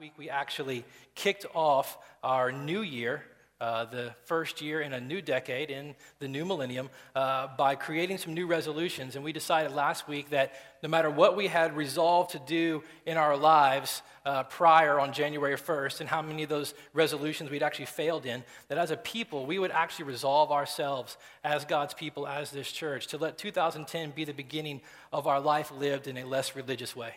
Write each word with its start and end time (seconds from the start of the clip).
week 0.00 0.14
we 0.16 0.30
actually 0.30 0.82
kicked 1.14 1.44
off 1.52 1.98
our 2.22 2.50
new 2.50 2.80
year, 2.80 3.22
uh, 3.60 3.84
the 3.84 4.14
first 4.24 4.62
year 4.62 4.80
in 4.80 4.94
a 4.94 5.00
new 5.00 5.20
decade, 5.20 5.68
in 5.68 5.94
the 6.20 6.26
new 6.26 6.46
millennium, 6.46 6.88
uh, 7.14 7.48
by 7.58 7.74
creating 7.74 8.16
some 8.16 8.32
new 8.32 8.46
resolutions. 8.46 9.14
And 9.14 9.22
we 9.22 9.34
decided 9.34 9.72
last 9.72 10.08
week 10.08 10.30
that 10.30 10.54
no 10.82 10.88
matter 10.88 11.10
what 11.10 11.36
we 11.36 11.48
had 11.48 11.76
resolved 11.76 12.30
to 12.30 12.38
do 12.38 12.82
in 13.04 13.18
our 13.18 13.36
lives 13.36 14.00
uh, 14.24 14.44
prior 14.44 14.98
on 14.98 15.12
January 15.12 15.56
1st, 15.56 16.00
and 16.00 16.08
how 16.08 16.22
many 16.22 16.44
of 16.44 16.48
those 16.48 16.72
resolutions 16.94 17.50
we'd 17.50 17.62
actually 17.62 17.84
failed 17.84 18.24
in, 18.24 18.42
that 18.68 18.78
as 18.78 18.90
a 18.90 18.96
people, 18.96 19.44
we 19.44 19.58
would 19.58 19.70
actually 19.70 20.06
resolve 20.06 20.50
ourselves 20.50 21.18
as 21.44 21.66
God's 21.66 21.92
people, 21.92 22.26
as 22.26 22.50
this 22.50 22.72
church, 22.72 23.08
to 23.08 23.18
let 23.18 23.36
2010 23.36 24.12
be 24.12 24.24
the 24.24 24.32
beginning 24.32 24.80
of 25.12 25.26
our 25.26 25.40
life 25.40 25.70
lived 25.70 26.06
in 26.06 26.16
a 26.16 26.24
less 26.24 26.56
religious 26.56 26.96
way. 26.96 27.16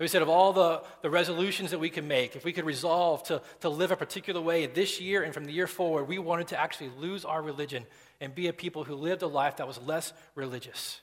We 0.00 0.08
said 0.08 0.22
of 0.22 0.30
all 0.30 0.54
the, 0.54 0.82
the 1.02 1.10
resolutions 1.10 1.72
that 1.72 1.78
we 1.78 1.90
could 1.90 2.06
make, 2.06 2.34
if 2.34 2.42
we 2.42 2.54
could 2.54 2.64
resolve 2.64 3.22
to, 3.24 3.42
to 3.60 3.68
live 3.68 3.90
a 3.90 3.96
particular 3.96 4.40
way 4.40 4.64
this 4.64 4.98
year 4.98 5.22
and 5.22 5.34
from 5.34 5.44
the 5.44 5.52
year 5.52 5.66
forward, 5.66 6.08
we 6.08 6.18
wanted 6.18 6.48
to 6.48 6.58
actually 6.58 6.90
lose 6.98 7.26
our 7.26 7.42
religion 7.42 7.84
and 8.18 8.34
be 8.34 8.48
a 8.48 8.52
people 8.54 8.82
who 8.82 8.94
lived 8.94 9.20
a 9.20 9.26
life 9.26 9.58
that 9.58 9.68
was 9.68 9.78
less 9.78 10.14
religious. 10.34 11.02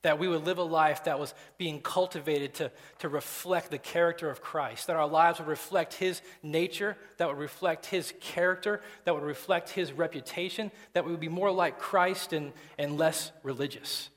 That 0.00 0.18
we 0.18 0.28
would 0.28 0.46
live 0.46 0.56
a 0.56 0.62
life 0.62 1.04
that 1.04 1.18
was 1.18 1.34
being 1.58 1.82
cultivated 1.82 2.54
to, 2.54 2.72
to 3.00 3.10
reflect 3.10 3.70
the 3.70 3.78
character 3.78 4.30
of 4.30 4.40
Christ. 4.40 4.86
That 4.86 4.96
our 4.96 5.08
lives 5.08 5.40
would 5.40 5.48
reflect 5.48 5.92
His 5.92 6.22
nature, 6.42 6.96
that 7.18 7.28
would 7.28 7.36
reflect 7.36 7.84
His 7.84 8.14
character, 8.18 8.80
that 9.04 9.14
would 9.14 9.24
reflect 9.24 9.68
His 9.68 9.92
reputation, 9.92 10.70
that 10.94 11.04
we 11.04 11.10
would 11.10 11.20
be 11.20 11.28
more 11.28 11.50
like 11.50 11.78
Christ 11.78 12.32
and, 12.32 12.54
and 12.78 12.96
less 12.96 13.30
religious. 13.42 14.08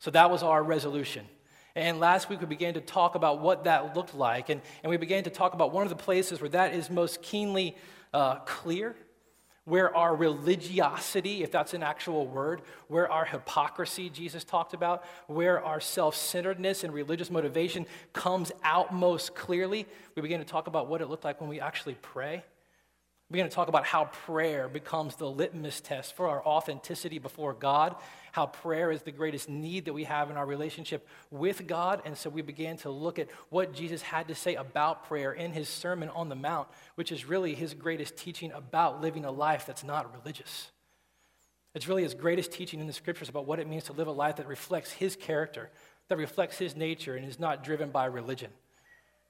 So 0.00 0.10
that 0.10 0.32
was 0.32 0.42
our 0.42 0.64
resolution. 0.64 1.26
And 1.78 2.00
last 2.00 2.28
week 2.28 2.40
we 2.40 2.46
began 2.46 2.74
to 2.74 2.80
talk 2.80 3.14
about 3.14 3.40
what 3.40 3.64
that 3.64 3.94
looked 3.94 4.12
like. 4.12 4.48
And, 4.48 4.60
and 4.82 4.90
we 4.90 4.96
began 4.96 5.22
to 5.24 5.30
talk 5.30 5.54
about 5.54 5.72
one 5.72 5.84
of 5.84 5.90
the 5.90 5.96
places 5.96 6.40
where 6.40 6.50
that 6.50 6.74
is 6.74 6.90
most 6.90 7.22
keenly 7.22 7.76
uh, 8.12 8.40
clear, 8.40 8.96
where 9.64 9.94
our 9.96 10.16
religiosity, 10.16 11.44
if 11.44 11.52
that's 11.52 11.74
an 11.74 11.84
actual 11.84 12.26
word, 12.26 12.62
where 12.88 13.08
our 13.08 13.24
hypocrisy, 13.24 14.10
Jesus 14.10 14.42
talked 14.42 14.74
about, 14.74 15.04
where 15.28 15.64
our 15.64 15.78
self 15.78 16.16
centeredness 16.16 16.82
and 16.82 16.92
religious 16.92 17.30
motivation 17.30 17.86
comes 18.12 18.50
out 18.64 18.92
most 18.92 19.36
clearly. 19.36 19.86
We 20.16 20.22
began 20.22 20.40
to 20.40 20.44
talk 20.44 20.66
about 20.66 20.88
what 20.88 21.00
it 21.00 21.08
looked 21.08 21.24
like 21.24 21.40
when 21.40 21.48
we 21.48 21.60
actually 21.60 21.96
pray. 22.02 22.42
We're 23.30 23.36
going 23.36 23.50
to 23.50 23.54
talk 23.54 23.68
about 23.68 23.84
how 23.84 24.06
prayer 24.06 24.68
becomes 24.68 25.16
the 25.16 25.28
litmus 25.28 25.82
test 25.82 26.16
for 26.16 26.28
our 26.28 26.42
authenticity 26.46 27.18
before 27.18 27.52
God, 27.52 27.94
how 28.32 28.46
prayer 28.46 28.90
is 28.90 29.02
the 29.02 29.12
greatest 29.12 29.50
need 29.50 29.84
that 29.84 29.92
we 29.92 30.04
have 30.04 30.30
in 30.30 30.38
our 30.38 30.46
relationship 30.46 31.06
with 31.30 31.66
God. 31.66 32.00
And 32.06 32.16
so 32.16 32.30
we 32.30 32.40
began 32.40 32.78
to 32.78 32.90
look 32.90 33.18
at 33.18 33.28
what 33.50 33.74
Jesus 33.74 34.00
had 34.00 34.28
to 34.28 34.34
say 34.34 34.54
about 34.54 35.06
prayer 35.08 35.34
in 35.34 35.52
his 35.52 35.68
Sermon 35.68 36.08
on 36.10 36.30
the 36.30 36.36
Mount, 36.36 36.68
which 36.94 37.12
is 37.12 37.26
really 37.26 37.54
his 37.54 37.74
greatest 37.74 38.16
teaching 38.16 38.50
about 38.52 39.02
living 39.02 39.26
a 39.26 39.30
life 39.30 39.66
that's 39.66 39.84
not 39.84 40.10
religious. 40.14 40.70
It's 41.74 41.86
really 41.86 42.04
his 42.04 42.14
greatest 42.14 42.50
teaching 42.50 42.80
in 42.80 42.86
the 42.86 42.94
scriptures 42.94 43.28
about 43.28 43.44
what 43.44 43.58
it 43.58 43.68
means 43.68 43.84
to 43.84 43.92
live 43.92 44.06
a 44.08 44.12
life 44.12 44.36
that 44.36 44.46
reflects 44.46 44.90
his 44.90 45.16
character, 45.16 45.68
that 46.08 46.16
reflects 46.16 46.56
his 46.56 46.74
nature, 46.74 47.14
and 47.14 47.28
is 47.28 47.38
not 47.38 47.62
driven 47.62 47.90
by 47.90 48.06
religion 48.06 48.50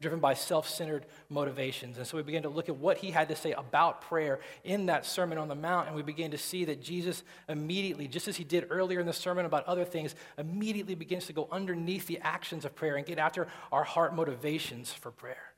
driven 0.01 0.21
by 0.21 0.35
self 0.35 0.69
centered 0.69 1.07
motivations. 1.29 1.99
And 1.99 2.07
so 2.07 2.17
we 2.17 2.23
began 2.23 2.43
to 2.43 2.49
look 2.49 2.69
at 2.69 2.77
what 2.77 2.99
he 2.99 3.11
had 3.11 3.29
to 3.29 3.37
say 3.37 3.53
about 3.53 4.03
prayer 4.03 4.41
in 4.65 4.87
that 4.87 5.05
Sermon 5.05 5.39
on 5.39 5.49
the 5.49 5.55
Mount, 5.55 5.89
and 5.89 5.97
we 5.97 6.03
began 6.03 6.31
to 6.31 6.39
see 6.39 6.65
that 6.67 6.83
Jesus 6.83 7.25
immediately, 7.49 8.07
just 8.07 8.29
as 8.29 8.37
he 8.37 8.45
did 8.45 8.67
earlier 8.71 9.01
in 9.01 9.07
the 9.07 9.13
sermon 9.13 9.45
about 9.45 9.65
other 9.67 9.85
things, 9.85 10.15
immediately 10.37 10.95
begins 10.95 11.27
to 11.27 11.33
go 11.33 11.49
underneath 11.51 12.07
the 12.07 12.19
actions 12.23 12.65
of 12.65 12.75
prayer 12.75 12.97
and 12.97 13.07
get 13.07 13.19
after 13.19 13.49
our 13.73 13.85
heart 13.85 14.15
motivations 14.15 14.93
for 14.93 15.11
prayer. 15.11 15.55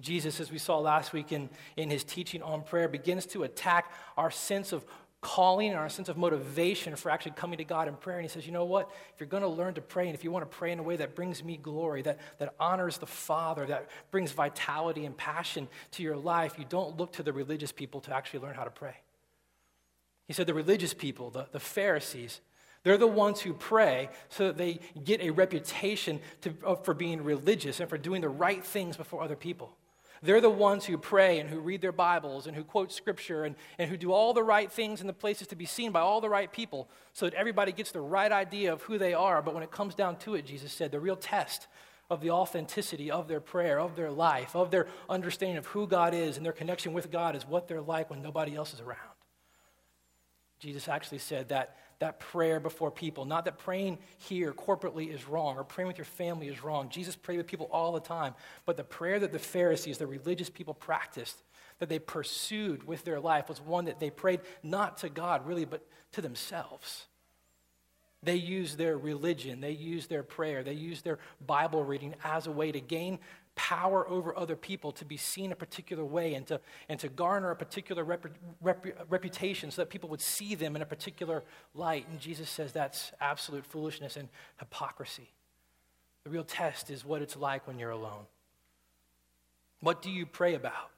Jesus, 0.00 0.40
as 0.40 0.50
we 0.50 0.58
saw 0.58 0.78
last 0.78 1.12
week 1.12 1.30
in, 1.30 1.48
in 1.76 1.88
his 1.88 2.02
teaching 2.02 2.42
on 2.42 2.62
prayer, 2.62 2.88
begins 2.88 3.26
to 3.26 3.44
attack 3.44 3.92
our 4.16 4.30
sense 4.30 4.72
of 4.72 4.84
calling 5.24 5.70
and 5.70 5.78
our 5.78 5.88
sense 5.88 6.10
of 6.10 6.18
motivation 6.18 6.94
for 6.94 7.10
actually 7.10 7.32
coming 7.32 7.56
to 7.56 7.64
God 7.64 7.88
in 7.88 7.94
prayer. 7.94 8.18
And 8.18 8.24
he 8.24 8.28
says, 8.28 8.44
you 8.46 8.52
know 8.52 8.66
what? 8.66 8.90
If 9.14 9.18
you're 9.18 9.26
going 9.26 9.42
to 9.42 9.48
learn 9.48 9.72
to 9.74 9.80
pray, 9.80 10.06
and 10.06 10.14
if 10.14 10.22
you 10.22 10.30
want 10.30 10.48
to 10.48 10.56
pray 10.56 10.70
in 10.70 10.78
a 10.78 10.82
way 10.82 10.96
that 10.96 11.14
brings 11.14 11.42
me 11.42 11.56
glory, 11.56 12.02
that, 12.02 12.20
that 12.38 12.54
honors 12.60 12.98
the 12.98 13.06
Father, 13.06 13.64
that 13.66 13.88
brings 14.10 14.32
vitality 14.32 15.06
and 15.06 15.16
passion 15.16 15.66
to 15.92 16.02
your 16.02 16.16
life, 16.16 16.56
you 16.58 16.66
don't 16.68 16.98
look 16.98 17.12
to 17.14 17.22
the 17.22 17.32
religious 17.32 17.72
people 17.72 18.02
to 18.02 18.14
actually 18.14 18.40
learn 18.40 18.54
how 18.54 18.64
to 18.64 18.70
pray. 18.70 18.96
He 20.26 20.34
said, 20.34 20.46
the 20.46 20.54
religious 20.54 20.92
people, 20.92 21.30
the, 21.30 21.46
the 21.52 21.60
Pharisees, 21.60 22.42
they're 22.82 22.98
the 22.98 23.06
ones 23.06 23.40
who 23.40 23.54
pray 23.54 24.10
so 24.28 24.48
that 24.48 24.58
they 24.58 24.78
get 25.02 25.22
a 25.22 25.30
reputation 25.30 26.20
to, 26.42 26.54
for 26.82 26.92
being 26.92 27.24
religious 27.24 27.80
and 27.80 27.88
for 27.88 27.96
doing 27.96 28.20
the 28.20 28.28
right 28.28 28.62
things 28.62 28.98
before 28.98 29.22
other 29.22 29.36
people. 29.36 29.74
They're 30.24 30.40
the 30.40 30.48
ones 30.48 30.86
who 30.86 30.96
pray 30.96 31.38
and 31.38 31.50
who 31.50 31.60
read 31.60 31.82
their 31.82 31.92
Bibles 31.92 32.46
and 32.46 32.56
who 32.56 32.64
quote 32.64 32.90
Scripture 32.90 33.44
and, 33.44 33.56
and 33.78 33.90
who 33.90 33.98
do 33.98 34.10
all 34.10 34.32
the 34.32 34.42
right 34.42 34.72
things 34.72 35.02
in 35.02 35.06
the 35.06 35.12
places 35.12 35.48
to 35.48 35.56
be 35.56 35.66
seen 35.66 35.92
by 35.92 36.00
all 36.00 36.22
the 36.22 36.30
right 36.30 36.50
people 36.50 36.88
so 37.12 37.26
that 37.26 37.34
everybody 37.34 37.72
gets 37.72 37.92
the 37.92 38.00
right 38.00 38.32
idea 38.32 38.72
of 38.72 38.80
who 38.80 38.96
they 38.96 39.12
are. 39.12 39.42
But 39.42 39.52
when 39.52 39.62
it 39.62 39.70
comes 39.70 39.94
down 39.94 40.16
to 40.20 40.34
it, 40.34 40.46
Jesus 40.46 40.72
said, 40.72 40.92
the 40.92 40.98
real 40.98 41.14
test 41.14 41.66
of 42.08 42.22
the 42.22 42.30
authenticity 42.30 43.10
of 43.10 43.28
their 43.28 43.40
prayer, 43.40 43.78
of 43.78 43.96
their 43.96 44.10
life, 44.10 44.56
of 44.56 44.70
their 44.70 44.86
understanding 45.10 45.58
of 45.58 45.66
who 45.66 45.86
God 45.86 46.14
is 46.14 46.38
and 46.38 46.46
their 46.46 46.54
connection 46.54 46.94
with 46.94 47.10
God 47.10 47.36
is 47.36 47.46
what 47.46 47.68
they're 47.68 47.82
like 47.82 48.08
when 48.08 48.22
nobody 48.22 48.56
else 48.56 48.72
is 48.72 48.80
around. 48.80 48.98
Jesus 50.58 50.88
actually 50.88 51.18
said 51.18 51.50
that 51.50 51.76
that 51.98 52.20
prayer 52.20 52.60
before 52.60 52.90
people. 52.90 53.24
Not 53.24 53.44
that 53.44 53.58
praying 53.58 53.98
here 54.18 54.52
corporately 54.52 55.12
is 55.12 55.28
wrong 55.28 55.56
or 55.56 55.64
praying 55.64 55.88
with 55.88 55.98
your 55.98 56.04
family 56.04 56.48
is 56.48 56.62
wrong. 56.62 56.88
Jesus 56.88 57.16
prayed 57.16 57.38
with 57.38 57.46
people 57.46 57.68
all 57.72 57.92
the 57.92 58.00
time. 58.00 58.34
But 58.66 58.76
the 58.76 58.84
prayer 58.84 59.18
that 59.20 59.32
the 59.32 59.38
Pharisees, 59.38 59.98
the 59.98 60.06
religious 60.06 60.50
people, 60.50 60.74
practiced, 60.74 61.42
that 61.78 61.88
they 61.88 61.98
pursued 61.98 62.86
with 62.86 63.04
their 63.04 63.20
life, 63.20 63.48
was 63.48 63.60
one 63.60 63.86
that 63.86 64.00
they 64.00 64.10
prayed 64.10 64.40
not 64.62 64.98
to 64.98 65.08
God, 65.08 65.46
really, 65.46 65.64
but 65.64 65.86
to 66.12 66.20
themselves. 66.20 67.06
They 68.22 68.36
used 68.36 68.78
their 68.78 68.96
religion, 68.96 69.60
they 69.60 69.72
used 69.72 70.08
their 70.08 70.22
prayer, 70.22 70.62
they 70.62 70.72
used 70.72 71.04
their 71.04 71.18
Bible 71.46 71.84
reading 71.84 72.14
as 72.24 72.46
a 72.46 72.50
way 72.50 72.72
to 72.72 72.80
gain 72.80 73.18
power 73.56 74.08
over 74.08 74.36
other 74.36 74.56
people 74.56 74.92
to 74.92 75.04
be 75.04 75.16
seen 75.16 75.52
a 75.52 75.56
particular 75.56 76.04
way 76.04 76.34
and 76.34 76.46
to, 76.46 76.60
and 76.88 76.98
to 77.00 77.08
garner 77.08 77.50
a 77.50 77.56
particular 77.56 78.02
rep, 78.02 78.26
rep, 78.60 78.86
reputation 79.08 79.70
so 79.70 79.82
that 79.82 79.90
people 79.90 80.08
would 80.08 80.20
see 80.20 80.54
them 80.54 80.74
in 80.76 80.82
a 80.82 80.86
particular 80.86 81.44
light. 81.74 82.06
And 82.10 82.20
Jesus 82.20 82.50
says 82.50 82.72
that's 82.72 83.12
absolute 83.20 83.64
foolishness 83.64 84.16
and 84.16 84.28
hypocrisy. 84.58 85.30
The 86.24 86.30
real 86.30 86.44
test 86.44 86.90
is 86.90 87.04
what 87.04 87.22
it's 87.22 87.36
like 87.36 87.66
when 87.66 87.78
you're 87.78 87.90
alone. 87.90 88.26
What 89.80 90.02
do 90.02 90.10
you 90.10 90.26
pray 90.26 90.54
about 90.54 90.90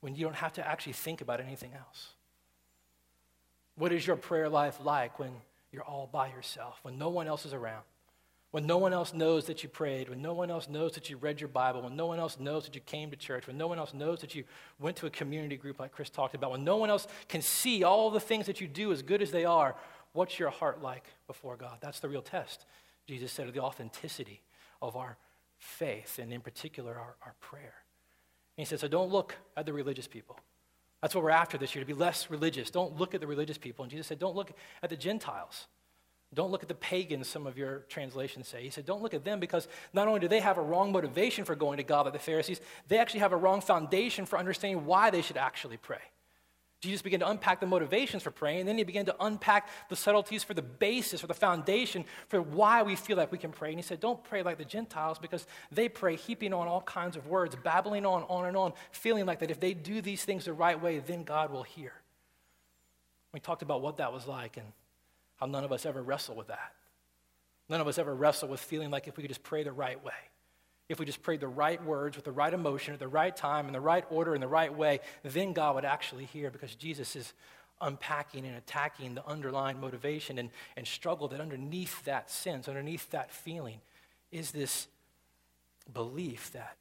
when 0.00 0.14
you 0.14 0.24
don't 0.24 0.36
have 0.36 0.54
to 0.54 0.66
actually 0.66 0.94
think 0.94 1.20
about 1.20 1.40
anything 1.40 1.72
else? 1.74 2.14
What 3.76 3.92
is 3.92 4.06
your 4.06 4.16
prayer 4.16 4.48
life 4.48 4.78
like 4.82 5.18
when 5.18 5.32
you're 5.72 5.84
all 5.84 6.08
by 6.10 6.28
yourself, 6.28 6.78
when 6.82 6.98
no 6.98 7.10
one 7.10 7.26
else 7.26 7.46
is 7.46 7.54
around? 7.54 7.84
When 8.50 8.66
no 8.66 8.78
one 8.78 8.92
else 8.92 9.14
knows 9.14 9.46
that 9.46 9.62
you 9.62 9.68
prayed, 9.68 10.08
when 10.08 10.20
no 10.20 10.32
one 10.32 10.50
else 10.50 10.68
knows 10.68 10.92
that 10.94 11.08
you 11.08 11.16
read 11.16 11.40
your 11.40 11.48
Bible, 11.48 11.82
when 11.82 11.94
no 11.94 12.06
one 12.06 12.18
else 12.18 12.38
knows 12.40 12.64
that 12.64 12.74
you 12.74 12.80
came 12.80 13.10
to 13.10 13.16
church, 13.16 13.46
when 13.46 13.56
no 13.56 13.68
one 13.68 13.78
else 13.78 13.94
knows 13.94 14.20
that 14.20 14.34
you 14.34 14.42
went 14.80 14.96
to 14.96 15.06
a 15.06 15.10
community 15.10 15.56
group 15.56 15.78
like 15.78 15.92
Chris 15.92 16.10
talked 16.10 16.34
about, 16.34 16.50
when 16.50 16.64
no 16.64 16.76
one 16.76 16.90
else 16.90 17.06
can 17.28 17.42
see 17.42 17.84
all 17.84 18.10
the 18.10 18.18
things 18.18 18.46
that 18.46 18.60
you 18.60 18.66
do 18.66 18.90
as 18.90 19.02
good 19.02 19.22
as 19.22 19.30
they 19.30 19.44
are, 19.44 19.76
what's 20.12 20.38
your 20.38 20.50
heart 20.50 20.82
like 20.82 21.04
before 21.28 21.56
God? 21.56 21.78
That's 21.80 22.00
the 22.00 22.08
real 22.08 22.22
test, 22.22 22.66
Jesus 23.06 23.30
said, 23.30 23.46
of 23.46 23.54
the 23.54 23.60
authenticity 23.60 24.42
of 24.82 24.96
our 24.96 25.16
faith, 25.58 26.18
and 26.18 26.32
in 26.32 26.40
particular, 26.40 26.94
our, 26.94 27.14
our 27.24 27.34
prayer. 27.40 27.74
And 28.56 28.64
he 28.66 28.68
said, 28.68 28.80
So 28.80 28.88
don't 28.88 29.10
look 29.10 29.36
at 29.56 29.64
the 29.64 29.72
religious 29.72 30.08
people. 30.08 30.40
That's 31.00 31.14
what 31.14 31.22
we're 31.22 31.30
after 31.30 31.56
this 31.56 31.74
year, 31.74 31.84
to 31.84 31.86
be 31.86 31.98
less 31.98 32.30
religious. 32.30 32.70
Don't 32.70 32.96
look 32.98 33.14
at 33.14 33.20
the 33.20 33.26
religious 33.26 33.58
people. 33.58 33.84
And 33.84 33.90
Jesus 33.90 34.08
said, 34.08 34.18
Don't 34.18 34.34
look 34.34 34.52
at 34.82 34.90
the 34.90 34.96
Gentiles. 34.96 35.68
Don't 36.32 36.52
look 36.52 36.62
at 36.62 36.68
the 36.68 36.76
pagans, 36.76 37.26
some 37.26 37.46
of 37.46 37.58
your 37.58 37.80
translations 37.88 38.46
say. 38.46 38.62
He 38.62 38.70
said, 38.70 38.86
Don't 38.86 39.02
look 39.02 39.14
at 39.14 39.24
them 39.24 39.40
because 39.40 39.66
not 39.92 40.06
only 40.06 40.20
do 40.20 40.28
they 40.28 40.40
have 40.40 40.58
a 40.58 40.62
wrong 40.62 40.92
motivation 40.92 41.44
for 41.44 41.56
going 41.56 41.78
to 41.78 41.82
God 41.82 42.02
like 42.06 42.12
the 42.12 42.20
Pharisees, 42.20 42.60
they 42.86 42.98
actually 42.98 43.20
have 43.20 43.32
a 43.32 43.36
wrong 43.36 43.60
foundation 43.60 44.26
for 44.26 44.38
understanding 44.38 44.86
why 44.86 45.10
they 45.10 45.22
should 45.22 45.36
actually 45.36 45.76
pray. 45.76 45.98
Jesus 46.80 47.02
began 47.02 47.20
to 47.20 47.28
unpack 47.28 47.60
the 47.60 47.66
motivations 47.66 48.22
for 48.22 48.30
praying, 48.30 48.60
and 48.60 48.68
then 48.68 48.78
he 48.78 48.84
began 48.84 49.04
to 49.04 49.16
unpack 49.20 49.68
the 49.90 49.96
subtleties 49.96 50.42
for 50.42 50.54
the 50.54 50.62
basis 50.62 51.22
or 51.22 51.26
the 51.26 51.34
foundation 51.34 52.06
for 52.28 52.40
why 52.40 52.82
we 52.82 52.96
feel 52.96 53.18
like 53.18 53.30
we 53.30 53.36
can 53.36 53.50
pray. 53.50 53.68
And 53.68 53.78
he 53.78 53.82
said, 53.82 54.00
Don't 54.00 54.22
pray 54.22 54.42
like 54.42 54.56
the 54.56 54.64
Gentiles 54.64 55.18
because 55.18 55.46
they 55.72 55.88
pray 55.88 56.14
heaping 56.16 56.54
on 56.54 56.68
all 56.68 56.80
kinds 56.82 57.16
of 57.16 57.26
words, 57.26 57.56
babbling 57.56 58.06
on, 58.06 58.22
on 58.28 58.46
and 58.46 58.56
on, 58.56 58.72
feeling 58.92 59.26
like 59.26 59.40
that 59.40 59.50
if 59.50 59.58
they 59.58 59.74
do 59.74 60.00
these 60.00 60.24
things 60.24 60.44
the 60.44 60.52
right 60.52 60.80
way, 60.80 61.00
then 61.00 61.24
God 61.24 61.50
will 61.50 61.64
hear. 61.64 61.92
We 63.34 63.40
talked 63.40 63.62
about 63.62 63.82
what 63.82 63.98
that 63.98 64.12
was 64.12 64.26
like, 64.26 64.56
and 64.56 64.66
how 65.40 65.46
none 65.46 65.64
of 65.64 65.72
us 65.72 65.86
ever 65.86 66.02
wrestle 66.02 66.36
with 66.36 66.48
that. 66.48 66.74
None 67.68 67.80
of 67.80 67.88
us 67.88 67.98
ever 67.98 68.14
wrestle 68.14 68.48
with 68.48 68.60
feeling 68.60 68.90
like 68.90 69.08
if 69.08 69.16
we 69.16 69.22
could 69.22 69.30
just 69.30 69.42
pray 69.42 69.62
the 69.62 69.72
right 69.72 70.02
way, 70.04 70.12
if 70.88 70.98
we 70.98 71.06
just 71.06 71.22
prayed 71.22 71.40
the 71.40 71.48
right 71.48 71.82
words 71.84 72.16
with 72.16 72.24
the 72.24 72.32
right 72.32 72.52
emotion 72.52 72.92
at 72.92 72.98
the 72.98 73.08
right 73.08 73.34
time, 73.34 73.68
in 73.68 73.72
the 73.72 73.80
right 73.80 74.04
order, 74.10 74.34
in 74.34 74.40
the 74.40 74.48
right 74.48 74.76
way, 74.76 74.98
then 75.22 75.52
God 75.52 75.76
would 75.76 75.84
actually 75.84 76.24
hear 76.24 76.50
because 76.50 76.74
Jesus 76.74 77.14
is 77.14 77.32
unpacking 77.80 78.44
and 78.44 78.56
attacking 78.56 79.14
the 79.14 79.26
underlying 79.26 79.80
motivation 79.80 80.36
and, 80.38 80.50
and 80.76 80.86
struggle 80.86 81.28
that 81.28 81.40
underneath 81.40 82.04
that 82.04 82.28
sense, 82.28 82.68
underneath 82.68 83.08
that 83.10 83.30
feeling, 83.30 83.80
is 84.32 84.50
this 84.50 84.88
belief 85.94 86.52
that 86.52 86.76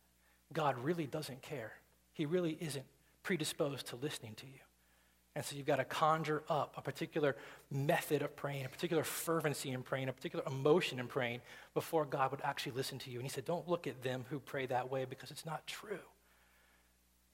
God 0.52 0.78
really 0.80 1.06
doesn't 1.06 1.44
care. 1.44 1.74
He 2.14 2.26
really 2.26 2.58
isn't 2.60 2.86
predisposed 3.22 3.88
to 3.88 3.96
listening 3.96 4.34
to 4.36 4.46
you. 4.48 4.60
And 5.36 5.46
so 5.46 5.56
you've 5.56 5.68
got 5.68 5.78
to 5.78 5.86
conjure 5.86 6.44
up 6.50 6.74
a 6.76 6.82
particular 6.82 7.36
method 7.72 8.22
of 8.22 8.36
praying, 8.36 8.66
a 8.66 8.70
particular 8.70 9.04
fervency 9.04 9.72
in 9.72 9.84
praying, 9.84 10.10
a 10.10 10.14
particular 10.14 10.44
emotion 10.48 11.00
in 11.00 11.08
praying 11.08 11.42
before 11.74 12.06
God 12.06 12.32
would 12.32 12.42
actually 12.44 12.74
listen 12.74 12.98
to 13.00 13.12
you. 13.12 13.20
And 13.20 13.24
he 13.24 13.30
said, 13.30 13.46
Don't 13.46 13.68
look 13.68 13.88
at 13.88 14.02
them 14.02 14.26
who 14.30 14.40
pray 14.40 14.66
that 14.66 14.90
way 14.90 15.06
because 15.06 15.32
it's 15.32 15.46
not 15.46 15.66
true. 15.68 16.00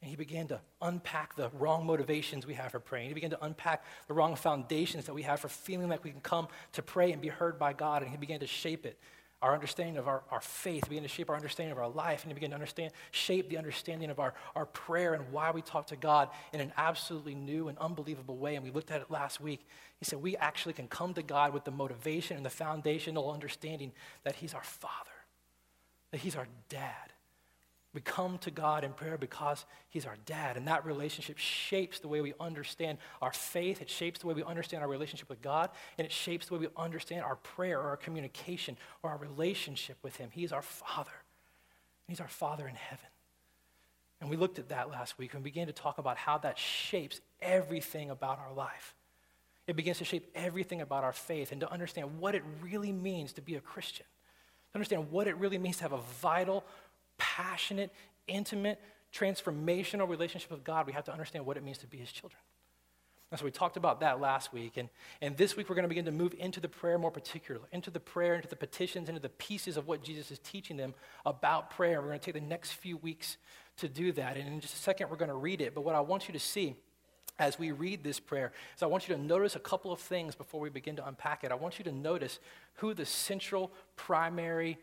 And 0.01 0.09
he 0.09 0.18
began 0.18 0.47
to 0.50 0.59
unpack 0.81 1.36
the 1.36 1.50
wrong 1.57 1.86
motivations 1.86 2.45
we 2.45 2.53
have 2.56 2.71
for 2.71 2.80
praying. 2.80 3.07
He 3.07 3.13
began 3.13 3.31
to 3.31 3.44
unpack 3.44 3.83
the 4.07 4.13
wrong 4.13 4.36
foundations 4.36 5.06
that 5.06 5.13
we 5.13 5.24
have 5.24 5.39
for 5.39 5.47
feeling 5.47 5.89
like 5.89 6.03
we 6.03 6.12
can 6.12 6.21
come 6.21 6.47
to 6.74 6.83
pray 6.83 7.12
and 7.12 7.21
be 7.21 7.30
heard 7.30 7.57
by 7.57 7.74
God. 7.74 8.01
And 8.01 8.12
he 8.12 8.18
began 8.18 8.42
to 8.42 8.47
shape 8.47 8.86
it 8.86 9.00
our 9.45 9.53
understanding 9.53 9.97
of 9.97 10.07
our, 10.07 10.24
our 10.31 10.42
faith, 10.42 10.89
begin 10.89 11.03
to 11.03 11.07
shape 11.07 11.30
our 11.30 11.36
understanding 11.36 11.71
of 11.71 11.77
our 11.77 11.88
life, 11.88 12.24
and 12.24 12.31
to 12.31 12.33
begin 12.33 12.50
to 12.50 12.56
understand, 12.56 12.92
shape 13.12 13.47
the 13.47 13.57
understanding 13.57 14.09
of 14.09 14.19
our, 14.19 14.33
our 14.56 14.65
prayer 14.65 15.13
and 15.13 15.31
why 15.31 15.51
we 15.51 15.62
talk 15.62 15.86
to 15.88 15.95
God 15.95 16.30
in 16.51 16.59
an 16.62 16.74
absolutely 16.77 17.36
new 17.36 17.68
and 17.68 17.77
unbelievable 17.77 18.38
way. 18.38 18.56
And 18.56 18.63
we 18.63 18.71
looked 18.71 18.89
at 18.89 19.01
it 19.01 19.12
last 19.12 19.39
week. 19.39 19.63
He 20.00 20.06
said 20.06 20.19
we 20.19 20.36
actually 20.36 20.74
can 20.74 20.88
come 20.88 21.13
to 21.13 21.21
God 21.21 21.53
with 21.53 21.63
the 21.63 21.69
motivation 21.69 22.38
and 22.38 22.45
the 22.45 22.50
foundational 22.50 23.31
understanding 23.31 23.92
that 24.24 24.36
He's 24.36 24.56
our 24.56 24.63
Father, 24.63 25.12
that 26.09 26.21
He's 26.21 26.36
our 26.36 26.47
dad, 26.68 27.13
we 27.95 28.01
come 28.01 28.38
to 28.39 28.51
God 28.51 28.83
in 28.83 28.92
prayer 28.92 29.18
because 29.18 29.65
He's 29.89 30.06
our 30.06 30.18
dad, 30.25 30.57
and 30.57 30.68
that 30.68 30.86
relationship 30.86 31.38
shapes 31.38 32.00
the 32.00 32.07
way 32.07 32.21
we 32.21 32.33
understand 32.39 32.97
our 33.21 33.31
faith. 33.31 33.81
It 33.81 33.89
shapes 33.89 34.19
the 34.19 34.27
way 34.27 34.33
we 34.33 34.44
understand 34.44 34.83
our 34.83 34.89
relationship 34.89 35.30
with 35.30 35.42
God, 35.42 35.69
and 35.97 36.06
it 36.06 36.12
shapes 36.12 36.47
the 36.47 36.53
way 36.53 36.59
we 36.59 36.68
understand 36.77 37.24
our 37.24 37.38
prayer 37.38 37.80
or 37.80 37.88
our 37.88 37.97
communication 37.97 38.77
or 39.01 39.12
our 39.12 39.18
relationship 39.18 39.97
with 40.03 40.18
Him. 40.18 40.30
He's 40.31 40.51
our 40.51 40.62
Father, 40.62 41.12
and 42.07 42.09
He's 42.09 42.19
our 42.19 42.27
Father 42.27 42.68
in 42.68 42.75
heaven. 42.75 43.07
And 44.21 44.30
we 44.30 44.38
looked 44.38 44.59
at 44.59 44.69
that 44.69 44.89
last 44.89 45.18
week 45.18 45.33
and 45.33 45.44
began 45.44 45.68
to 45.68 45.74
talk 45.74 45.97
about 45.97 46.18
how 46.18 46.38
that 46.39 46.57
shapes 46.57 47.21
everything 47.42 48.09
about 48.09 48.39
our 48.39 48.53
life. 48.53 48.94
It 49.68 49.75
begins 49.75 49.97
to 50.00 50.06
shape 50.06 50.30
everything 50.36 50.81
about 50.81 51.03
our 51.03 51.13
faith 51.13 51.51
and 51.51 51.62
to 51.62 51.71
understand 51.71 52.19
what 52.19 52.36
it 52.36 52.44
really 52.62 52.92
means 52.92 53.33
to 53.33 53.42
be 53.42 53.56
a 53.56 53.62
Christian, 53.62 54.06
to 54.71 54.77
understand 54.77 55.12
what 55.12 55.27
it 55.27 55.38
really 55.38 55.57
means 55.57 55.77
to 55.77 55.83
have 55.83 55.94
a 55.94 56.01
vital, 56.21 56.63
passionate, 57.18 57.92
intimate, 58.28 58.80
transformational 59.14 60.10
relationship 60.10 60.52
with 60.52 60.64
God, 60.64 60.88
we 60.88 60.94
have 60.94 61.06
to 61.06 61.12
understand 61.12 61.46
what 61.46 61.58
it 61.58 61.64
means 61.64 61.78
to 61.80 61.88
be 61.88 61.98
His 61.98 62.12
children. 62.12 62.40
And 63.32 63.40
so 63.40 63.46
we 63.46 63.52
talked 63.52 63.76
about 63.76 64.02
that 64.02 64.22
last 64.22 64.54
week. 64.54 64.78
And, 64.78 64.88
and 65.22 65.36
this 65.36 65.58
week 65.58 65.68
we're 65.68 65.76
going 65.76 65.84
to 65.84 65.90
begin 65.90 66.06
to 66.06 66.12
move 66.12 66.36
into 66.38 66.60
the 66.60 66.70
prayer 66.70 66.98
more 66.98 67.12
particularly, 67.12 67.68
into 67.72 67.90
the 67.90 68.00
prayer, 68.00 68.36
into 68.36 68.48
the 68.48 68.56
petitions, 68.56 69.10
into 69.10 69.20
the 69.20 69.30
pieces 69.30 69.78
of 69.78 69.88
what 69.88 70.04
Jesus 70.04 70.32
is 70.32 70.40
teaching 70.40 70.78
them 70.78 70.94
about 71.26 71.72
prayer. 71.72 72.02
We're 72.02 72.10
going 72.10 72.20
to 72.20 72.26
take 72.26 72.36
the 72.36 72.48
next 72.48 72.74
few 72.74 72.98
weeks 72.98 73.38
to 73.78 73.90
do 73.90 74.12
that. 74.14 74.38
And 74.38 74.48
in 74.48 74.60
just 74.62 74.76
a 74.76 74.78
second, 74.78 75.10
we're 75.10 75.18
going 75.18 75.30
to 75.30 75.36
read 75.36 75.60
it. 75.60 75.74
But 75.74 75.82
what 75.82 75.96
I 75.96 76.02
want 76.02 76.28
you 76.28 76.34
to 76.34 76.40
see 76.40 76.76
as 77.38 77.60
we 77.60 77.72
read 77.72 78.04
this 78.04 78.20
prayer 78.20 78.52
is 78.76 78.84
I 78.84 78.86
want 78.86 79.10
you 79.10 79.16
to 79.16 79.22
notice 79.22 79.56
a 79.56 79.60
couple 79.60 79.92
of 79.92 80.00
things 80.00 80.36
before 80.36 80.62
we 80.62 80.70
begin 80.70 80.96
to 80.98 81.08
unpack 81.08 81.44
it. 81.44 81.52
I 81.52 81.56
want 81.56 81.80
you 81.80 81.84
to 81.86 81.92
notice 81.92 82.40
who 82.76 82.94
the 82.94 83.06
central, 83.06 83.72
primary, 83.96 84.78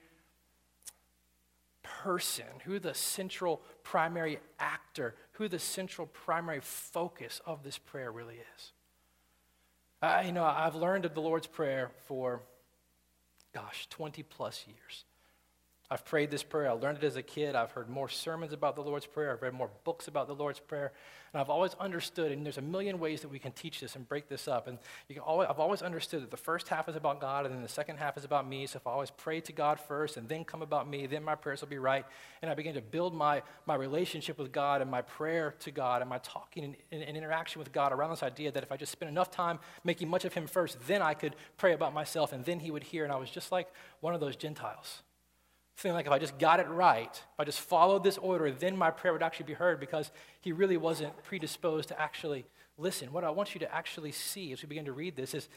person, 2.03 2.45
who 2.65 2.79
the 2.79 2.95
central 2.95 3.61
primary 3.83 4.39
actor, 4.59 5.15
who 5.33 5.49
the 5.49 5.59
central 5.59 6.07
primary 6.07 6.61
focus 6.61 7.41
of 7.47 7.63
this 7.63 7.79
prayer 7.79 8.11
really 8.11 8.37
is. 8.37 8.73
I, 10.01 10.23
you 10.23 10.33
know, 10.33 10.45
I've 10.45 10.75
learned 10.75 11.05
of 11.05 11.15
the 11.15 11.21
Lord's 11.21 11.47
Prayer 11.47 11.91
for, 12.07 12.43
gosh, 13.55 13.87
20 13.91 14.23
plus 14.25 14.65
years. 14.67 15.05
I've 15.93 16.07
prayed 16.07 16.31
this 16.31 16.43
prayer. 16.43 16.71
I 16.71 16.73
learned 16.73 16.97
it 16.97 17.05
as 17.05 17.17
a 17.17 17.23
kid. 17.23 17.55
I've 17.55 17.73
heard 17.73 17.91
more 17.91 18.09
sermons 18.09 18.55
about 18.55 18.77
the 18.77 18.81
Lord's 18.81 19.05
Prayer. 19.05 19.31
I've 19.31 19.43
read 19.43 19.53
more 19.53 19.69
books 19.85 20.09
about 20.09 20.27
the 20.27 20.35
Lord's 20.35 20.59
Prayer. 20.59 20.91
And 21.35 21.41
I've 21.41 21.51
always 21.51 21.75
understood, 21.79 22.33
and 22.33 22.47
there's 22.47 22.57
a 22.57 22.63
million 22.63 22.99
ways 22.99 23.21
that 23.21 23.29
we 23.29 23.39
can 23.39 23.53
teach 23.53 23.81
this 23.81 23.95
and 23.95 24.09
break 24.09 24.27
this 24.27 24.49
up. 24.49 24.69
And 24.69 24.79
always, 25.19 25.49
I've 25.51 25.59
always 25.59 25.83
understood 25.83 26.23
that 26.23 26.31
the 26.31 26.39
first 26.39 26.69
half 26.69 26.89
is 26.89 26.97
about 26.97 27.21
God, 27.21 27.45
and 27.45 27.55
then 27.55 27.61
the 27.61 27.69
second 27.69 27.99
half 27.99 28.17
is 28.17 28.25
about 28.25 28.49
me. 28.49 28.67
So 28.67 28.79
if 28.79 28.87
I 28.87 28.91
always 28.91 29.11
pray 29.11 29.43
to 29.43 29.53
God 29.53 29.79
first 29.79 30.17
and 30.17 30.27
then 30.27 30.45
come 30.45 30.63
about 30.63 30.89
me, 30.89 31.07
then 31.07 31.23
my 31.23 31.35
prayers 31.35 31.61
will 31.61 31.69
be 31.69 31.77
right. 31.77 32.07
And 32.41 32.51
I 32.51 32.55
begin 32.55 32.73
to 32.73 32.81
build 32.81 33.15
my, 33.15 33.43
my 33.67 33.75
relationship 33.75 34.39
with 34.39 34.51
God 34.51 34.81
and 34.81 34.91
my 34.91 35.03
prayer 35.03 35.55
to 35.59 35.71
God 35.71 36.01
and 36.01 36.09
my 36.09 36.21
talking 36.23 36.65
and, 36.65 36.77
and, 36.91 37.03
and 37.03 37.19
interaction 37.19 37.59
with 37.59 37.71
God 37.71 37.93
around 37.93 38.13
this 38.13 38.23
idea 38.23 38.51
that 38.51 38.63
if 38.63 38.73
I 38.73 38.79
just 38.79 38.93
spend 38.93 39.11
enough 39.11 39.31
time 39.31 39.59
making 39.85 40.09
much 40.09 40.25
of 40.25 40.33
Him 40.33 40.47
first, 40.47 40.79
then 40.87 41.03
I 41.03 41.13
could 41.13 41.37
pray 41.59 41.75
about 41.75 41.93
myself, 41.93 42.33
and 42.33 42.47
then 42.47 42.61
He 42.61 42.71
would 42.71 42.85
hear. 42.85 43.05
And 43.05 43.13
I 43.13 43.17
was 43.17 43.29
just 43.29 43.53
like 43.53 43.69
one 44.01 44.15
of 44.15 44.21
those 44.21 44.37
Gentiles 44.37 45.03
feeling 45.75 45.97
like 45.97 46.07
if 46.07 46.13
I 46.13 46.19
just 46.19 46.39
got 46.39 46.61
it 46.61 46.69
right, 46.69 47.11
if 47.13 47.41
I 47.41 47.45
just 47.45 47.61
followed 47.61 48.05
this 48.05 48.19
order, 48.19 48.51
then 48.51 48.77
my 48.77 48.91
prayer 48.91 49.13
would 49.13 49.23
actually 49.23 49.47
be 49.47 49.55
heard 49.55 49.81
because 49.81 50.11
he 50.41 50.53
really 50.53 50.77
wasn't 50.77 51.23
predisposed 51.25 51.89
to 51.89 52.01
actually 52.01 52.47
listen. 52.79 53.13
What 53.13 53.25
I 53.25 53.31
want 53.31 53.55
you 53.55 53.61
to 53.61 53.75
actually 53.75 54.13
see 54.13 54.53
as 54.53 54.63
we 54.63 54.69
begin 54.69 54.85
to 54.85 54.93
read 54.93 55.17
this 55.17 55.35
is 55.35 55.49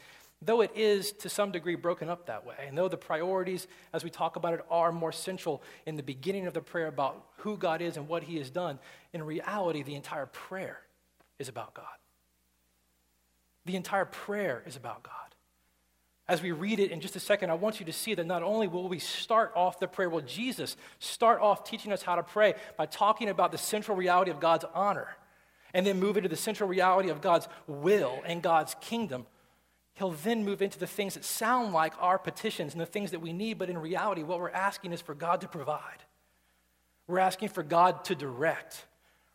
though 0.42 0.60
it 0.60 0.70
is 0.74 1.12
to 1.12 1.28
some 1.28 1.50
degree 1.50 1.74
broken 1.74 2.08
up 2.08 2.26
that 2.26 2.44
way, 2.44 2.56
and 2.66 2.76
though 2.76 2.88
the 2.88 2.96
priorities 2.96 3.66
as 3.92 4.04
we 4.04 4.10
talk 4.10 4.36
about 4.36 4.54
it 4.54 4.60
are 4.70 4.92
more 4.92 5.12
central 5.12 5.62
in 5.86 5.96
the 5.96 6.02
beginning 6.02 6.46
of 6.46 6.54
the 6.54 6.60
prayer 6.60 6.88
about 6.88 7.24
who 7.38 7.56
God 7.56 7.80
is 7.80 7.96
and 7.96 8.08
what 8.08 8.24
he 8.24 8.36
has 8.38 8.50
done, 8.50 8.78
in 9.12 9.22
reality, 9.22 9.82
the 9.82 9.94
entire 9.94 10.26
prayer 10.26 10.80
is 11.38 11.48
about 11.48 11.74
God. 11.74 11.84
The 13.64 13.76
entire 13.76 14.04
prayer 14.04 14.62
is 14.66 14.76
about 14.76 15.02
God. 15.02 15.25
As 16.28 16.42
we 16.42 16.50
read 16.50 16.80
it 16.80 16.90
in 16.90 17.00
just 17.00 17.14
a 17.14 17.20
second, 17.20 17.50
I 17.50 17.54
want 17.54 17.78
you 17.78 17.86
to 17.86 17.92
see 17.92 18.14
that 18.14 18.26
not 18.26 18.42
only 18.42 18.66
will 18.66 18.88
we 18.88 18.98
start 18.98 19.52
off 19.54 19.78
the 19.78 19.86
prayer, 19.86 20.10
will 20.10 20.22
Jesus 20.22 20.76
start 20.98 21.40
off 21.40 21.62
teaching 21.62 21.92
us 21.92 22.02
how 22.02 22.16
to 22.16 22.22
pray 22.24 22.54
by 22.76 22.86
talking 22.86 23.28
about 23.28 23.52
the 23.52 23.58
central 23.58 23.96
reality 23.96 24.32
of 24.32 24.40
God's 24.40 24.64
honor, 24.74 25.16
and 25.72 25.86
then 25.86 26.00
move 26.00 26.16
into 26.16 26.28
the 26.28 26.36
central 26.36 26.68
reality 26.68 27.10
of 27.10 27.20
God's 27.20 27.46
will 27.68 28.20
and 28.26 28.42
God's 28.42 28.74
kingdom. 28.80 29.26
He'll 29.94 30.10
then 30.10 30.44
move 30.44 30.62
into 30.62 30.78
the 30.78 30.86
things 30.86 31.14
that 31.14 31.24
sound 31.24 31.72
like 31.72 31.94
our 32.00 32.18
petitions 32.18 32.74
and 32.74 32.80
the 32.80 32.86
things 32.86 33.12
that 33.12 33.20
we 33.20 33.32
need, 33.32 33.58
but 33.58 33.70
in 33.70 33.78
reality, 33.78 34.22
what 34.22 34.40
we're 34.40 34.50
asking 34.50 34.92
is 34.92 35.00
for 35.00 35.14
God 35.14 35.40
to 35.42 35.48
provide. 35.48 36.02
We're 37.06 37.18
asking 37.18 37.50
for 37.50 37.62
God 37.62 38.04
to 38.06 38.14
direct. 38.14 38.84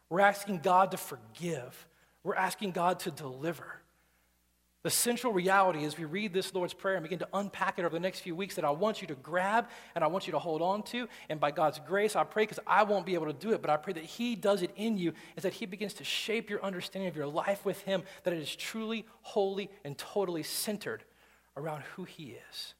We're 0.09 0.19
asking 0.19 0.59
God 0.59 0.91
to 0.91 0.97
forgive. 0.97 1.87
We're 2.23 2.35
asking 2.35 2.71
God 2.71 2.99
to 3.01 3.11
deliver. 3.11 3.80
The 4.83 4.89
central 4.89 5.31
reality 5.31 5.85
as 5.85 5.95
we 5.95 6.05
read 6.05 6.33
this 6.33 6.55
Lord's 6.55 6.73
Prayer 6.73 6.95
and 6.95 7.03
begin 7.03 7.19
to 7.19 7.27
unpack 7.33 7.77
it 7.77 7.85
over 7.85 7.93
the 7.93 7.99
next 7.99 8.21
few 8.21 8.35
weeks 8.35 8.55
that 8.55 8.65
I 8.65 8.71
want 8.71 9.01
you 9.01 9.07
to 9.09 9.15
grab 9.15 9.67
and 9.93 10.03
I 10.03 10.07
want 10.07 10.25
you 10.25 10.31
to 10.31 10.39
hold 10.39 10.63
on 10.63 10.81
to. 10.83 11.07
And 11.29 11.39
by 11.39 11.51
God's 11.51 11.79
grace, 11.85 12.15
I 12.15 12.23
pray 12.23 12.43
because 12.43 12.59
I 12.65 12.81
won't 12.81 13.05
be 13.05 13.13
able 13.13 13.27
to 13.27 13.33
do 13.33 13.51
it, 13.51 13.61
but 13.61 13.69
I 13.69 13.77
pray 13.77 13.93
that 13.93 14.03
He 14.03 14.35
does 14.35 14.63
it 14.63 14.71
in 14.75 14.97
you, 14.97 15.13
is 15.35 15.43
that 15.43 15.53
He 15.53 15.67
begins 15.67 15.93
to 15.95 16.03
shape 16.03 16.49
your 16.49 16.63
understanding 16.65 17.07
of 17.07 17.15
your 17.15 17.27
life 17.27 17.63
with 17.63 17.81
Him, 17.81 18.01
that 18.23 18.33
it 18.33 18.39
is 18.39 18.55
truly, 18.55 19.05
wholly, 19.21 19.69
and 19.85 19.95
totally 19.99 20.41
centered 20.41 21.03
around 21.55 21.83
who 21.95 22.03
He 22.03 22.35
is. 22.49 22.73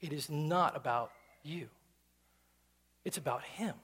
It 0.00 0.12
is 0.12 0.28
not 0.28 0.76
about 0.76 1.12
you, 1.44 1.68
it's 3.04 3.18
about 3.18 3.44
Him. 3.44 3.74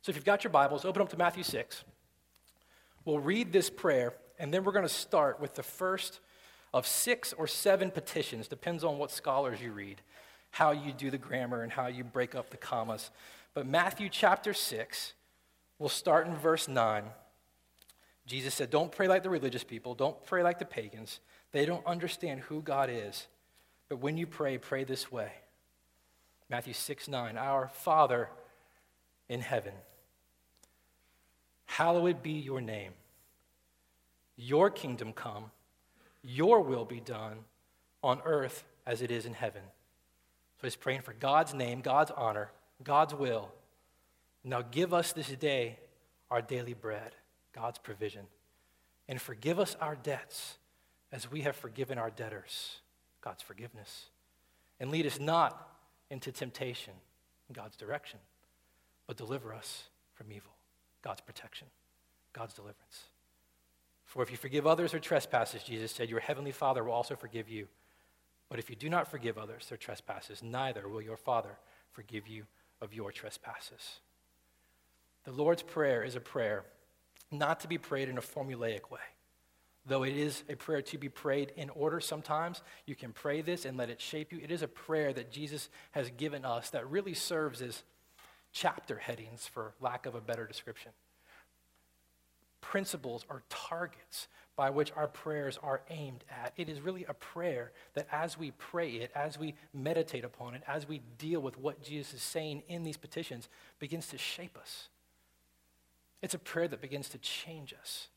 So 0.00 0.10
if 0.10 0.16
you've 0.16 0.24
got 0.24 0.44
your 0.44 0.52
Bibles, 0.52 0.86
open 0.86 1.02
up 1.02 1.10
to 1.10 1.18
Matthew 1.18 1.42
6. 1.42 1.84
We'll 3.04 3.18
read 3.18 3.52
this 3.52 3.68
prayer 3.68 4.14
and 4.38 4.52
then 4.52 4.64
we're 4.64 4.72
going 4.72 4.86
to 4.86 4.88
start 4.88 5.40
with 5.40 5.54
the 5.54 5.62
first 5.62 6.20
of 6.74 6.86
six 6.86 7.32
or 7.32 7.46
seven 7.46 7.90
petitions, 7.90 8.48
depends 8.48 8.84
on 8.84 8.98
what 8.98 9.10
scholars 9.10 9.60
you 9.60 9.72
read, 9.72 10.00
how 10.50 10.72
you 10.72 10.92
do 10.92 11.10
the 11.10 11.18
grammar 11.18 11.62
and 11.62 11.72
how 11.72 11.86
you 11.86 12.04
break 12.04 12.34
up 12.34 12.50
the 12.50 12.56
commas. 12.56 13.10
But 13.54 13.66
Matthew 13.66 14.08
chapter 14.10 14.52
6, 14.52 15.14
we'll 15.78 15.88
start 15.88 16.26
in 16.26 16.34
verse 16.36 16.68
9. 16.68 17.04
Jesus 18.26 18.54
said, 18.54 18.70
Don't 18.70 18.92
pray 18.92 19.08
like 19.08 19.22
the 19.22 19.30
religious 19.30 19.64
people, 19.64 19.94
don't 19.94 20.22
pray 20.24 20.42
like 20.42 20.58
the 20.58 20.64
pagans. 20.64 21.20
They 21.52 21.64
don't 21.64 21.86
understand 21.86 22.40
who 22.40 22.60
God 22.60 22.90
is. 22.92 23.26
But 23.88 24.00
when 24.00 24.18
you 24.18 24.26
pray, 24.26 24.58
pray 24.58 24.84
this 24.84 25.10
way 25.10 25.32
Matthew 26.50 26.74
6 26.74 27.08
9, 27.08 27.38
Our 27.38 27.68
Father 27.68 28.28
in 29.28 29.40
heaven, 29.40 29.72
hallowed 31.66 32.22
be 32.22 32.32
your 32.32 32.60
name. 32.60 32.92
Your 34.36 34.70
kingdom 34.70 35.12
come, 35.12 35.50
your 36.22 36.60
will 36.60 36.84
be 36.84 37.00
done 37.00 37.38
on 38.02 38.20
earth 38.24 38.64
as 38.86 39.02
it 39.02 39.10
is 39.10 39.26
in 39.26 39.34
heaven. 39.34 39.62
So 40.60 40.66
he's 40.66 40.76
praying 40.76 41.02
for 41.02 41.12
God's 41.12 41.54
name, 41.54 41.80
God's 41.80 42.10
honor, 42.10 42.50
God's 42.82 43.14
will. 43.14 43.50
Now 44.44 44.62
give 44.62 44.94
us 44.94 45.12
this 45.12 45.28
day 45.28 45.78
our 46.30 46.42
daily 46.42 46.74
bread, 46.74 47.12
God's 47.52 47.78
provision. 47.78 48.26
And 49.08 49.20
forgive 49.20 49.58
us 49.58 49.76
our 49.80 49.96
debts 49.96 50.58
as 51.12 51.30
we 51.30 51.42
have 51.42 51.56
forgiven 51.56 51.98
our 51.98 52.10
debtors, 52.10 52.80
God's 53.20 53.42
forgiveness. 53.42 54.06
And 54.80 54.90
lead 54.90 55.06
us 55.06 55.18
not 55.18 55.68
into 56.10 56.32
temptation, 56.32 56.94
God's 57.52 57.76
direction, 57.76 58.18
but 59.06 59.16
deliver 59.16 59.54
us 59.54 59.84
from 60.14 60.32
evil, 60.32 60.52
God's 61.02 61.20
protection, 61.20 61.68
God's 62.32 62.54
deliverance. 62.54 63.04
For 64.06 64.22
if 64.22 64.30
you 64.30 64.36
forgive 64.36 64.66
others 64.66 64.92
their 64.92 65.00
trespasses, 65.00 65.62
Jesus 65.62 65.92
said, 65.92 66.08
your 66.08 66.20
heavenly 66.20 66.52
Father 66.52 66.82
will 66.82 66.92
also 66.92 67.16
forgive 67.16 67.48
you. 67.50 67.66
But 68.48 68.58
if 68.58 68.70
you 68.70 68.76
do 68.76 68.88
not 68.88 69.10
forgive 69.10 69.36
others 69.36 69.66
their 69.68 69.76
trespasses, 69.76 70.42
neither 70.42 70.88
will 70.88 71.02
your 71.02 71.16
Father 71.16 71.58
forgive 71.92 72.28
you 72.28 72.44
of 72.80 72.94
your 72.94 73.10
trespasses. 73.10 74.00
The 75.24 75.32
Lord's 75.32 75.62
Prayer 75.62 76.04
is 76.04 76.14
a 76.14 76.20
prayer 76.20 76.64
not 77.32 77.60
to 77.60 77.68
be 77.68 77.78
prayed 77.78 78.08
in 78.08 78.16
a 78.16 78.22
formulaic 78.22 78.90
way. 78.90 79.00
Though 79.84 80.04
it 80.04 80.16
is 80.16 80.44
a 80.48 80.54
prayer 80.54 80.82
to 80.82 80.98
be 80.98 81.08
prayed 81.08 81.52
in 81.56 81.70
order 81.70 82.00
sometimes, 82.00 82.62
you 82.86 82.94
can 82.94 83.12
pray 83.12 83.40
this 83.40 83.64
and 83.64 83.76
let 83.76 83.90
it 83.90 84.00
shape 84.00 84.32
you. 84.32 84.40
It 84.42 84.52
is 84.52 84.62
a 84.62 84.68
prayer 84.68 85.12
that 85.12 85.32
Jesus 85.32 85.68
has 85.92 86.10
given 86.16 86.44
us 86.44 86.70
that 86.70 86.88
really 86.88 87.14
serves 87.14 87.60
as 87.60 87.82
chapter 88.52 88.98
headings, 88.98 89.46
for 89.46 89.74
lack 89.80 90.06
of 90.06 90.14
a 90.14 90.20
better 90.20 90.46
description. 90.46 90.92
Principles 92.60 93.24
or 93.28 93.42
targets 93.48 94.28
by 94.56 94.70
which 94.70 94.90
our 94.96 95.06
prayers 95.06 95.58
are 95.62 95.82
aimed 95.90 96.24
at. 96.30 96.52
It 96.56 96.68
is 96.68 96.80
really 96.80 97.04
a 97.08 97.14
prayer 97.14 97.72
that 97.94 98.08
as 98.10 98.38
we 98.38 98.52
pray 98.52 98.90
it, 98.92 99.10
as 99.14 99.38
we 99.38 99.54
meditate 99.74 100.24
upon 100.24 100.54
it, 100.54 100.62
as 100.66 100.88
we 100.88 101.02
deal 101.18 101.40
with 101.40 101.58
what 101.58 101.82
Jesus 101.82 102.14
is 102.14 102.22
saying 102.22 102.62
in 102.68 102.82
these 102.82 102.96
petitions, 102.96 103.48
begins 103.78 104.08
to 104.08 104.18
shape 104.18 104.56
us. 104.58 104.88
It's 106.22 106.34
a 106.34 106.38
prayer 106.38 106.68
that 106.68 106.80
begins 106.80 107.10
to 107.10 107.18
change 107.18 107.74
us. 107.78 108.08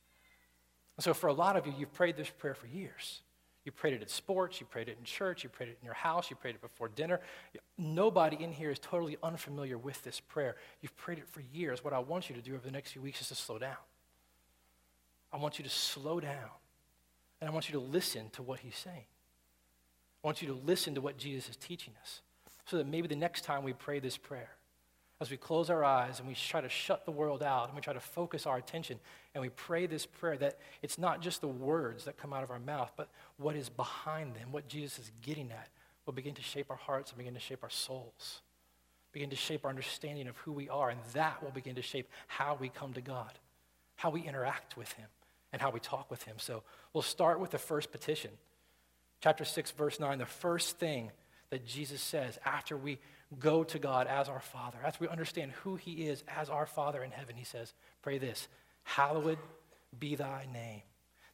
So, 1.00 1.14
for 1.14 1.28
a 1.28 1.34
lot 1.34 1.56
of 1.56 1.66
you, 1.68 1.74
you've 1.78 1.94
prayed 1.94 2.18
this 2.18 2.30
prayer 2.30 2.54
for 2.54 2.68
years. 2.68 3.22
You 3.66 3.74
prayed 3.74 3.94
it 3.94 4.02
at 4.02 4.10
sports, 4.10 4.60
you 4.60 4.66
prayed 4.66 4.88
it 4.88 4.98
in 4.98 5.04
church, 5.04 5.44
you 5.44 5.50
prayed 5.50 5.70
it 5.70 5.78
in 5.82 5.86
your 5.86 5.94
house, 5.94 6.30
you 6.30 6.36
prayed 6.36 6.56
it 6.56 6.62
before 6.62 6.88
dinner. 6.88 7.20
Nobody 7.78 8.42
in 8.42 8.52
here 8.52 8.72
is 8.72 8.80
totally 8.80 9.18
unfamiliar 9.22 9.78
with 9.78 10.02
this 10.04 10.20
prayer. 10.20 10.56
You've 10.82 10.96
prayed 10.98 11.20
it 11.20 11.28
for 11.28 11.42
years. 11.54 11.84
What 11.84 11.94
I 11.94 12.00
want 12.00 12.30
you 12.30 12.36
to 12.36 12.42
do 12.42 12.54
over 12.54 12.66
the 12.66 12.72
next 12.72 12.92
few 12.92 13.02
weeks 13.02 13.22
is 13.22 13.28
to 13.28 13.36
slow 13.36 13.60
down. 13.60 13.78
I 15.32 15.38
want 15.38 15.60
you 15.60 15.64
to 15.64 15.70
slow 15.70 16.20
down, 16.20 16.50
and 17.40 17.50
I 17.50 17.54
want 17.54 17.70
you 17.70 17.74
to 17.74 17.86
listen 17.86 18.30
to 18.32 18.42
what 18.42 18.60
he's 18.60 18.76
saying. 18.76 19.06
I 20.24 20.28
want 20.28 20.42
you 20.42 20.48
to 20.50 20.60
listen 20.66 20.96
to 20.96 21.02
what 21.02 21.18
Jesus 21.18 21.50
is 21.50 21.56
teaching 21.56 21.94
us 22.02 22.22
so 22.66 22.78
that 22.78 22.88
maybe 22.88 23.08
the 23.08 23.16
next 23.16 23.44
time 23.44 23.64
we 23.64 23.74
pray 23.74 24.00
this 24.00 24.18
prayer, 24.18 24.50
as 25.22 25.30
we 25.30 25.38
close 25.38 25.70
our 25.70 25.84
eyes 25.84 26.20
and 26.20 26.28
we 26.28 26.34
try 26.34 26.62
to 26.62 26.70
shut 26.70 27.06
the 27.06 27.12
world 27.12 27.44
out 27.44 27.68
and 27.68 27.76
we 27.76 27.82
try 27.82 27.94
to 27.94 28.00
focus 28.00 28.46
our 28.46 28.58
attention 28.58 29.00
and 29.34 29.42
we 29.42 29.50
pray 29.50 29.86
this 29.86 30.06
prayer 30.06 30.38
that 30.38 30.58
it's 30.82 30.98
not 30.98 31.22
just 31.22 31.42
the 31.42 31.48
words 31.48 32.06
that 32.06 32.18
come 32.18 32.32
out 32.32 32.44
of 32.44 32.52
our 32.52 32.60
mouth, 32.60 32.92
but 32.96 33.10
what 33.38 33.56
is 33.56 33.70
behind 33.70 34.36
them, 34.36 34.52
what 34.52 34.68
Jesus 34.68 35.00
is 35.00 35.12
getting 35.22 35.52
at, 35.52 35.68
will 36.06 36.14
begin 36.14 36.36
to 36.36 36.42
shape 36.42 36.68
our 36.70 36.78
hearts 36.78 37.12
and 37.12 37.18
begin 37.18 37.34
to 37.34 37.40
shape 37.40 37.64
our 37.64 37.70
souls, 37.70 38.42
begin 39.12 39.30
to 39.30 39.36
shape 39.36 39.66
our 39.66 39.70
understanding 39.70 40.28
of 40.28 40.38
who 40.38 40.52
we 40.52 40.70
are, 40.70 40.90
and 40.90 41.00
that 41.14 41.44
will 41.44 41.52
begin 41.52 41.76
to 41.76 41.82
shape 41.82 42.10
how 42.28 42.58
we 42.60 42.70
come 42.70 42.94
to 42.94 43.02
God, 43.02 43.32
how 43.96 44.10
we 44.10 44.22
interact 44.22 44.78
with 44.78 44.92
Him, 44.94 45.08
and 45.52 45.62
how 45.62 45.72
we 45.72 45.80
talk 45.80 46.10
with 46.12 46.24
Him. 46.24 46.36
So 46.38 46.64
we'll 46.94 47.02
start 47.02 47.40
with 47.40 47.52
the 47.52 47.58
first 47.58 47.92
petition. 47.92 48.32
Chapter 49.22 49.46
6, 49.46 49.72
verse 49.72 50.00
9, 50.00 50.18
the 50.18 50.26
first 50.26 50.78
thing 50.78 51.12
that 51.50 51.66
Jesus 51.66 52.02
says 52.02 52.38
after 52.46 52.78
we 52.78 53.00
go 53.38 53.64
to 53.64 53.80
God 53.80 54.08
as 54.08 54.30
our 54.30 54.40
Father, 54.40 54.78
after 54.86 55.04
we 55.04 55.10
understand 55.10 55.52
who 55.64 55.76
He 55.76 56.08
is 56.08 56.24
as 56.28 56.50
our 56.50 56.66
Father 56.66 57.04
in 57.04 57.12
heaven, 57.12 57.36
He 57.36 57.44
says, 57.44 57.74
Pray 58.02 58.18
this 58.18 58.48
Hallowed 58.84 59.38
be 59.98 60.16
thy 60.16 60.48
name. 60.52 60.82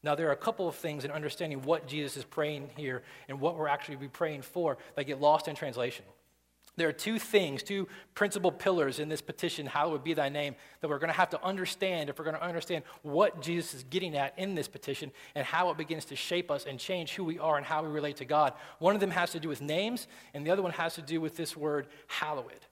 Now, 0.03 0.13
there 0.13 0.29
are 0.29 0.33
a 0.33 0.37
couple 0.37 0.67
of 0.67 0.75
things 0.75 1.03
in 1.03 1.09
understanding 1.09 1.63
what 1.63 1.87
Jesus 1.87 2.15
is 2.15 2.23
praying 2.23 2.69
here 2.77 3.01
and 3.27 3.39
what 3.39 3.57
we're 3.57 3.67
actually 3.67 3.95
be 3.95 4.07
praying 4.07 4.43
for 4.43 4.77
that 4.95 5.05
get 5.05 5.19
lost 5.19 5.47
in 5.47 5.55
translation. 5.55 6.05
There 6.77 6.89
are 6.89 6.93
two 6.93 7.19
things, 7.19 7.63
two 7.63 7.87
principal 8.15 8.51
pillars 8.51 8.99
in 8.99 9.07
this 9.07 9.21
petition, 9.21 9.65
hallowed 9.65 10.03
be 10.03 10.13
thy 10.13 10.29
name, 10.29 10.55
that 10.81 10.89
we're 10.89 10.99
going 10.99 11.11
to 11.11 11.17
have 11.17 11.29
to 11.29 11.43
understand 11.43 12.09
if 12.09 12.19
we're 12.19 12.25
going 12.25 12.35
to 12.35 12.43
understand 12.43 12.83
what 13.01 13.41
Jesus 13.41 13.73
is 13.73 13.83
getting 13.85 14.15
at 14.15 14.37
in 14.37 14.55
this 14.55 14.67
petition 14.67 15.11
and 15.35 15.45
how 15.45 15.69
it 15.69 15.77
begins 15.77 16.05
to 16.05 16.15
shape 16.15 16.51
us 16.51 16.65
and 16.65 16.77
change 16.79 17.13
who 17.13 17.23
we 17.23 17.39
are 17.39 17.57
and 17.57 17.65
how 17.65 17.81
we 17.81 17.89
relate 17.89 18.17
to 18.17 18.25
God. 18.25 18.53
One 18.79 18.93
of 18.93 19.01
them 19.01 19.11
has 19.11 19.31
to 19.31 19.39
do 19.39 19.47
with 19.47 19.61
names, 19.61 20.07
and 20.33 20.45
the 20.45 20.51
other 20.51 20.61
one 20.61 20.73
has 20.73 20.95
to 20.95 21.01
do 21.01 21.21
with 21.21 21.37
this 21.37 21.55
word, 21.55 21.87
hallowed. 22.07 22.65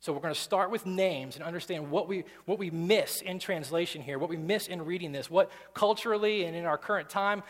So 0.00 0.12
we're 0.12 0.20
going 0.20 0.34
to 0.34 0.40
start 0.40 0.70
with 0.70 0.86
names 0.86 1.36
and 1.36 1.44
understand 1.44 1.90
what 1.90 2.06
we, 2.06 2.24
what 2.44 2.58
we 2.58 2.70
miss 2.70 3.22
in 3.22 3.38
translation 3.38 4.02
here, 4.02 4.18
what 4.18 4.28
we 4.28 4.36
miss 4.36 4.68
in 4.68 4.84
reading 4.84 5.10
this, 5.10 5.30
what 5.30 5.50
culturally 5.74 6.44
and 6.44 6.54
in 6.54 6.64
our 6.64 6.78
current 6.78 7.08
time 7.08 7.42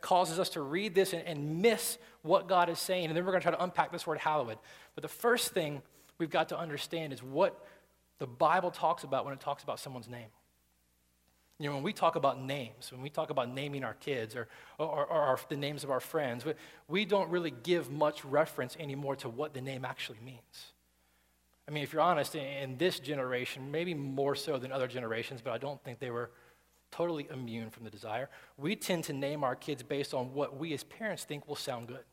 causes 0.00 0.38
us 0.38 0.48
to 0.50 0.62
read 0.62 0.94
this 0.94 1.12
and, 1.12 1.22
and 1.26 1.60
miss 1.60 1.98
what 2.22 2.48
God 2.48 2.68
is 2.70 2.78
saying. 2.78 3.06
And 3.06 3.16
then 3.16 3.24
we're 3.24 3.32
going 3.32 3.42
to 3.42 3.48
try 3.48 3.56
to 3.56 3.62
unpack 3.62 3.92
this 3.92 4.06
word 4.06 4.18
hallowed. 4.18 4.58
But 4.94 5.02
the 5.02 5.08
first 5.08 5.52
thing 5.52 5.82
we've 6.18 6.30
got 6.30 6.48
to 6.48 6.58
understand 6.58 7.12
is 7.12 7.22
what 7.22 7.64
the 8.18 8.26
Bible 8.26 8.70
talks 8.70 9.04
about 9.04 9.24
when 9.24 9.34
it 9.34 9.40
talks 9.40 9.62
about 9.62 9.78
someone's 9.78 10.08
name. 10.08 10.28
You 11.58 11.68
know, 11.68 11.74
when 11.74 11.84
we 11.84 11.92
talk 11.92 12.16
about 12.16 12.40
names, 12.40 12.90
when 12.90 13.02
we 13.02 13.10
talk 13.10 13.30
about 13.30 13.52
naming 13.52 13.84
our 13.84 13.94
kids 13.94 14.34
or, 14.34 14.48
or, 14.78 15.06
or 15.06 15.20
our, 15.20 15.38
the 15.48 15.56
names 15.56 15.84
of 15.84 15.90
our 15.90 16.00
friends, 16.00 16.44
we, 16.44 16.54
we 16.88 17.04
don't 17.04 17.30
really 17.30 17.52
give 17.62 17.90
much 17.90 18.24
reference 18.24 18.76
anymore 18.80 19.14
to 19.16 19.28
what 19.28 19.54
the 19.54 19.60
name 19.60 19.84
actually 19.84 20.18
means. 20.24 20.71
I 21.68 21.70
mean, 21.70 21.82
if 21.82 21.92
you're 21.92 22.02
honest, 22.02 22.34
in 22.34 22.76
this 22.76 22.98
generation, 22.98 23.70
maybe 23.70 23.94
more 23.94 24.34
so 24.34 24.58
than 24.58 24.72
other 24.72 24.88
generations, 24.88 25.40
but 25.42 25.52
I 25.52 25.58
don't 25.58 25.82
think 25.84 26.00
they 26.00 26.10
were 26.10 26.30
totally 26.90 27.28
immune 27.32 27.70
from 27.70 27.84
the 27.84 27.90
desire. 27.90 28.28
We 28.58 28.76
tend 28.76 29.04
to 29.04 29.12
name 29.12 29.44
our 29.44 29.56
kids 29.56 29.82
based 29.82 30.12
on 30.12 30.34
what 30.34 30.56
we 30.56 30.74
as 30.74 30.84
parents 30.84 31.24
think 31.24 31.48
will 31.48 31.56
sound 31.56 31.88
good. 31.88 32.04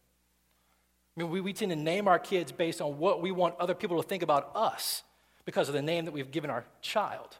I 1.17 1.21
mean, 1.21 1.29
we, 1.29 1.41
we 1.41 1.53
tend 1.53 1.71
to 1.71 1.75
name 1.75 2.07
our 2.07 2.19
kids 2.19 2.51
based 2.51 2.79
on 2.79 2.97
what 2.97 3.21
we 3.21 3.31
want 3.31 3.55
other 3.59 3.73
people 3.73 4.01
to 4.01 4.07
think 4.07 4.23
about 4.23 4.51
us 4.55 5.03
because 5.45 5.67
of 5.67 5.73
the 5.73 5.81
name 5.81 6.05
that 6.05 6.11
we've 6.11 6.31
given 6.31 6.49
our 6.49 6.63
child. 6.81 7.37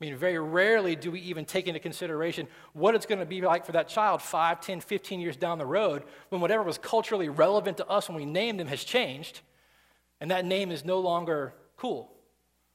I 0.00 0.04
mean, 0.04 0.16
very 0.16 0.38
rarely 0.38 0.94
do 0.94 1.10
we 1.10 1.20
even 1.20 1.44
take 1.44 1.66
into 1.66 1.80
consideration 1.80 2.46
what 2.72 2.94
it's 2.94 3.04
going 3.04 3.18
to 3.18 3.26
be 3.26 3.40
like 3.40 3.66
for 3.66 3.72
that 3.72 3.88
child 3.88 4.22
5, 4.22 4.60
10, 4.60 4.80
15 4.80 5.20
years 5.20 5.36
down 5.36 5.58
the 5.58 5.66
road 5.66 6.04
when 6.28 6.40
whatever 6.40 6.62
was 6.62 6.78
culturally 6.78 7.28
relevant 7.28 7.78
to 7.78 7.86
us 7.86 8.08
when 8.08 8.16
we 8.16 8.24
named 8.24 8.60
them 8.60 8.68
has 8.68 8.84
changed 8.84 9.40
and 10.20 10.30
that 10.30 10.44
name 10.44 10.70
is 10.70 10.84
no 10.84 10.98
longer 11.00 11.54
cool. 11.76 12.12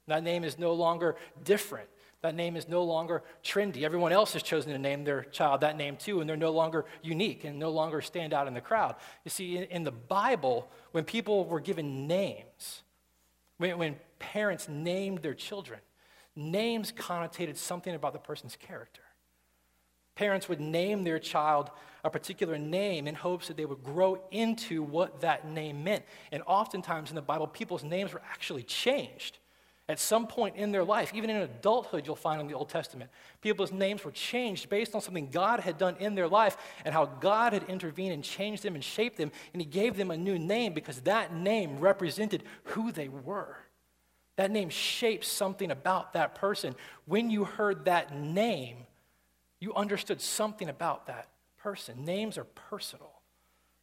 That 0.08 0.24
name 0.24 0.44
is 0.44 0.58
no 0.60 0.74
longer 0.74 1.16
different. 1.44 1.90
That 2.22 2.36
name 2.36 2.56
is 2.56 2.68
no 2.68 2.84
longer 2.84 3.24
trendy. 3.44 3.84
Everyone 3.84 4.12
else 4.12 4.34
has 4.34 4.42
chosen 4.42 4.72
to 4.72 4.80
name 4.80 5.04
their 5.04 5.26
child 5.26 5.62
that 5.62 5.78
name 5.78 5.96
too, 5.96 6.22
and 6.22 6.30
they're 6.30 6.36
no 6.36 6.52
longer 6.52 6.86
unique 7.04 7.44
and 7.44 7.60
no 7.60 7.70
longer 7.70 8.02
stand 8.02 8.34
out 8.34 8.48
in 8.48 8.56
the 8.56 8.62
crowd. 8.62 8.96
You 9.24 9.30
see, 9.30 9.58
in, 9.58 9.84
the 9.84 9.92
Bible, 9.92 10.68
when 10.92 11.04
people 11.04 11.46
were 11.46 11.60
given 11.60 12.08
names, 12.08 12.82
when, 13.58 13.78
when 13.78 13.96
parents 14.18 14.68
named 14.68 15.20
their 15.20 15.36
children, 15.36 15.80
names 16.36 16.92
connotated 16.92 17.58
something 17.58 17.94
about 17.94 18.14
the 18.14 18.20
person's 18.20 18.56
character. 18.56 19.04
Parents 20.16 20.50
would 20.50 20.60
name 20.60 21.04
their 21.04 21.20
child 21.20 21.70
a 22.06 22.10
particular 22.10 22.60
name 22.60 23.08
in 23.08 23.16
hopes 23.16 23.48
that 23.48 23.58
they 23.58 23.66
would 23.66 23.84
grow 23.84 24.22
into 24.30 24.84
what 24.84 25.22
that 25.22 25.48
name 25.48 25.84
meant. 25.84 26.06
And 26.32 26.44
oftentimes 26.46 27.10
in 27.10 27.16
the 27.16 27.22
Bible, 27.22 27.48
people's 27.48 27.84
names 27.84 28.14
were 28.14 28.22
actually 28.30 28.62
changed. 28.62 29.40
At 29.90 30.00
some 30.00 30.28
point 30.28 30.56
in 30.56 30.72
their 30.72 30.84
life, 30.84 31.12
even 31.16 31.32
in 31.32 31.38
adulthood, 31.38 32.06
you'll 32.06 32.16
find 32.16 32.40
in 32.40 32.48
the 32.48 32.54
Old 32.54 32.70
Testament, 32.70 33.10
people's 33.42 33.72
names 33.72 34.04
were 34.04 34.12
changed 34.12 34.70
based 34.70 34.94
on 34.94 35.02
something 35.02 35.30
God 35.32 35.60
had 35.60 35.80
done 35.80 35.96
in 36.00 36.14
their 36.14 36.28
life 36.28 36.58
and 36.86 36.94
how 36.94 37.06
God 37.06 37.54
had 37.54 37.64
intervened 37.64 38.14
and 38.14 38.24
changed 38.24 38.62
them 38.62 38.76
and 38.76 38.84
shaped 38.84 39.18
them. 39.18 39.32
And 39.54 39.62
He 39.62 39.68
gave 39.68 39.98
them 39.98 40.12
a 40.12 40.18
new 40.18 40.38
name 40.38 40.74
because 40.74 41.02
that 41.02 41.34
name 41.34 41.80
represented 41.80 42.44
who 42.66 42.92
they 42.92 43.08
were. 43.08 43.58
That 44.36 44.52
name 44.52 44.70
shaped 44.70 45.26
something 45.26 45.72
about 45.72 46.14
that 46.14 46.36
person. 46.36 46.76
When 47.06 47.32
you 47.32 47.46
heard 47.46 47.86
that 47.86 48.16
name, 48.16 48.86
you 49.60 49.74
understood 49.74 50.22
something 50.22 50.70
about 50.70 51.08
that 51.08 51.30
person. 51.66 52.06
Names 52.06 52.38
are 52.38 52.44
personal. 52.44 53.12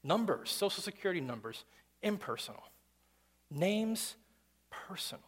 Numbers, 0.05 0.51
social 0.51 0.85
security 0.85 1.21
numbers, 1.21 1.65
impersonal. 2.01 2.62
Names, 3.51 4.15
personal. 4.71 5.25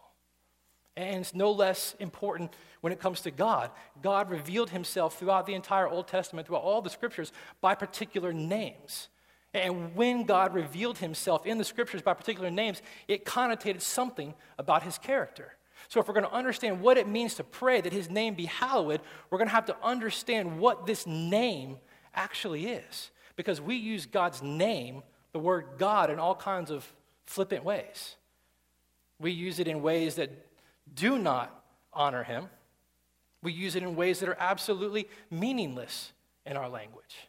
And 0.96 1.22
it's 1.22 1.34
no 1.34 1.50
less 1.50 1.96
important 1.98 2.54
when 2.80 2.92
it 2.92 3.00
comes 3.00 3.22
to 3.22 3.32
God. 3.32 3.72
God 4.00 4.30
revealed 4.30 4.70
himself 4.70 5.18
throughout 5.18 5.46
the 5.46 5.54
entire 5.54 5.88
Old 5.88 6.06
Testament, 6.06 6.46
throughout 6.46 6.62
all 6.62 6.80
the 6.80 6.90
scriptures, 6.90 7.32
by 7.60 7.74
particular 7.74 8.32
names. 8.32 9.08
And 9.52 9.96
when 9.96 10.22
God 10.22 10.54
revealed 10.54 10.98
himself 10.98 11.46
in 11.46 11.58
the 11.58 11.64
scriptures 11.64 12.02
by 12.02 12.14
particular 12.14 12.52
names, 12.52 12.82
it 13.08 13.24
connotated 13.24 13.80
something 13.80 14.32
about 14.60 14.84
his 14.84 14.96
character. 14.96 15.54
So, 15.88 15.98
if 15.98 16.06
we're 16.06 16.14
going 16.14 16.26
to 16.26 16.32
understand 16.32 16.80
what 16.80 16.98
it 16.98 17.08
means 17.08 17.34
to 17.34 17.44
pray 17.44 17.80
that 17.80 17.92
his 17.92 18.08
name 18.08 18.34
be 18.34 18.46
hallowed, 18.46 19.00
we're 19.28 19.38
going 19.38 19.48
to 19.48 19.54
have 19.54 19.66
to 19.66 19.76
understand 19.82 20.60
what 20.60 20.86
this 20.86 21.04
name 21.04 21.78
actually 22.14 22.66
is. 22.66 23.10
Because 23.36 23.60
we 23.60 23.76
use 23.76 24.06
God's 24.06 24.42
name, 24.42 25.02
the 25.32 25.38
word 25.38 25.66
God, 25.78 26.10
in 26.10 26.18
all 26.18 26.34
kinds 26.34 26.70
of 26.70 26.90
flippant 27.26 27.64
ways. 27.64 28.16
We 29.18 29.32
use 29.32 29.58
it 29.58 29.68
in 29.68 29.82
ways 29.82 30.16
that 30.16 30.30
do 30.94 31.18
not 31.18 31.64
honor 31.92 32.24
him, 32.24 32.48
we 33.42 33.52
use 33.52 33.76
it 33.76 33.82
in 33.82 33.94
ways 33.94 34.20
that 34.20 34.28
are 34.28 34.36
absolutely 34.40 35.08
meaningless 35.30 36.12
in 36.46 36.56
our 36.56 36.68
language. 36.68 37.28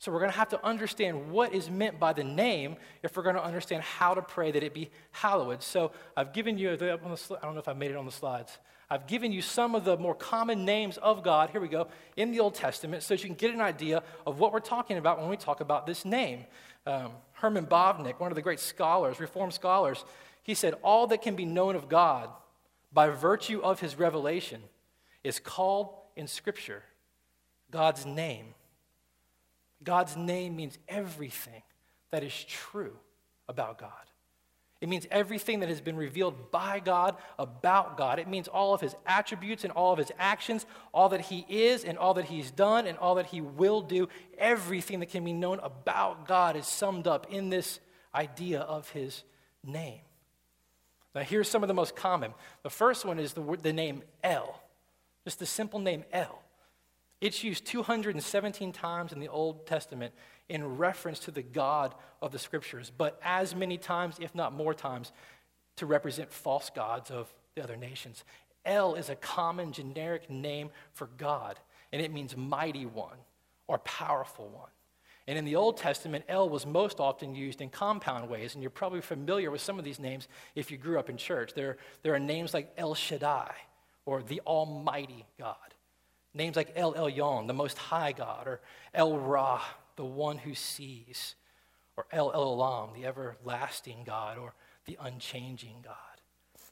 So 0.00 0.12
we're 0.12 0.20
going 0.20 0.30
to 0.30 0.36
have 0.36 0.50
to 0.50 0.64
understand 0.64 1.30
what 1.30 1.52
is 1.52 1.70
meant 1.70 1.98
by 1.98 2.12
the 2.12 2.22
name 2.22 2.76
if 3.02 3.16
we're 3.16 3.22
going 3.24 3.34
to 3.34 3.42
understand 3.42 3.82
how 3.82 4.14
to 4.14 4.22
pray 4.22 4.50
that 4.52 4.62
it 4.62 4.72
be 4.72 4.90
hallowed. 5.10 5.62
So 5.62 5.92
I've 6.16 6.32
given 6.32 6.56
you, 6.56 6.72
I 6.72 6.76
don't 6.76 7.02
know 7.02 7.58
if 7.58 7.68
I 7.68 7.72
made 7.72 7.90
it 7.90 7.96
on 7.96 8.06
the 8.06 8.12
slides. 8.12 8.58
I've 8.90 9.06
given 9.06 9.32
you 9.32 9.42
some 9.42 9.74
of 9.74 9.84
the 9.84 9.98
more 9.98 10.14
common 10.14 10.64
names 10.64 10.96
of 10.96 11.22
God, 11.22 11.50
here 11.50 11.60
we 11.60 11.68
go, 11.68 11.88
in 12.16 12.30
the 12.30 12.40
Old 12.40 12.54
Testament, 12.54 13.02
so 13.02 13.14
that 13.14 13.22
you 13.22 13.28
can 13.28 13.36
get 13.36 13.52
an 13.52 13.60
idea 13.60 14.02
of 14.26 14.38
what 14.38 14.52
we're 14.52 14.60
talking 14.60 14.96
about 14.96 15.20
when 15.20 15.28
we 15.28 15.36
talk 15.36 15.60
about 15.60 15.86
this 15.86 16.04
name. 16.06 16.46
Um, 16.86 17.12
Herman 17.32 17.66
Bavinck, 17.66 18.18
one 18.18 18.30
of 18.30 18.36
the 18.36 18.42
great 18.42 18.60
scholars, 18.60 19.20
Reformed 19.20 19.52
scholars, 19.52 20.04
he 20.42 20.54
said, 20.54 20.74
All 20.82 21.06
that 21.08 21.20
can 21.20 21.36
be 21.36 21.44
known 21.44 21.76
of 21.76 21.90
God 21.90 22.30
by 22.90 23.10
virtue 23.10 23.60
of 23.60 23.80
his 23.80 23.98
revelation, 23.98 24.62
is 25.22 25.38
called 25.38 25.94
in 26.16 26.26
Scripture 26.26 26.82
God's 27.70 28.06
name. 28.06 28.54
God's 29.84 30.16
name 30.16 30.56
means 30.56 30.78
everything 30.88 31.62
that 32.10 32.24
is 32.24 32.44
true 32.44 32.96
about 33.48 33.78
God. 33.78 33.90
It 34.80 34.88
means 34.88 35.06
everything 35.10 35.60
that 35.60 35.68
has 35.68 35.80
been 35.80 35.96
revealed 35.96 36.52
by 36.52 36.78
God 36.78 37.16
about 37.36 37.96
God. 37.96 38.20
It 38.20 38.28
means 38.28 38.46
all 38.46 38.74
of 38.74 38.80
his 38.80 38.94
attributes 39.06 39.64
and 39.64 39.72
all 39.72 39.92
of 39.92 39.98
his 39.98 40.12
actions, 40.18 40.66
all 40.94 41.08
that 41.08 41.22
he 41.22 41.44
is 41.48 41.84
and 41.84 41.98
all 41.98 42.14
that 42.14 42.26
he's 42.26 42.52
done 42.52 42.86
and 42.86 42.96
all 42.98 43.16
that 43.16 43.26
he 43.26 43.40
will 43.40 43.80
do. 43.80 44.08
Everything 44.38 45.00
that 45.00 45.10
can 45.10 45.24
be 45.24 45.32
known 45.32 45.58
about 45.60 46.28
God 46.28 46.54
is 46.54 46.66
summed 46.66 47.08
up 47.08 47.26
in 47.32 47.50
this 47.50 47.80
idea 48.14 48.60
of 48.60 48.88
his 48.90 49.24
name. 49.64 50.00
Now, 51.12 51.22
here's 51.22 51.48
some 51.48 51.64
of 51.64 51.68
the 51.68 51.74
most 51.74 51.96
common. 51.96 52.32
The 52.62 52.70
first 52.70 53.04
one 53.04 53.18
is 53.18 53.32
the, 53.32 53.40
word, 53.42 53.64
the 53.64 53.72
name 53.72 54.04
El, 54.22 54.62
just 55.24 55.40
the 55.40 55.46
simple 55.46 55.80
name 55.80 56.04
El. 56.12 56.40
It's 57.20 57.42
used 57.42 57.66
217 57.66 58.72
times 58.72 59.12
in 59.12 59.18
the 59.18 59.28
Old 59.28 59.66
Testament 59.66 60.14
in 60.48 60.76
reference 60.76 61.18
to 61.20 61.30
the 61.30 61.42
God 61.42 61.94
of 62.22 62.30
the 62.32 62.38
Scriptures, 62.38 62.92
but 62.96 63.18
as 63.22 63.54
many 63.54 63.76
times, 63.76 64.16
if 64.20 64.34
not 64.34 64.52
more 64.52 64.72
times, 64.72 65.12
to 65.76 65.86
represent 65.86 66.32
false 66.32 66.70
gods 66.70 67.10
of 67.10 67.32
the 67.54 67.62
other 67.62 67.76
nations. 67.76 68.24
El 68.64 68.94
is 68.94 69.10
a 69.10 69.16
common 69.16 69.72
generic 69.72 70.30
name 70.30 70.70
for 70.92 71.08
God, 71.16 71.58
and 71.92 72.00
it 72.00 72.12
means 72.12 72.36
mighty 72.36 72.86
one 72.86 73.16
or 73.66 73.78
powerful 73.78 74.48
one. 74.48 74.70
And 75.26 75.36
in 75.36 75.44
the 75.44 75.56
Old 75.56 75.76
Testament, 75.76 76.24
El 76.28 76.48
was 76.48 76.64
most 76.64 77.00
often 77.00 77.34
used 77.34 77.60
in 77.60 77.68
compound 77.68 78.30
ways, 78.30 78.54
and 78.54 78.62
you're 78.62 78.70
probably 78.70 79.02
familiar 79.02 79.50
with 79.50 79.60
some 79.60 79.78
of 79.78 79.84
these 79.84 79.98
names 79.98 80.26
if 80.54 80.70
you 80.70 80.78
grew 80.78 80.98
up 80.98 81.10
in 81.10 81.16
church. 81.16 81.52
There, 81.54 81.76
there 82.02 82.14
are 82.14 82.18
names 82.18 82.54
like 82.54 82.72
El 82.78 82.94
Shaddai, 82.94 83.52
or 84.06 84.22
the 84.22 84.40
Almighty 84.46 85.26
God. 85.38 85.56
Names 86.34 86.56
like 86.56 86.72
El 86.76 86.94
Elyon, 86.94 87.46
the 87.46 87.54
Most 87.54 87.78
High 87.78 88.12
God, 88.12 88.46
or 88.46 88.60
El 88.94 89.18
Roi, 89.18 89.60
the 89.96 90.04
one 90.04 90.38
who 90.38 90.54
sees, 90.54 91.34
or 91.96 92.06
El 92.12 92.30
Olam, 92.32 92.94
the 92.94 93.06
everlasting 93.06 94.04
God, 94.04 94.38
or 94.38 94.54
the 94.84 94.96
unchanging 95.00 95.76
God. 95.84 95.94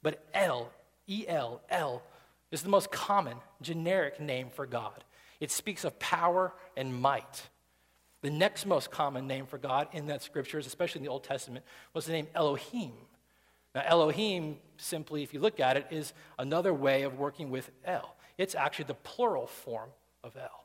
But 0.02 0.24
El, 0.32 0.70
E 1.08 1.24
L, 1.26 1.62
El, 1.68 2.02
is 2.50 2.62
the 2.62 2.68
most 2.68 2.90
common 2.90 3.38
generic 3.60 4.20
name 4.20 4.50
for 4.54 4.66
God. 4.66 5.04
It 5.40 5.50
speaks 5.50 5.84
of 5.84 5.98
power 5.98 6.52
and 6.76 6.94
might. 6.94 7.48
The 8.22 8.30
next 8.30 8.66
most 8.66 8.90
common 8.90 9.26
name 9.26 9.46
for 9.46 9.58
God 9.58 9.88
in 9.92 10.06
that 10.06 10.22
scriptures, 10.22 10.66
especially 10.66 11.00
in 11.00 11.04
the 11.04 11.10
Old 11.10 11.24
Testament, 11.24 11.64
was 11.92 12.06
the 12.06 12.12
name 12.12 12.28
Elohim. 12.34 12.92
Now, 13.74 13.82
Elohim, 13.84 14.56
simply, 14.78 15.22
if 15.22 15.34
you 15.34 15.40
look 15.40 15.60
at 15.60 15.76
it, 15.76 15.86
is 15.90 16.14
another 16.38 16.72
way 16.72 17.02
of 17.02 17.18
working 17.18 17.50
with 17.50 17.70
El. 17.84 18.15
It's 18.38 18.54
actually 18.54 18.86
the 18.86 18.94
plural 18.94 19.46
form 19.46 19.90
of 20.22 20.36
El. 20.36 20.64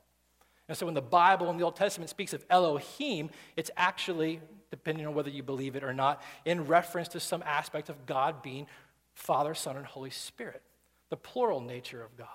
And 0.68 0.76
so 0.76 0.86
when 0.86 0.94
the 0.94 1.02
Bible 1.02 1.50
in 1.50 1.56
the 1.56 1.64
Old 1.64 1.76
Testament 1.76 2.10
speaks 2.10 2.32
of 2.32 2.44
Elohim, 2.48 3.30
it's 3.56 3.70
actually, 3.76 4.40
depending 4.70 5.06
on 5.06 5.14
whether 5.14 5.30
you 5.30 5.42
believe 5.42 5.76
it 5.76 5.84
or 5.84 5.92
not, 5.92 6.22
in 6.44 6.66
reference 6.66 7.08
to 7.08 7.20
some 7.20 7.42
aspect 7.44 7.88
of 7.88 8.06
God 8.06 8.42
being 8.42 8.66
Father, 9.14 9.54
Son, 9.54 9.76
and 9.76 9.84
Holy 9.84 10.10
Spirit, 10.10 10.62
the 11.10 11.16
plural 11.16 11.60
nature 11.60 12.02
of 12.02 12.16
God. 12.16 12.28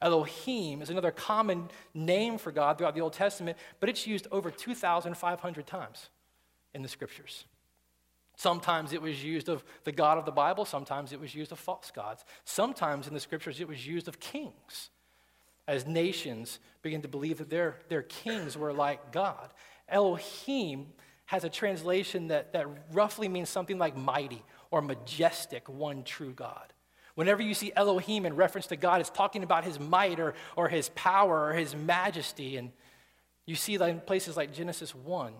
Elohim 0.00 0.82
is 0.82 0.90
another 0.90 1.10
common 1.10 1.68
name 1.94 2.38
for 2.38 2.52
God 2.52 2.78
throughout 2.78 2.94
the 2.94 3.00
Old 3.00 3.12
Testament, 3.12 3.56
but 3.80 3.88
it's 3.88 4.06
used 4.06 4.26
over 4.30 4.50
2,500 4.50 5.66
times 5.66 6.08
in 6.74 6.82
the 6.82 6.88
scriptures. 6.88 7.46
Sometimes 8.36 8.92
it 8.92 9.00
was 9.00 9.22
used 9.22 9.48
of 9.48 9.64
the 9.84 9.92
God 9.92 10.18
of 10.18 10.24
the 10.24 10.32
Bible, 10.32 10.64
sometimes 10.64 11.12
it 11.12 11.20
was 11.20 11.34
used 11.34 11.52
of 11.52 11.58
false 11.58 11.90
gods. 11.94 12.24
Sometimes 12.44 13.06
in 13.06 13.14
the 13.14 13.20
scriptures 13.20 13.60
it 13.60 13.68
was 13.68 13.86
used 13.86 14.08
of 14.08 14.18
kings 14.20 14.90
as 15.66 15.86
nations 15.86 16.58
begin 16.82 17.02
to 17.02 17.08
believe 17.08 17.38
that 17.38 17.50
their, 17.50 17.76
their 17.88 18.02
kings 18.02 18.56
were 18.56 18.72
like 18.72 19.12
God. 19.12 19.50
Elohim 19.88 20.86
has 21.26 21.44
a 21.44 21.48
translation 21.48 22.28
that, 22.28 22.52
that 22.52 22.66
roughly 22.92 23.28
means 23.28 23.48
something 23.48 23.78
like 23.78 23.96
mighty 23.96 24.42
or 24.70 24.82
majestic, 24.82 25.68
one 25.68 26.02
true 26.02 26.32
God. 26.32 26.72
Whenever 27.14 27.42
you 27.42 27.54
see 27.54 27.72
Elohim 27.76 28.26
in 28.26 28.34
reference 28.34 28.66
to 28.66 28.76
God, 28.76 29.00
it's 29.00 29.10
talking 29.10 29.42
about 29.42 29.64
his 29.64 29.78
might 29.78 30.18
or, 30.18 30.34
or 30.56 30.68
his 30.68 30.90
power 30.90 31.46
or 31.46 31.52
his 31.52 31.74
majesty. 31.74 32.56
And 32.56 32.72
you 33.46 33.54
see 33.54 33.76
that 33.76 33.88
in 33.88 34.00
places 34.00 34.36
like 34.36 34.52
Genesis 34.52 34.94
1 34.94 35.32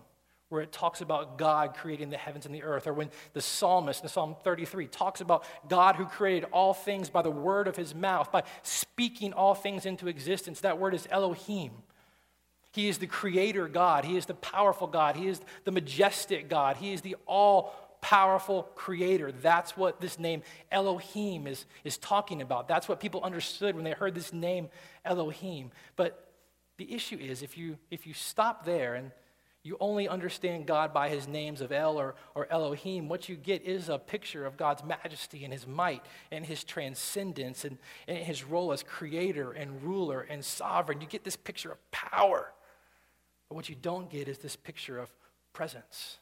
where 0.49 0.61
it 0.61 0.71
talks 0.71 1.01
about 1.01 1.37
God 1.37 1.75
creating 1.75 2.11
the 2.11 2.17
heavens 2.17 2.45
and 2.45 2.53
the 2.53 2.63
earth, 2.63 2.87
or 2.87 2.93
when 2.93 3.09
the 3.33 3.41
psalmist 3.41 4.03
in 4.03 4.09
Psalm 4.09 4.35
33 4.43 4.87
talks 4.87 5.21
about 5.21 5.43
God 5.67 5.95
who 5.95 6.05
created 6.05 6.47
all 6.51 6.73
things 6.73 7.09
by 7.09 7.21
the 7.21 7.31
word 7.31 7.67
of 7.67 7.75
his 7.75 7.95
mouth, 7.95 8.31
by 8.31 8.43
speaking 8.61 9.33
all 9.33 9.55
things 9.55 9.85
into 9.85 10.07
existence. 10.07 10.61
That 10.61 10.79
word 10.79 10.93
is 10.93 11.07
Elohim. 11.09 11.71
He 12.71 12.89
is 12.89 12.97
the 12.97 13.07
creator 13.07 13.69
God, 13.69 14.03
He 14.03 14.17
is 14.17 14.25
the 14.25 14.33
powerful 14.33 14.87
God, 14.87 15.15
He 15.15 15.27
is 15.27 15.39
the 15.63 15.71
majestic 15.71 16.49
God, 16.49 16.75
He 16.75 16.91
is 16.91 17.01
the 17.01 17.15
all 17.25 17.73
powerful 18.01 18.63
creator. 18.75 19.31
That's 19.31 19.75
what 19.75 19.99
this 19.99 20.19
name 20.19 20.43
Elohim 20.71 21.47
is, 21.47 21.65
is 21.83 21.97
talking 21.97 22.41
about. 22.41 22.67
That's 22.67 22.87
what 22.87 22.99
people 22.99 23.23
understood 23.23 23.75
when 23.75 23.83
they 23.83 23.93
heard 23.93 24.13
this 24.13 24.31
name 24.33 24.67
Elohim. 25.05 25.71
But 25.95 26.27
the 26.77 26.93
issue 26.93 27.17
is 27.17 27.41
if 27.41 27.57
you, 27.57 27.77
if 27.89 28.05
you 28.05 28.13
stop 28.13 28.65
there 28.65 28.93
and 28.93 29.11
you 29.65 29.77
only 29.79 30.07
understand 30.07 30.67
God 30.67 30.93
by 30.93 31.09
his 31.09 31.27
names 31.27 31.59
of 31.59 31.71
El 31.71 31.97
or, 31.97 32.13
or 32.35 32.45
Elohim, 32.51 33.09
what 33.09 33.27
you 33.27 33.35
get 33.35 33.63
is 33.63 33.89
a 33.89 33.97
picture 33.97 34.45
of 34.45 34.57
God's 34.57 34.83
majesty 34.83 35.43
and 35.43 35.51
his 35.51 35.65
might 35.65 36.05
and 36.31 36.45
his 36.45 36.63
transcendence 36.63 37.65
and, 37.65 37.79
and 38.07 38.19
his 38.19 38.43
role 38.43 38.71
as 38.71 38.83
creator 38.83 39.53
and 39.53 39.81
ruler 39.81 40.21
and 40.21 40.45
sovereign. 40.45 41.01
You 41.01 41.07
get 41.07 41.23
this 41.23 41.35
picture 41.35 41.71
of 41.71 41.79
power. 41.89 42.51
But 43.49 43.55
what 43.55 43.67
you 43.67 43.73
don't 43.81 44.07
get 44.07 44.27
is 44.27 44.37
this 44.37 44.55
picture 44.55 44.99
of 44.99 45.09
presence. 45.51 46.19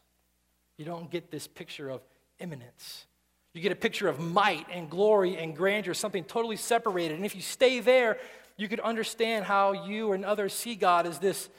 You 0.78 0.86
don't 0.86 1.12
get 1.12 1.30
this 1.30 1.46
picture 1.46 1.90
of 1.90 2.00
immanence. 2.40 3.08
You 3.54 3.60
get 3.60 3.74
a 3.74 3.76
picture 3.76 4.08
of 4.08 4.22
might 4.22 4.68
and 4.72 4.90
glory 4.90 5.36
and 5.36 5.54
grandeur, 5.54 5.94
something 5.94 6.24
totally 6.24 6.56
separated. 6.56 7.18
And 7.18 7.26
if 7.26 7.36
you 7.36 7.42
stay 7.42 7.82
there, 7.82 8.20
you 8.56 8.70
could 8.70 8.80
understand 8.80 9.44
how 9.44 9.74
you 9.86 10.14
and 10.14 10.24
others 10.24 10.54
see 10.54 10.76
God 10.76 11.06
as 11.06 11.20
this 11.20 11.50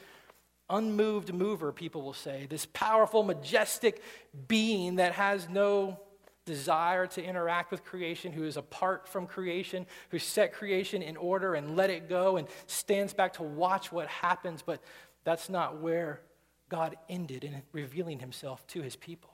unmoved 0.69 1.33
mover, 1.33 1.71
people 1.71 2.01
will 2.01 2.13
say, 2.13 2.47
this 2.49 2.65
powerful, 2.67 3.23
majestic 3.23 4.01
being 4.47 4.95
that 4.95 5.13
has 5.13 5.47
no 5.49 5.99
desire 6.45 7.07
to 7.07 7.23
interact 7.23 7.71
with 7.71 7.83
creation, 7.83 8.31
who 8.31 8.43
is 8.43 8.57
apart 8.57 9.07
from 9.07 9.25
creation, 9.25 9.85
who 10.09 10.19
set 10.19 10.53
creation 10.53 11.01
in 11.01 11.17
order 11.17 11.55
and 11.55 11.75
let 11.75 11.89
it 11.89 12.07
go 12.07 12.37
and 12.37 12.47
stands 12.67 13.13
back 13.13 13.33
to 13.33 13.43
watch 13.43 13.91
what 13.91 14.07
happens. 14.07 14.61
But 14.61 14.81
that's 15.23 15.49
not 15.49 15.81
where 15.81 16.21
God 16.69 16.95
ended 17.09 17.43
in 17.43 17.61
revealing 17.71 18.19
himself 18.19 18.65
to 18.67 18.81
his 18.81 18.95
people. 18.95 19.31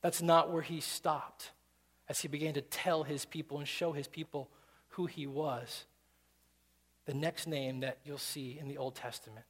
That's 0.00 0.22
not 0.22 0.50
where 0.50 0.62
he 0.62 0.80
stopped 0.80 1.50
as 2.08 2.20
he 2.20 2.28
began 2.28 2.54
to 2.54 2.62
tell 2.62 3.04
his 3.04 3.24
people 3.24 3.58
and 3.58 3.68
show 3.68 3.92
his 3.92 4.08
people 4.08 4.48
who 4.88 5.06
he 5.06 5.26
was. 5.26 5.84
The 7.04 7.14
next 7.14 7.46
name 7.46 7.80
that 7.80 7.98
you'll 8.04 8.18
see 8.18 8.58
in 8.60 8.68
the 8.68 8.78
Old 8.78 8.94
Testament 8.94 9.44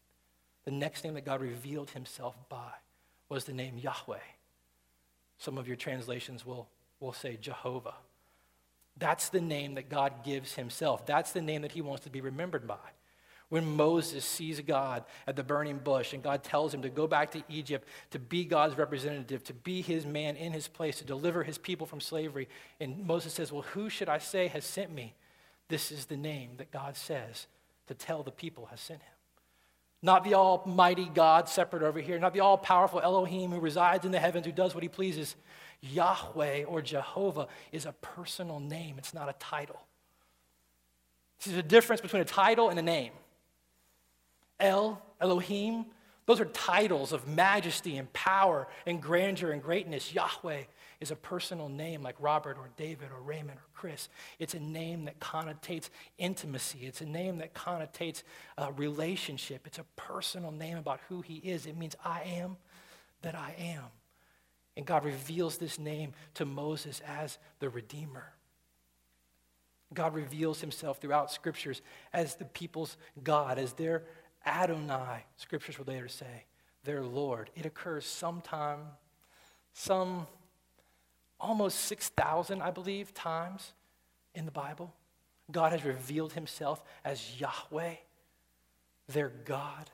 the 0.64 0.70
next 0.70 1.04
name 1.04 1.14
that 1.14 1.24
God 1.24 1.40
revealed 1.40 1.90
himself 1.90 2.36
by 2.48 2.72
was 3.28 3.44
the 3.44 3.52
name 3.52 3.78
Yahweh. 3.78 4.18
Some 5.38 5.58
of 5.58 5.66
your 5.66 5.76
translations 5.76 6.46
will, 6.46 6.68
will 7.00 7.12
say 7.12 7.36
Jehovah. 7.40 7.94
That's 8.98 9.30
the 9.30 9.40
name 9.40 9.74
that 9.74 9.88
God 9.88 10.24
gives 10.24 10.54
himself. 10.54 11.06
That's 11.06 11.32
the 11.32 11.40
name 11.40 11.62
that 11.62 11.72
he 11.72 11.80
wants 11.80 12.04
to 12.04 12.10
be 12.10 12.20
remembered 12.20 12.66
by. 12.66 12.76
When 13.48 13.76
Moses 13.76 14.24
sees 14.24 14.60
God 14.60 15.04
at 15.26 15.36
the 15.36 15.42
burning 15.42 15.78
bush 15.78 16.14
and 16.14 16.22
God 16.22 16.42
tells 16.42 16.72
him 16.72 16.82
to 16.82 16.88
go 16.88 17.06
back 17.06 17.32
to 17.32 17.42
Egypt 17.50 17.86
to 18.10 18.18
be 18.18 18.44
God's 18.44 18.78
representative, 18.78 19.44
to 19.44 19.52
be 19.52 19.82
his 19.82 20.06
man 20.06 20.36
in 20.36 20.52
his 20.52 20.68
place, 20.68 20.98
to 20.98 21.04
deliver 21.04 21.42
his 21.42 21.58
people 21.58 21.86
from 21.86 22.00
slavery, 22.00 22.48
and 22.80 23.06
Moses 23.06 23.34
says, 23.34 23.52
Well, 23.52 23.62
who 23.62 23.90
should 23.90 24.08
I 24.08 24.18
say 24.18 24.46
has 24.48 24.64
sent 24.64 24.90
me? 24.94 25.14
This 25.68 25.92
is 25.92 26.06
the 26.06 26.16
name 26.16 26.52
that 26.58 26.70
God 26.70 26.96
says 26.96 27.46
to 27.88 27.94
tell 27.94 28.22
the 28.22 28.30
people 28.30 28.66
has 28.66 28.80
sent 28.80 29.02
him. 29.02 29.12
Not 30.02 30.24
the 30.24 30.34
almighty 30.34 31.08
God 31.12 31.48
separate 31.48 31.84
over 31.84 32.00
here, 32.00 32.18
not 32.18 32.34
the 32.34 32.40
all 32.40 32.58
powerful 32.58 33.00
Elohim 33.00 33.52
who 33.52 33.60
resides 33.60 34.04
in 34.04 34.10
the 34.10 34.18
heavens, 34.18 34.44
who 34.44 34.52
does 34.52 34.74
what 34.74 34.82
he 34.82 34.88
pleases. 34.88 35.36
Yahweh 35.80 36.64
or 36.64 36.82
Jehovah 36.82 37.46
is 37.70 37.86
a 37.86 37.92
personal 37.92 38.58
name, 38.60 38.96
it's 38.98 39.14
not 39.14 39.28
a 39.28 39.34
title. 39.34 39.80
There's 41.44 41.56
a 41.56 41.62
difference 41.62 42.00
between 42.00 42.22
a 42.22 42.26
title 42.26 42.68
and 42.68 42.78
a 42.78 42.82
name. 42.82 43.12
El, 44.60 45.02
Elohim, 45.20 45.86
those 46.26 46.40
are 46.40 46.44
titles 46.46 47.12
of 47.12 47.26
majesty 47.26 47.96
and 47.96 48.12
power 48.12 48.68
and 48.86 49.02
grandeur 49.02 49.50
and 49.50 49.62
greatness. 49.62 50.14
Yahweh 50.14 50.62
is 51.02 51.10
a 51.10 51.16
personal 51.16 51.68
name 51.68 52.02
like 52.02 52.14
Robert 52.20 52.56
or 52.56 52.70
David 52.76 53.08
or 53.10 53.20
Raymond 53.20 53.58
or 53.58 53.66
Chris. 53.74 54.08
It's 54.38 54.54
a 54.54 54.60
name 54.60 55.04
that 55.06 55.18
connotates 55.18 55.90
intimacy, 56.16 56.80
it's 56.82 57.00
a 57.00 57.06
name 57.06 57.38
that 57.38 57.54
connotates 57.54 58.22
uh, 58.56 58.70
relationship. 58.76 59.66
It's 59.66 59.78
a 59.78 59.84
personal 59.96 60.52
name 60.52 60.78
about 60.78 61.00
who 61.08 61.20
he 61.20 61.36
is. 61.36 61.66
It 61.66 61.76
means 61.76 61.96
I 62.04 62.22
am 62.22 62.56
that 63.22 63.34
I 63.34 63.54
am. 63.58 63.84
And 64.76 64.86
God 64.86 65.04
reveals 65.04 65.58
this 65.58 65.78
name 65.78 66.12
to 66.34 66.44
Moses 66.46 67.02
as 67.06 67.38
the 67.58 67.68
Redeemer. 67.68 68.32
God 69.92 70.14
reveals 70.14 70.60
himself 70.60 70.98
throughout 70.98 71.30
scriptures 71.30 71.82
as 72.12 72.36
the 72.36 72.46
people's 72.46 72.96
God, 73.22 73.58
as 73.58 73.74
their 73.74 74.04
Adonai, 74.46 75.24
scriptures 75.36 75.78
will 75.78 75.86
later 75.86 76.08
say, 76.08 76.44
their 76.84 77.02
Lord. 77.02 77.50
It 77.54 77.66
occurs 77.66 78.06
sometime, 78.06 78.78
some 79.74 80.26
almost 81.42 81.80
6,000, 81.80 82.62
I 82.62 82.70
believe, 82.70 83.12
times 83.12 83.72
in 84.34 84.46
the 84.46 84.50
Bible. 84.50 84.94
God 85.50 85.72
has 85.72 85.84
revealed 85.84 86.32
himself 86.32 86.82
as 87.04 87.38
Yahweh, 87.40 87.96
their 89.08 89.28
God 89.28 89.90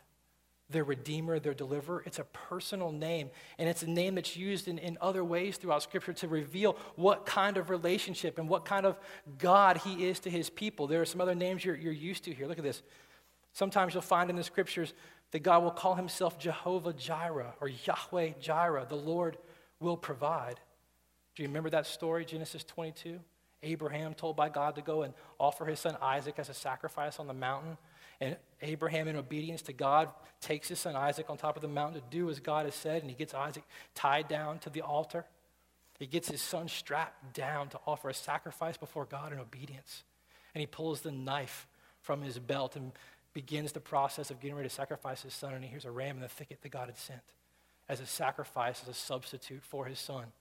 their 0.70 0.84
Redeemer, 0.84 1.38
their 1.38 1.54
Deliverer. 1.54 2.02
It's 2.04 2.18
a 2.18 2.24
personal 2.24 2.92
name, 2.92 3.30
and 3.58 3.68
it's 3.68 3.82
a 3.82 3.90
name 3.90 4.16
that's 4.16 4.36
used 4.36 4.68
in, 4.68 4.78
in 4.78 4.98
other 5.00 5.24
ways 5.24 5.56
throughout 5.56 5.82
Scripture 5.82 6.12
to 6.14 6.28
reveal 6.28 6.76
what 6.96 7.24
kind 7.24 7.56
of 7.56 7.70
relationship 7.70 8.38
and 8.38 8.48
what 8.48 8.64
kind 8.64 8.84
of 8.84 8.98
God 9.38 9.78
He 9.78 10.06
is 10.06 10.20
to 10.20 10.30
His 10.30 10.50
people. 10.50 10.86
There 10.86 11.00
are 11.00 11.06
some 11.06 11.20
other 11.20 11.34
names 11.34 11.64
you're, 11.64 11.76
you're 11.76 11.92
used 11.92 12.24
to 12.24 12.34
here. 12.34 12.46
Look 12.46 12.58
at 12.58 12.64
this. 12.64 12.82
Sometimes 13.54 13.94
you'll 13.94 14.02
find 14.02 14.28
in 14.28 14.36
the 14.36 14.44
Scriptures 14.44 14.92
that 15.30 15.40
God 15.40 15.62
will 15.62 15.70
call 15.70 15.94
Himself 15.94 16.38
Jehovah 16.38 16.92
Jireh 16.92 17.54
or 17.60 17.68
Yahweh 17.68 18.32
Jireh. 18.40 18.86
The 18.88 18.96
Lord 18.96 19.38
will 19.80 19.96
provide. 19.96 20.60
Do 21.38 21.44
you 21.44 21.48
remember 21.50 21.70
that 21.70 21.86
story, 21.86 22.24
Genesis 22.24 22.64
22? 22.64 23.20
Abraham 23.62 24.12
told 24.12 24.34
by 24.34 24.48
God 24.48 24.74
to 24.74 24.82
go 24.82 25.02
and 25.02 25.14
offer 25.38 25.66
his 25.66 25.78
son 25.78 25.96
Isaac 26.02 26.34
as 26.36 26.48
a 26.48 26.54
sacrifice 26.54 27.20
on 27.20 27.28
the 27.28 27.32
mountain. 27.32 27.78
And 28.20 28.34
Abraham, 28.60 29.06
in 29.06 29.14
obedience 29.14 29.62
to 29.62 29.72
God, 29.72 30.08
takes 30.40 30.66
his 30.66 30.80
son 30.80 30.96
Isaac 30.96 31.30
on 31.30 31.36
top 31.36 31.54
of 31.54 31.62
the 31.62 31.68
mountain 31.68 32.02
to 32.02 32.06
do 32.10 32.28
as 32.28 32.40
God 32.40 32.64
has 32.64 32.74
said, 32.74 33.02
and 33.02 33.08
he 33.08 33.14
gets 33.14 33.34
Isaac 33.34 33.62
tied 33.94 34.26
down 34.26 34.58
to 34.58 34.70
the 34.70 34.80
altar. 34.80 35.26
He 36.00 36.08
gets 36.08 36.28
his 36.28 36.42
son 36.42 36.66
strapped 36.66 37.34
down 37.34 37.68
to 37.68 37.78
offer 37.86 38.08
a 38.08 38.14
sacrifice 38.14 38.76
before 38.76 39.04
God 39.04 39.32
in 39.32 39.38
obedience. 39.38 40.02
And 40.56 40.60
he 40.60 40.66
pulls 40.66 41.02
the 41.02 41.12
knife 41.12 41.68
from 42.02 42.20
his 42.20 42.40
belt 42.40 42.74
and 42.74 42.90
begins 43.32 43.70
the 43.70 43.78
process 43.78 44.32
of 44.32 44.40
getting 44.40 44.56
ready 44.56 44.68
to 44.68 44.74
sacrifice 44.74 45.22
his 45.22 45.34
son. 45.34 45.54
And 45.54 45.62
he 45.62 45.70
hears 45.70 45.84
a 45.84 45.92
ram 45.92 46.16
in 46.16 46.22
the 46.22 46.28
thicket 46.28 46.62
that 46.62 46.70
God 46.70 46.88
had 46.88 46.98
sent 46.98 47.22
as 47.88 48.00
a 48.00 48.06
sacrifice, 48.06 48.82
as 48.82 48.88
a 48.88 48.92
substitute 48.92 49.62
for 49.62 49.84
his 49.84 50.00
son. 50.00 50.32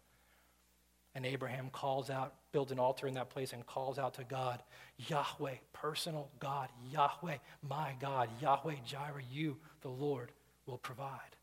And 1.18 1.26
Abraham 1.26 1.72
calls 1.72 2.12
out, 2.12 2.36
builds 2.52 2.72
an 2.72 2.78
altar 2.78 3.08
in 3.08 3.16
that 3.16 3.32
place, 3.32 3.52
and 3.52 3.66
calls 3.66 3.98
out 3.98 4.14
to 4.14 4.24
God, 4.24 4.62
Yahweh, 4.98 5.56
personal 5.74 6.30
God, 6.40 6.70
Yahweh, 6.92 7.38
my 7.68 7.96
God, 8.00 8.30
Yahweh 8.40 8.76
Jireh, 8.86 9.24
you, 9.32 9.58
the 9.82 9.90
Lord, 9.90 10.32
will 10.68 10.78
provide. 10.78 11.36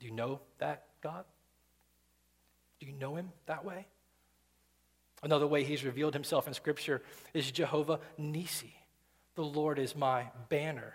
Do 0.00 0.06
you 0.06 0.12
know 0.12 0.40
that 0.60 0.86
God? 1.02 1.26
Do 2.80 2.86
you 2.86 2.94
know 2.94 3.16
him 3.16 3.32
that 3.44 3.66
way? 3.66 3.86
Another 5.22 5.46
way 5.46 5.62
he's 5.62 5.84
revealed 5.84 6.14
himself 6.14 6.48
in 6.48 6.54
Scripture 6.54 7.02
is 7.34 7.50
Jehovah 7.50 8.00
Nisi. 8.16 8.72
The 9.34 9.44
Lord 9.44 9.78
is 9.78 9.94
my 9.94 10.28
banner. 10.48 10.94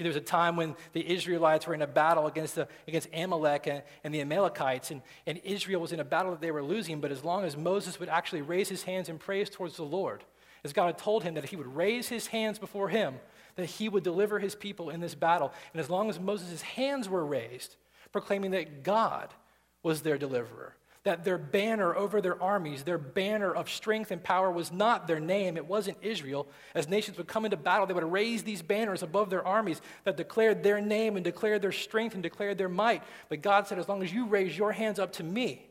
See, 0.00 0.04
there 0.04 0.08
was 0.08 0.16
a 0.16 0.20
time 0.22 0.56
when 0.56 0.76
the 0.94 1.06
Israelites 1.12 1.66
were 1.66 1.74
in 1.74 1.82
a 1.82 1.86
battle 1.86 2.26
against, 2.26 2.54
the, 2.54 2.66
against 2.88 3.08
Amalek 3.12 3.66
and, 3.66 3.82
and 4.02 4.14
the 4.14 4.22
Amalekites, 4.22 4.90
and, 4.90 5.02
and 5.26 5.36
Israel 5.44 5.82
was 5.82 5.92
in 5.92 6.00
a 6.00 6.04
battle 6.04 6.30
that 6.30 6.40
they 6.40 6.50
were 6.50 6.62
losing. 6.62 7.02
But 7.02 7.12
as 7.12 7.22
long 7.22 7.44
as 7.44 7.54
Moses 7.54 8.00
would 8.00 8.08
actually 8.08 8.40
raise 8.40 8.70
his 8.70 8.84
hands 8.84 9.10
in 9.10 9.18
praise 9.18 9.50
towards 9.50 9.76
the 9.76 9.82
Lord, 9.82 10.24
as 10.64 10.72
God 10.72 10.86
had 10.86 10.96
told 10.96 11.22
him 11.22 11.34
that 11.34 11.44
he 11.44 11.56
would 11.56 11.76
raise 11.76 12.08
his 12.08 12.28
hands 12.28 12.58
before 12.58 12.88
him, 12.88 13.16
that 13.56 13.66
he 13.66 13.90
would 13.90 14.02
deliver 14.02 14.38
his 14.38 14.54
people 14.54 14.88
in 14.88 15.00
this 15.00 15.14
battle. 15.14 15.52
And 15.74 15.80
as 15.82 15.90
long 15.90 16.08
as 16.08 16.18
Moses' 16.18 16.62
hands 16.62 17.06
were 17.06 17.26
raised, 17.26 17.76
proclaiming 18.10 18.52
that 18.52 18.82
God 18.82 19.34
was 19.82 20.00
their 20.00 20.16
deliverer, 20.16 20.76
that 21.04 21.24
their 21.24 21.38
banner 21.38 21.94
over 21.96 22.20
their 22.20 22.40
armies, 22.42 22.82
their 22.82 22.98
banner 22.98 23.54
of 23.54 23.70
strength 23.70 24.10
and 24.10 24.22
power 24.22 24.50
was 24.50 24.70
not 24.70 25.06
their 25.06 25.20
name, 25.20 25.56
it 25.56 25.66
wasn't 25.66 25.96
Israel. 26.02 26.46
As 26.74 26.88
nations 26.88 27.16
would 27.16 27.26
come 27.26 27.46
into 27.46 27.56
battle, 27.56 27.86
they 27.86 27.94
would 27.94 28.04
raise 28.04 28.42
these 28.42 28.60
banners 28.60 29.02
above 29.02 29.30
their 29.30 29.46
armies 29.46 29.80
that 30.04 30.18
declared 30.18 30.62
their 30.62 30.80
name 30.80 31.16
and 31.16 31.24
declared 31.24 31.62
their 31.62 31.72
strength 31.72 32.14
and 32.14 32.22
declared 32.22 32.58
their 32.58 32.68
might. 32.68 33.02
But 33.30 33.40
God 33.40 33.66
said, 33.66 33.78
As 33.78 33.88
long 33.88 34.02
as 34.02 34.12
you 34.12 34.26
raise 34.26 34.56
your 34.56 34.72
hands 34.72 34.98
up 34.98 35.12
to 35.14 35.24
me, 35.24 35.66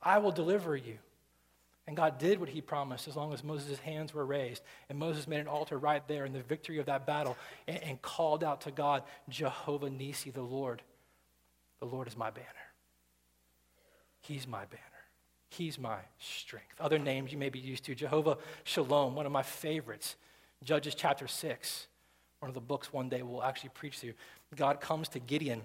I 0.00 0.18
will 0.18 0.32
deliver 0.32 0.76
you. 0.76 0.98
And 1.88 1.96
God 1.96 2.18
did 2.18 2.38
what 2.38 2.48
he 2.48 2.60
promised 2.60 3.08
as 3.08 3.16
long 3.16 3.32
as 3.32 3.42
Moses' 3.42 3.80
hands 3.80 4.14
were 4.14 4.24
raised. 4.24 4.62
And 4.88 4.96
Moses 4.96 5.26
made 5.26 5.40
an 5.40 5.48
altar 5.48 5.76
right 5.76 6.06
there 6.06 6.24
in 6.24 6.32
the 6.32 6.42
victory 6.42 6.78
of 6.78 6.86
that 6.86 7.06
battle 7.06 7.36
and, 7.66 7.82
and 7.82 8.02
called 8.02 8.44
out 8.44 8.60
to 8.62 8.70
God, 8.70 9.02
Jehovah 9.28 9.90
Nisi, 9.90 10.30
the 10.30 10.42
Lord. 10.42 10.82
The 11.80 11.86
Lord 11.86 12.06
is 12.06 12.16
my 12.16 12.30
banner. 12.30 12.46
He's 14.22 14.46
my 14.46 14.64
banner. 14.64 14.82
He's 15.50 15.78
my 15.78 15.98
strength. 16.18 16.80
Other 16.80 16.98
names 16.98 17.32
you 17.32 17.38
may 17.38 17.50
be 17.50 17.58
used 17.58 17.84
to 17.84 17.94
Jehovah 17.94 18.38
Shalom, 18.64 19.14
one 19.14 19.26
of 19.26 19.32
my 19.32 19.42
favorites. 19.42 20.16
Judges 20.64 20.94
chapter 20.94 21.26
6, 21.26 21.86
one 22.38 22.48
of 22.48 22.54
the 22.54 22.60
books 22.60 22.92
one 22.92 23.08
day 23.08 23.22
we'll 23.22 23.42
actually 23.42 23.70
preach 23.70 24.00
to. 24.00 24.08
You. 24.08 24.14
God 24.54 24.80
comes 24.80 25.08
to 25.10 25.18
Gideon 25.18 25.62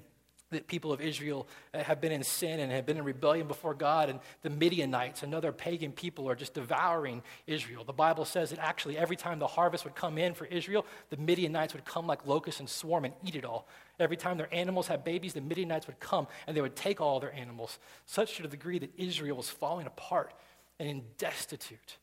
the 0.49 0.61
people 0.61 0.93
of 0.93 1.01
Israel 1.01 1.47
have 1.73 1.99
been 1.99 2.11
in 2.11 2.23
sin 2.23 2.59
and 2.59 2.71
have 2.71 2.85
been 2.85 2.97
in 2.97 3.03
rebellion 3.03 3.47
before 3.47 3.73
God, 3.73 4.09
and 4.09 4.19
the 4.43 4.49
Midianites, 4.49 5.23
another 5.23 5.51
pagan 5.51 5.91
people, 5.91 6.29
are 6.29 6.35
just 6.35 6.53
devouring 6.53 7.21
Israel. 7.47 7.83
The 7.83 7.93
Bible 7.93 8.23
says 8.23 8.51
that 8.51 8.59
actually 8.59 8.97
every 8.97 9.15
time 9.15 9.39
the 9.39 9.47
harvest 9.47 9.83
would 9.83 9.95
come 9.95 10.17
in 10.17 10.33
for 10.33 10.45
Israel, 10.45 10.85
the 11.09 11.17
Midianites 11.17 11.73
would 11.73 11.85
come 11.85 12.07
like 12.07 12.25
locusts 12.25 12.59
and 12.59 12.69
swarm 12.69 13.05
and 13.05 13.13
eat 13.25 13.35
it 13.35 13.43
all. 13.43 13.67
Every 13.99 14.17
time 14.17 14.37
their 14.37 14.53
animals 14.53 14.87
had 14.87 15.03
babies, 15.03 15.33
the 15.33 15.41
Midianites 15.41 15.87
would 15.87 15.99
come 15.99 16.27
and 16.45 16.55
they 16.55 16.61
would 16.61 16.75
take 16.75 17.01
all 17.01 17.19
their 17.19 17.33
animals, 17.33 17.79
such 18.05 18.37
to 18.37 18.43
the 18.43 18.47
degree 18.47 18.79
that 18.79 18.93
Israel 18.97 19.37
was 19.37 19.49
falling 19.49 19.87
apart 19.87 20.33
and 20.79 20.87
in 20.87 21.03
destitute 21.17 21.97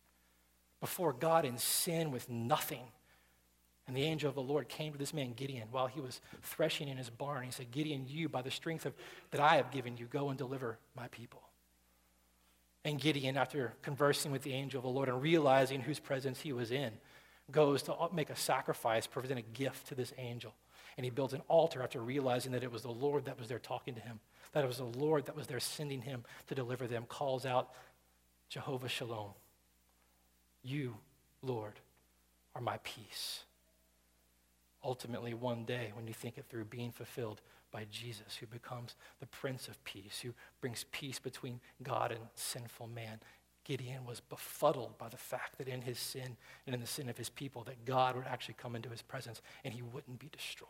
before 0.80 1.14
God 1.14 1.46
in 1.46 1.56
sin 1.56 2.10
with 2.10 2.28
nothing. 2.28 2.84
And 3.86 3.94
the 3.96 4.02
angel 4.02 4.28
of 4.28 4.34
the 4.34 4.42
Lord 4.42 4.68
came 4.68 4.92
to 4.92 4.98
this 4.98 5.12
man, 5.12 5.34
Gideon, 5.34 5.68
while 5.70 5.86
he 5.86 6.00
was 6.00 6.20
threshing 6.42 6.88
in 6.88 6.96
his 6.96 7.10
barn. 7.10 7.44
He 7.44 7.50
said, 7.50 7.70
Gideon, 7.70 8.06
you, 8.08 8.28
by 8.28 8.40
the 8.40 8.50
strength 8.50 8.86
of, 8.86 8.94
that 9.30 9.40
I 9.40 9.56
have 9.56 9.70
given 9.70 9.96
you, 9.96 10.06
go 10.06 10.30
and 10.30 10.38
deliver 10.38 10.78
my 10.96 11.08
people. 11.08 11.42
And 12.84 13.00
Gideon, 13.00 13.36
after 13.36 13.74
conversing 13.82 14.32
with 14.32 14.42
the 14.42 14.52
angel 14.52 14.78
of 14.78 14.84
the 14.84 14.90
Lord 14.90 15.08
and 15.08 15.20
realizing 15.20 15.80
whose 15.80 15.98
presence 15.98 16.40
he 16.40 16.52
was 16.52 16.70
in, 16.70 16.92
goes 17.50 17.82
to 17.82 17.94
make 18.12 18.30
a 18.30 18.36
sacrifice, 18.36 19.06
present 19.06 19.38
a 19.38 19.42
gift 19.42 19.88
to 19.88 19.94
this 19.94 20.14
angel. 20.16 20.54
And 20.96 21.04
he 21.04 21.10
builds 21.10 21.34
an 21.34 21.42
altar 21.48 21.82
after 21.82 22.00
realizing 22.00 22.52
that 22.52 22.62
it 22.62 22.72
was 22.72 22.82
the 22.82 22.90
Lord 22.90 23.26
that 23.26 23.38
was 23.38 23.48
there 23.48 23.58
talking 23.58 23.94
to 23.94 24.00
him, 24.00 24.20
that 24.52 24.64
it 24.64 24.66
was 24.66 24.78
the 24.78 24.84
Lord 24.84 25.26
that 25.26 25.36
was 25.36 25.46
there 25.46 25.60
sending 25.60 26.00
him 26.00 26.24
to 26.46 26.54
deliver 26.54 26.86
them, 26.86 27.04
calls 27.06 27.44
out, 27.44 27.70
Jehovah 28.48 28.88
Shalom. 28.88 29.32
You, 30.62 30.96
Lord, 31.42 31.74
are 32.54 32.62
my 32.62 32.78
peace 32.82 33.44
ultimately 34.84 35.34
one 35.34 35.64
day, 35.64 35.90
when 35.94 36.06
you 36.06 36.14
think 36.14 36.38
it 36.38 36.44
through, 36.48 36.66
being 36.66 36.92
fulfilled 36.92 37.40
by 37.72 37.86
Jesus, 37.90 38.36
who 38.38 38.46
becomes 38.46 38.94
the 39.18 39.26
Prince 39.26 39.66
of 39.66 39.82
Peace, 39.84 40.20
who 40.22 40.32
brings 40.60 40.84
peace 40.92 41.18
between 41.18 41.60
God 41.82 42.12
and 42.12 42.20
sinful 42.34 42.88
man. 42.88 43.20
Gideon 43.64 44.04
was 44.04 44.20
befuddled 44.20 44.98
by 44.98 45.08
the 45.08 45.16
fact 45.16 45.58
that 45.58 45.68
in 45.68 45.82
his 45.82 45.98
sin 45.98 46.36
and 46.66 46.74
in 46.74 46.80
the 46.80 46.86
sin 46.86 47.08
of 47.08 47.16
his 47.16 47.30
people, 47.30 47.64
that 47.64 47.84
God 47.84 48.14
would 48.14 48.26
actually 48.26 48.54
come 48.54 48.76
into 48.76 48.90
his 48.90 49.02
presence 49.02 49.40
and 49.64 49.72
he 49.72 49.82
wouldn't 49.82 50.18
be 50.18 50.28
destroyed. 50.30 50.68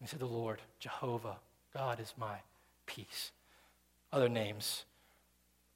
He 0.00 0.06
said, 0.06 0.20
The 0.20 0.26
Lord, 0.26 0.62
Jehovah, 0.78 1.38
God 1.74 2.00
is 2.00 2.14
my 2.16 2.36
peace. 2.86 3.32
Other 4.12 4.28
names 4.28 4.84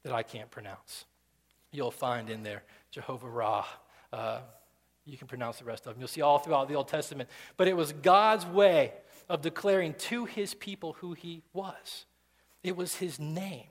that 0.03 0.13
I 0.13 0.23
can't 0.23 0.49
pronounce. 0.49 1.05
You'll 1.71 1.91
find 1.91 2.29
in 2.29 2.43
there 2.43 2.63
Jehovah 2.91 3.29
Ra. 3.29 3.65
Uh, 4.11 4.39
you 5.05 5.17
can 5.17 5.27
pronounce 5.27 5.59
the 5.59 5.65
rest 5.65 5.85
of 5.85 5.93
them. 5.93 6.01
You'll 6.01 6.07
see 6.07 6.21
all 6.21 6.39
throughout 6.39 6.67
the 6.67 6.75
Old 6.75 6.87
Testament. 6.87 7.29
But 7.57 7.67
it 7.67 7.75
was 7.75 7.91
God's 7.91 8.45
way 8.45 8.93
of 9.29 9.41
declaring 9.41 9.93
to 9.95 10.25
his 10.25 10.53
people 10.53 10.93
who 10.93 11.13
he 11.13 11.41
was. 11.53 12.05
It 12.63 12.75
was 12.75 12.95
his 12.95 13.19
name. 13.19 13.67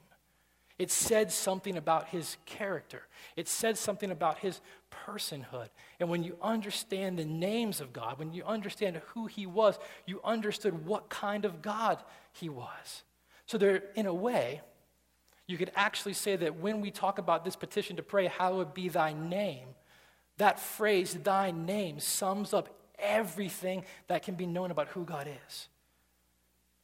It 0.78 0.90
said 0.90 1.30
something 1.30 1.76
about 1.76 2.08
his 2.08 2.36
character. 2.44 3.02
It 3.36 3.46
said 3.46 3.78
something 3.78 4.10
about 4.10 4.38
his 4.38 4.60
personhood. 5.06 5.68
And 6.00 6.08
when 6.08 6.24
you 6.24 6.36
understand 6.42 7.18
the 7.18 7.24
names 7.24 7.80
of 7.80 7.92
God, 7.92 8.18
when 8.18 8.32
you 8.32 8.42
understand 8.44 9.00
who 9.08 9.26
he 9.26 9.46
was, 9.46 9.78
you 10.06 10.20
understood 10.24 10.86
what 10.86 11.08
kind 11.08 11.44
of 11.44 11.62
God 11.62 12.02
he 12.32 12.48
was. 12.48 13.04
So, 13.46 13.58
there, 13.58 13.84
in 13.94 14.06
a 14.06 14.14
way, 14.14 14.60
you 15.46 15.58
could 15.58 15.70
actually 15.76 16.14
say 16.14 16.36
that 16.36 16.56
when 16.56 16.80
we 16.80 16.90
talk 16.90 17.18
about 17.18 17.44
this 17.44 17.56
petition 17.56 17.96
to 17.96 18.02
pray, 18.02 18.26
hallowed 18.26 18.74
be 18.74 18.88
thy 18.88 19.12
name, 19.12 19.68
that 20.38 20.58
phrase, 20.58 21.14
thy 21.14 21.50
name, 21.50 22.00
sums 22.00 22.52
up 22.52 22.68
everything 22.98 23.84
that 24.08 24.22
can 24.22 24.34
be 24.34 24.46
known 24.46 24.70
about 24.70 24.88
who 24.88 25.04
God 25.04 25.28
is. 25.28 25.68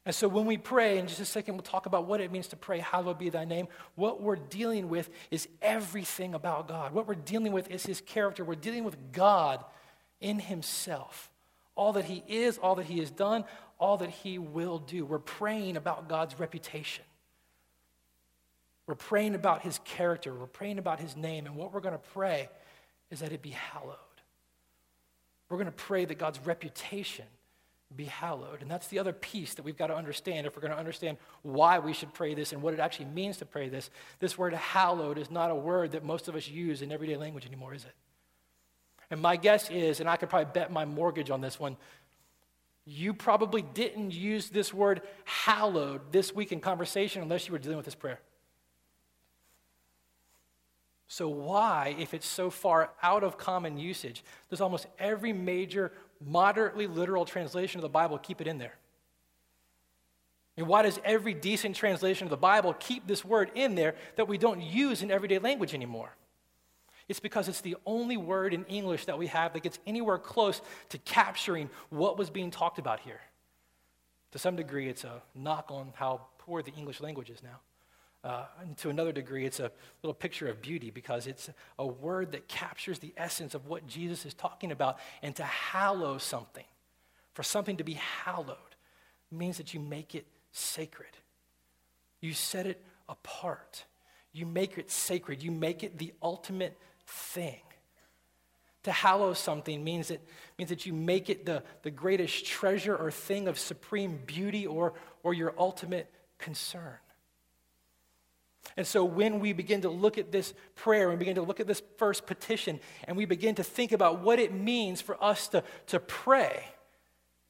And 0.05 0.15
so 0.15 0.27
when 0.27 0.47
we 0.47 0.57
pray, 0.57 0.99
in 0.99 1.07
just 1.07 1.21
a 1.21 1.25
second, 1.27 1.55
we'll 1.55 1.63
talk 1.63 1.85
about 1.85 2.07
what 2.07 2.21
it 2.21 2.33
means 2.33 2.49
to 2.49 2.57
pray, 2.57 2.79
Hallowed 2.79 3.19
be 3.19 3.29
thy 3.29 3.45
name. 3.45 3.69
What 3.95 4.23
we're 4.23 4.37
dealing 4.37 4.89
with 4.89 5.11
is 5.31 5.49
everything 5.61 6.35
about 6.35 6.67
God. 6.67 6.95
What 6.95 7.07
we're 7.07 7.15
dealing 7.15 7.53
with 7.53 7.71
is 7.71 7.85
his 7.85 8.01
character. 8.01 8.43
We're 8.43 8.55
dealing 8.55 8.85
with 8.85 8.97
God 9.13 9.63
in 10.21 10.39
himself. 10.39 11.31
All 11.75 11.93
that 11.93 12.07
he 12.07 12.25
is, 12.27 12.59
all 12.59 12.75
that 12.77 12.87
he 12.87 13.01
has 13.01 13.11
done, 13.11 13.45
all 13.79 13.99
that 13.99 14.11
he 14.11 14.39
will 14.39 14.79
do. 14.79 15.05
We're 15.05 15.19
praying 15.19 15.77
about 15.77 16.09
God's 16.09 16.39
reputation. 16.41 17.05
We're 18.87 18.95
praying 18.95 19.35
about 19.35 19.61
his 19.61 19.79
character, 19.85 20.33
we're 20.33 20.47
praying 20.47 20.79
about 20.79 20.99
his 20.99 21.15
name, 21.15 21.45
and 21.45 21.55
what 21.55 21.75
we're 21.75 21.81
going 21.81 21.93
to 21.93 22.11
pray 22.15 22.49
is 23.11 23.21
that 23.21 23.33
it 23.33 23.43
be 23.43 23.51
hallowed. 23.51 23.97
We're 25.49 25.57
going 25.57 25.67
to 25.67 25.73
pray 25.73 26.05
that 26.05 26.19
God's 26.19 26.41
reputation 26.45 27.25
be 27.97 28.05
hallowed. 28.05 28.61
And 28.61 28.71
that's 28.71 28.89
the 28.89 28.99
other 28.99 29.13
piece 29.13 29.55
that 29.55 29.65
we've 29.65 29.77
got 29.77 29.87
to 29.87 29.97
understand 29.97 30.47
if 30.47 30.55
we're 30.55 30.63
going 30.63 30.73
to 30.73 30.79
understand 30.79 31.17
why 31.43 31.79
we 31.79 31.95
should 31.95 32.13
pray 32.13 32.35
this 32.35 32.53
and 32.53 32.61
what 32.61 32.75
it 32.75 32.81
actually 32.81 33.07
means 33.07 33.39
to 33.39 33.47
pray 33.47 33.69
this. 33.69 33.89
This 34.19 34.37
word 34.37 34.53
hallowed 34.53 35.17
is 35.17 35.31
not 35.31 35.51
a 35.51 35.55
word 35.55 35.93
that 35.93 36.05
most 36.05 36.29
of 36.29 36.37
us 36.37 36.49
use 36.49 36.83
in 36.83 36.93
everyday 36.93 37.17
language 37.17 37.47
anymore, 37.47 37.75
is 37.75 37.85
it? 37.85 37.95
And 39.11 39.23
my 39.23 39.37
guess 39.37 39.71
is, 39.71 40.01
and 40.01 40.09
I 40.09 40.17
could 40.17 40.29
probably 40.29 40.53
bet 40.53 40.71
my 40.71 40.85
mortgage 40.85 41.31
on 41.31 41.41
this 41.41 41.59
one, 41.59 41.79
you 42.85 43.15
probably 43.15 43.63
didn't 43.63 44.13
use 44.13 44.51
this 44.51 44.73
word 44.73 45.03
hallowed 45.25 46.13
this 46.13 46.35
week 46.35 46.53
in 46.53 46.61
conversation 46.61 47.23
unless 47.23 47.47
you 47.47 47.53
were 47.53 47.59
dealing 47.59 47.77
with 47.77 47.87
this 47.87 47.95
prayer. 47.95 48.21
So, 51.09 51.27
why, 51.29 51.97
if 51.99 52.13
it's 52.13 52.27
so 52.27 52.51
far 52.51 52.91
out 53.03 53.25
of 53.25 53.39
common 53.39 53.79
usage, 53.79 54.23
does 54.51 54.61
almost 54.61 54.87
every 54.99 55.33
major, 55.33 55.91
moderately 56.25 56.87
literal 56.87 57.25
translation 57.25 57.79
of 57.79 57.83
the 57.83 57.89
Bible 57.89 58.19
keep 58.19 58.43
it 58.43 58.47
in 58.47 58.59
there? 58.59 58.75
And 60.59 60.67
why 60.67 60.83
does 60.83 61.01
every 61.05 61.33
decent 61.33 61.77
translation 61.77 62.27
of 62.27 62.31
the 62.31 62.37
Bible 62.37 62.75
keep 62.75 63.07
this 63.07 63.25
word 63.25 63.51
in 63.55 63.75
there 63.75 63.95
that 64.17 64.29
we 64.29 64.37
don't 64.37 64.61
use 64.61 65.03
in 65.03 65.11
everyday 65.11 65.39
language 65.39 65.73
anymore? 65.73 66.11
It's 67.09 67.21
because 67.21 67.49
it's 67.49 67.63
the 67.63 67.77
only 67.87 68.19
word 68.19 68.53
in 68.53 68.65
English 68.67 69.07
that 69.07 69.17
we 69.17 69.29
have 69.29 69.55
that 69.55 69.63
gets 69.63 69.79
anywhere 69.87 70.19
close 70.19 70.61
to 70.91 70.99
capturing 70.99 71.71
what 71.89 72.19
was 72.19 72.29
being 72.29 72.51
talked 72.51 72.79
about 72.79 73.01
here. 73.01 73.21
To 74.33 74.39
some 74.39 74.57
degree, 74.57 74.89
it's 74.89 75.05
a 75.05 75.23
knock 75.35 75.71
on 75.71 75.93
how 75.95 76.27
poor 76.37 76.63
the 76.63 76.73
English 76.73 77.01
language 77.01 77.31
is 77.31 77.43
now. 77.43 77.61
Uh, 78.25 78.45
and 78.61 78.77
to 78.79 78.91
another 78.91 79.13
degree, 79.13 79.47
it's 79.47 79.61
a 79.61 79.71
little 80.03 80.15
picture 80.15 80.49
of 80.49 80.61
beauty 80.61 80.91
because 80.91 81.27
it's 81.27 81.51
a 81.79 81.87
word 81.87 82.33
that 82.33 82.49
captures 82.49 82.99
the 82.99 83.13
essence 83.17 83.55
of 83.55 83.67
what 83.67 83.87
Jesus 83.87 84.27
is 84.27 84.35
talking 84.35 84.73
about. 84.73 84.99
And 85.23 85.37
to 85.37 85.45
hallow 85.45 86.19
something, 86.19 86.65
for 87.35 87.43
something 87.43 87.77
to 87.77 87.85
be 87.85 87.95
hallowed, 87.95 88.57
means 89.31 89.59
that 89.59 89.73
you 89.73 89.81
make 89.81 90.15
it 90.15 90.27
sacred. 90.51 91.17
You 92.21 92.33
set 92.33 92.67
it 92.67 92.85
apart. 93.09 93.85
You 94.33 94.47
make 94.47 94.79
it 94.79 94.91
sacred. 94.91 95.43
You 95.43 95.53
make 95.53 95.85
it 95.85 95.99
the 95.99 96.13
ultimate 96.21 96.77
thing. 97.07 97.61
To 98.85 98.93
hallow 98.93 99.35
something 99.35 99.85
means 99.85 100.09
that, 100.09 100.21
means 100.59 100.71
that 100.71 100.87
you 100.87 100.93
make 100.93 101.31
it 101.31 101.47
the, 101.47 101.63
the 101.83 101.91
greatest 101.91 102.47
treasure 102.47 102.97
or 102.97 103.11
thing 103.11 103.47
of 103.47 103.59
supreme 103.59 104.19
beauty 104.27 104.67
or, 104.67 104.95
or 105.23 105.35
your 105.35 105.55
ultimate 105.59 106.11
concern. 106.39 106.97
And 108.77 108.87
so 108.87 109.05
when 109.05 109.41
we 109.41 109.53
begin 109.53 109.81
to 109.83 109.91
look 109.91 110.19
at 110.19 110.31
this 110.31 110.55
prayer 110.75 111.11
and 111.11 111.19
begin 111.19 111.35
to 111.37 111.43
look 111.43 111.61
at 111.61 111.67
this 111.67 111.83
first 111.97 112.27
petition 112.27 112.79
and 113.05 113.17
we 113.17 113.25
begin 113.25 113.55
to 113.57 113.65
think 113.65 113.93
about 113.93 114.21
what 114.21 114.39
it 114.39 114.53
means 114.53 115.01
for 115.01 115.23
us 115.23 115.49
to, 115.49 115.65
to 115.89 115.99
pray 115.99 116.65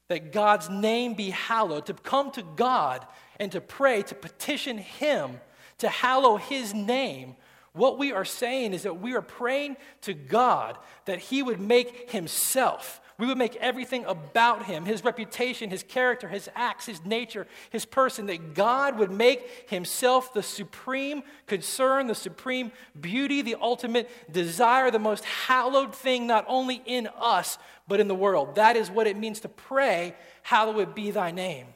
that 0.07 0.31
God's 0.31 0.69
name 0.69 1.13
be 1.13 1.29
hallowed, 1.29 1.85
to 1.85 1.93
come 1.93 2.31
to 2.31 2.43
God 2.55 3.05
and 3.39 3.51
to 3.51 3.61
pray, 3.61 4.01
to 4.03 4.15
petition 4.15 4.79
Him 4.79 5.39
to 5.79 5.89
hallow 5.89 6.37
His 6.37 6.73
name, 6.73 7.35
what 7.73 7.97
we 7.97 8.11
are 8.11 8.25
saying 8.25 8.73
is 8.73 8.83
that 8.83 9.01
we 9.01 9.15
are 9.15 9.21
praying 9.21 9.77
to 10.01 10.13
God 10.13 10.77
that 11.05 11.19
He 11.19 11.41
would 11.41 11.59
make 11.59 12.11
Himself 12.11 13.01
we 13.19 13.27
would 13.27 13.37
make 13.37 13.57
everything 13.57 14.05
about 14.05 14.65
him, 14.65 14.85
his 14.85 15.03
reputation, 15.03 15.69
his 15.69 15.83
character, 15.83 16.29
his 16.29 16.49
acts, 16.55 16.85
his 16.85 17.03
nature, 17.05 17.45
his 17.69 17.85
person, 17.85 18.27
that 18.27 18.53
God 18.53 18.97
would 18.97 19.11
make 19.11 19.69
himself 19.69 20.33
the 20.33 20.41
supreme 20.41 21.23
concern, 21.45 22.07
the 22.07 22.15
supreme 22.15 22.71
beauty, 22.99 23.41
the 23.41 23.57
ultimate 23.61 24.09
desire, 24.31 24.89
the 24.89 24.99
most 24.99 25.25
hallowed 25.25 25.93
thing, 25.93 26.27
not 26.27 26.45
only 26.47 26.81
in 26.85 27.09
us, 27.19 27.57
but 27.89 27.99
in 27.99 28.07
the 28.07 28.15
world. 28.15 28.55
That 28.55 28.77
is 28.77 28.89
what 28.89 29.05
it 29.05 29.17
means 29.17 29.41
to 29.41 29.49
pray, 29.49 30.15
Hallowed 30.43 30.95
be 30.95 31.11
thy 31.11 31.31
name. 31.31 31.67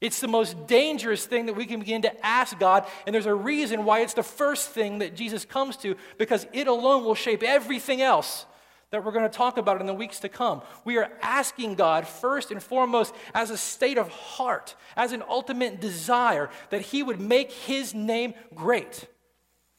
It's 0.00 0.20
the 0.20 0.28
most 0.28 0.66
dangerous 0.66 1.26
thing 1.26 1.46
that 1.46 1.54
we 1.54 1.66
can 1.66 1.80
begin 1.80 2.02
to 2.02 2.26
ask 2.26 2.58
God, 2.58 2.86
and 3.06 3.12
there's 3.12 3.26
a 3.26 3.34
reason 3.34 3.84
why 3.84 4.00
it's 4.00 4.14
the 4.14 4.22
first 4.22 4.70
thing 4.70 5.00
that 5.00 5.14
Jesus 5.14 5.44
comes 5.44 5.76
to, 5.78 5.96
because 6.16 6.46
it 6.54 6.68
alone 6.68 7.04
will 7.04 7.14
shape 7.14 7.42
everything 7.42 8.00
else 8.00 8.46
that 8.90 9.04
we're 9.04 9.12
going 9.12 9.28
to 9.28 9.36
talk 9.36 9.58
about 9.58 9.80
in 9.80 9.86
the 9.86 9.94
weeks 9.94 10.20
to 10.20 10.28
come. 10.28 10.62
We 10.84 10.96
are 10.96 11.10
asking 11.20 11.74
God, 11.74 12.08
first 12.08 12.50
and 12.50 12.62
foremost, 12.62 13.14
as 13.34 13.50
a 13.50 13.58
state 13.58 13.98
of 13.98 14.08
heart, 14.08 14.74
as 14.96 15.12
an 15.12 15.22
ultimate 15.28 15.80
desire, 15.80 16.48
that 16.70 16.82
He 16.82 17.02
would 17.02 17.20
make 17.20 17.52
His 17.52 17.94
name 17.94 18.34
great. 18.54 19.06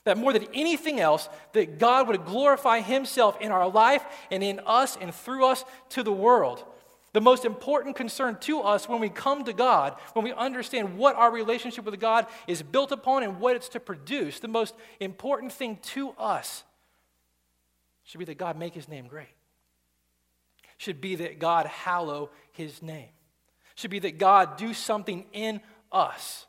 That 0.06 0.18
more 0.18 0.32
than 0.32 0.48
anything 0.54 1.00
else, 1.00 1.28
that 1.54 1.80
God 1.80 2.08
would 2.08 2.26
glorify 2.26 2.82
Himself 2.82 3.40
in 3.42 3.52
our 3.52 3.68
life 3.68 4.04
and 4.30 4.44
in 4.44 4.60
us 4.66 4.98
and 5.00 5.14
through 5.14 5.46
us 5.46 5.66
to 5.90 6.04
the 6.04 6.12
world. 6.12 6.64
The 7.12 7.22
most 7.22 7.44
important 7.44 7.96
concern 7.96 8.38
to 8.42 8.62
us 8.62 8.88
when 8.88 9.00
we 9.00 9.10
come 9.10 9.44
to 9.46 9.54
God, 9.54 9.96
when 10.14 10.24
we 10.24 10.32
understand 10.34 10.96
what 10.96 11.16
our 11.16 11.32
relationship 11.32 11.84
with 11.86 12.00
God 12.00 12.28
is 12.48 12.62
built 12.62 12.92
upon 12.92 13.24
and 13.24 13.40
what 13.40 13.56
it's 13.56 13.70
to 13.70 13.80
produce, 13.80 14.40
the 14.40 14.48
most 14.48 14.76
important 15.00 15.52
thing 15.52 15.80
to 15.82 16.12
us 16.12 16.64
should 18.10 18.18
be 18.18 18.26
that 18.26 18.40
God 18.40 18.58
make 18.58 18.74
his 18.74 18.88
name 18.88 19.06
great. 19.06 19.28
Should 20.80 21.00
be 21.00 21.14
that 21.18 21.38
God 21.38 21.68
hallow 21.68 22.32
his 22.54 22.82
name. 22.82 23.10
Should 23.76 23.92
be 23.92 24.00
that 24.00 24.18
God 24.18 24.58
do 24.58 24.74
something 24.74 25.28
in 25.32 25.62
us 25.92 26.48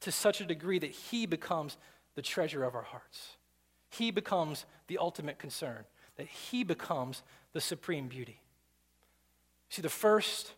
to 0.00 0.10
such 0.10 0.40
a 0.40 0.46
degree 0.46 0.78
that 0.78 0.92
he 0.92 1.26
becomes 1.26 1.76
the 2.14 2.22
treasure 2.22 2.64
of 2.64 2.74
our 2.74 2.84
hearts. 2.84 3.36
He 3.90 4.10
becomes 4.12 4.64
the 4.86 4.96
ultimate 4.96 5.38
concern, 5.38 5.84
that 6.16 6.26
he 6.26 6.64
becomes 6.64 7.22
the 7.52 7.60
supreme 7.60 8.08
beauty. 8.08 8.40
See, 9.68 9.82
the 9.82 9.90
first, 9.90 10.52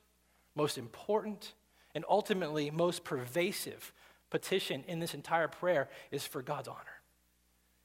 most 0.54 0.78
important, 0.78 1.54
and 1.92 2.04
ultimately 2.08 2.70
most 2.70 3.02
pervasive 3.02 3.92
petition 4.30 4.84
in 4.86 5.00
this 5.00 5.12
entire 5.12 5.48
prayer 5.48 5.88
is 6.12 6.24
for 6.24 6.40
God's 6.40 6.68
honor. 6.68 6.95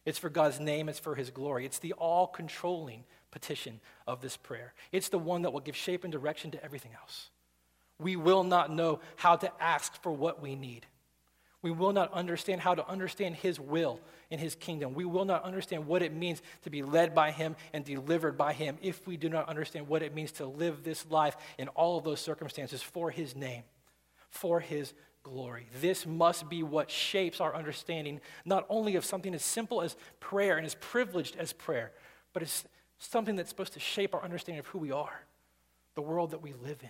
It's 0.05 0.17
for 0.17 0.29
God's 0.29 0.59
name, 0.59 0.89
it's 0.89 0.99
for 0.99 1.15
His 1.15 1.29
glory. 1.29 1.65
It's 1.65 1.79
the 1.79 1.93
all 1.93 2.27
controlling 2.27 3.03
petition 3.29 3.79
of 4.07 4.21
this 4.21 4.37
prayer. 4.37 4.73
It's 4.91 5.09
the 5.09 5.19
one 5.19 5.43
that 5.43 5.53
will 5.53 5.59
give 5.59 5.75
shape 5.75 6.03
and 6.03 6.11
direction 6.11 6.51
to 6.51 6.63
everything 6.63 6.91
else. 6.99 7.29
We 7.99 8.15
will 8.15 8.43
not 8.43 8.71
know 8.71 8.99
how 9.15 9.35
to 9.37 9.51
ask 9.61 10.01
for 10.01 10.11
what 10.11 10.41
we 10.41 10.55
need. 10.55 10.87
We 11.61 11.69
will 11.69 11.93
not 11.93 12.11
understand 12.13 12.61
how 12.61 12.73
to 12.73 12.87
understand 12.87 13.35
His 13.35 13.59
will 13.59 13.99
in 14.31 14.39
His 14.39 14.55
kingdom. 14.55 14.95
We 14.95 15.05
will 15.05 15.25
not 15.25 15.43
understand 15.43 15.85
what 15.85 16.01
it 16.01 16.13
means 16.13 16.41
to 16.63 16.71
be 16.71 16.81
led 16.81 17.13
by 17.13 17.31
Him 17.31 17.55
and 17.73 17.85
delivered 17.85 18.37
by 18.37 18.53
Him 18.53 18.77
if 18.81 19.05
we 19.05 19.17
do 19.17 19.29
not 19.29 19.47
understand 19.47 19.87
what 19.87 20.01
it 20.01 20.15
means 20.15 20.31
to 20.33 20.47
live 20.47 20.83
this 20.83 21.05
life 21.11 21.37
in 21.59 21.67
all 21.69 21.99
of 21.99 22.03
those 22.03 22.19
circumstances 22.19 22.81
for 22.81 23.11
His 23.11 23.35
name, 23.35 23.63
for 24.29 24.59
His 24.59 24.93
glory. 25.23 25.67
This 25.79 26.05
must 26.05 26.49
be 26.49 26.63
what 26.63 26.89
shapes 26.89 27.39
our 27.41 27.55
understanding, 27.55 28.21
not 28.45 28.65
only 28.69 28.95
of 28.95 29.05
something 29.05 29.33
as 29.33 29.43
simple 29.43 29.81
as 29.81 29.95
prayer 30.19 30.57
and 30.57 30.65
as 30.65 30.75
privileged 30.75 31.35
as 31.35 31.53
prayer, 31.53 31.91
but 32.33 32.43
it's 32.43 32.65
something 32.97 33.35
that's 33.35 33.49
supposed 33.49 33.73
to 33.73 33.79
shape 33.79 34.13
our 34.13 34.23
understanding 34.23 34.59
of 34.59 34.67
who 34.67 34.79
we 34.79 34.91
are, 34.91 35.21
the 35.95 36.01
world 36.01 36.31
that 36.31 36.41
we 36.41 36.53
live 36.53 36.79
in, 36.81 36.89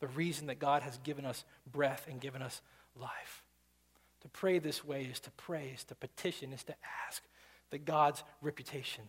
the 0.00 0.08
reason 0.08 0.46
that 0.46 0.58
God 0.58 0.82
has 0.82 0.98
given 0.98 1.24
us 1.24 1.44
breath 1.70 2.06
and 2.08 2.20
given 2.20 2.42
us 2.42 2.60
life. 2.96 3.42
To 4.22 4.28
pray 4.28 4.58
this 4.58 4.84
way 4.84 5.04
is 5.04 5.20
to 5.20 5.30
pray, 5.30 5.72
is 5.74 5.84
to 5.84 5.94
petition, 5.94 6.52
is 6.52 6.62
to 6.64 6.74
ask 7.06 7.22
that 7.70 7.84
God's 7.84 8.22
reputation, 8.42 9.04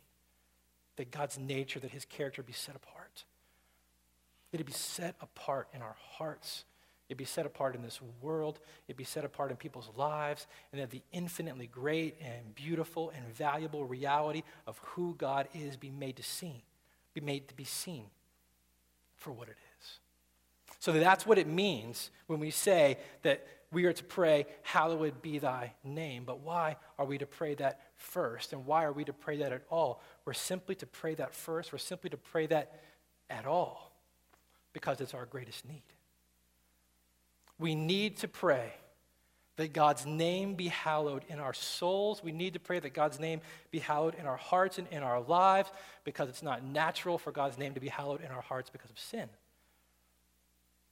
that 0.96 1.12
God's 1.12 1.38
nature, 1.38 1.80
that 1.80 1.92
his 1.92 2.06
character 2.06 2.44
be 2.44 2.54
set 2.54 2.76
apart. 2.76 3.26
That 4.52 4.62
it 4.62 4.66
be 4.66 4.74
set 4.74 5.16
apart 5.22 5.68
in 5.74 5.82
our 5.82 5.96
hearts 6.18 6.66
It'd 7.12 7.18
be 7.18 7.26
set 7.26 7.46
apart 7.46 7.76
in 7.76 7.82
this 7.82 8.00
world. 8.22 8.62
It'd 8.88 8.96
be 8.96 9.04
set 9.04 9.26
apart 9.26 9.52
in 9.52 9.58
people's 9.58 9.90
lives. 9.98 10.48
And 10.72 10.80
that 10.82 10.92
the 10.92 11.02
infinitely 11.12 11.68
great 11.68 12.16
and 12.22 12.56
beautiful 12.56 13.10
and 13.10 13.28
valuable 13.36 13.84
reality 13.84 14.44
of 14.66 14.80
who 14.80 15.16
God 15.18 15.50
is 15.54 15.76
be 15.76 15.90
made 15.90 16.16
to 16.16 16.24
see, 16.24 16.64
be 17.14 17.20
made 17.20 17.50
to 17.50 17.54
be 17.54 17.66
seen 17.66 18.06
for 19.18 19.34
what 19.34 19.50
it 19.50 19.58
is. 19.82 20.00
So 20.80 20.94
that's 20.94 21.26
what 21.26 21.38
it 21.38 21.48
means 21.48 22.12
when 22.28 22.40
we 22.40 22.50
say 22.50 22.98
that 23.24 23.46
we 23.74 23.84
are 23.84 23.94
to 23.94 24.04
pray, 24.06 24.46
Hallowed 24.62 25.22
be 25.22 25.38
thy 25.38 25.74
name. 25.84 26.24
But 26.24 26.40
why 26.40 26.78
are 26.98 27.06
we 27.06 27.18
to 27.18 27.26
pray 27.26 27.56
that 27.56 27.82
first? 27.98 28.54
And 28.54 28.66
why 28.66 28.86
are 28.86 28.94
we 28.94 29.04
to 29.04 29.12
pray 29.12 29.36
that 29.40 29.52
at 29.52 29.64
all? 29.70 30.02
We're 30.24 30.32
simply 30.32 30.76
to 30.76 30.86
pray 30.86 31.16
that 31.16 31.36
first. 31.36 31.74
We're 31.74 31.80
simply 31.80 32.10
to 32.12 32.18
pray 32.18 32.48
that 32.48 32.80
at 33.30 33.46
all 33.46 33.92
because 34.72 35.02
it's 35.02 35.14
our 35.14 35.26
greatest 35.26 35.68
need. 35.68 35.84
We 37.62 37.76
need 37.76 38.18
to 38.18 38.28
pray 38.28 38.74
that 39.58 39.72
God's 39.72 40.08
name 40.08 40.56
be 40.56 40.70
hallowed 40.70 41.24
in 41.30 41.38
our 41.38 41.54
souls. 41.54 42.24
We 42.24 42.32
need 42.32 42.54
to 42.54 42.60
pray 42.60 42.80
that 42.80 42.96
God's 42.96 43.20
name 43.20 43.40
be 43.70 43.78
hallowed 43.78 44.16
in 44.16 44.26
our 44.26 44.36
hearts 44.36 44.80
and 44.80 44.88
in 44.88 45.04
our 45.04 45.22
lives 45.22 45.72
because 46.04 46.28
it's 46.28 46.42
not 46.42 46.64
natural 46.64 47.20
for 47.20 47.32
God's 47.32 47.60
name 47.60 47.76
to 47.76 47.80
be 47.80 47.88
hallowed 47.88 48.22
in 48.22 48.32
our 48.32 48.42
hearts 48.42 48.72
because 48.72 48.90
of 48.90 48.98
sin. 48.98 49.30